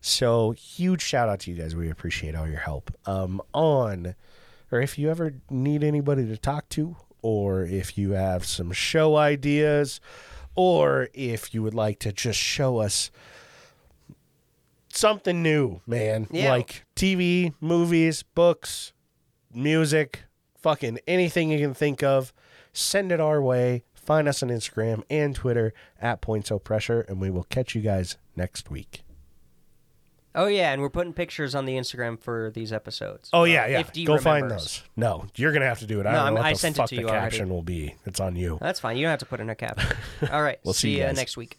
so 0.07 0.51
huge 0.51 1.01
shout 1.01 1.29
out 1.29 1.41
to 1.41 1.51
you 1.51 1.57
guys. 1.57 1.75
We 1.75 1.89
appreciate 1.89 2.35
all 2.35 2.47
your 2.47 2.59
help. 2.59 2.91
Um, 3.05 3.41
on, 3.53 4.15
or 4.71 4.81
if 4.81 4.97
you 4.97 5.09
ever 5.09 5.33
need 5.49 5.83
anybody 5.83 6.25
to 6.27 6.37
talk 6.37 6.69
to, 6.69 6.95
or 7.21 7.63
if 7.63 7.97
you 7.97 8.11
have 8.11 8.45
some 8.45 8.71
show 8.71 9.15
ideas, 9.17 9.99
or 10.55 11.09
if 11.13 11.53
you 11.53 11.61
would 11.63 11.73
like 11.73 11.99
to 11.99 12.11
just 12.11 12.39
show 12.39 12.77
us 12.77 13.11
something 14.89 15.43
new, 15.43 15.81
man, 15.85 16.27
Yeah. 16.31 16.49
like 16.49 16.85
TV, 16.95 17.53
movies, 17.59 18.23
books, 18.23 18.93
music, 19.53 20.23
fucking 20.57 20.99
anything 21.07 21.51
you 21.51 21.59
can 21.59 21.73
think 21.73 22.01
of, 22.03 22.33
send 22.73 23.11
it 23.11 23.19
our 23.19 23.41
way. 23.41 23.83
Find 23.93 24.27
us 24.27 24.41
on 24.41 24.49
Instagram 24.49 25.03
and 25.09 25.35
Twitter 25.35 25.73
at 26.01 26.21
Points 26.21 26.51
Pressure, 26.63 27.01
and 27.01 27.19
we 27.19 27.29
will 27.29 27.43
catch 27.43 27.75
you 27.75 27.81
guys 27.81 28.17
next 28.35 28.69
week. 28.71 29.03
Oh 30.37 30.45
yeah, 30.47 30.71
and 30.71 30.81
we're 30.81 30.89
putting 30.89 31.11
pictures 31.11 31.53
on 31.55 31.65
the 31.65 31.73
Instagram 31.73 32.17
for 32.21 32.51
these 32.53 32.71
episodes. 32.71 33.29
Oh 33.33 33.43
yeah, 33.43 33.67
yeah. 33.67 33.79
If 33.79 33.91
D 33.91 34.05
Go 34.05 34.17
find 34.17 34.43
remembers. 34.43 34.63
those. 34.63 34.83
No, 34.95 35.25
you're 35.35 35.51
gonna 35.51 35.65
have 35.65 35.79
to 35.79 35.85
do 35.85 35.99
it. 35.99 36.05
I 36.05 36.11
No, 36.11 36.17
don't 36.19 36.25
I'm- 36.25 36.33
know 36.35 36.39
what 36.41 36.45
I 36.47 36.53
the 36.53 36.59
sent 36.59 36.75
it 36.75 36.77
fuck 36.77 36.89
to 36.89 36.95
the 36.95 37.01
you 37.01 37.07
already. 37.09 37.21
caption 37.25 37.49
will 37.49 37.61
be. 37.63 37.95
It's 38.05 38.19
on 38.21 38.35
you. 38.37 38.57
That's 38.61 38.79
fine. 38.79 38.95
You 38.95 39.03
don't 39.03 39.09
have 39.11 39.19
to 39.19 39.25
put 39.25 39.39
in 39.41 39.49
a 39.49 39.55
caption. 39.55 39.97
All 40.31 40.41
right. 40.41 40.59
We'll 40.63 40.73
see 40.73 40.91
you 40.91 40.99
ya 40.99 41.07
guys. 41.07 41.17
next 41.17 41.35
week. 41.35 41.57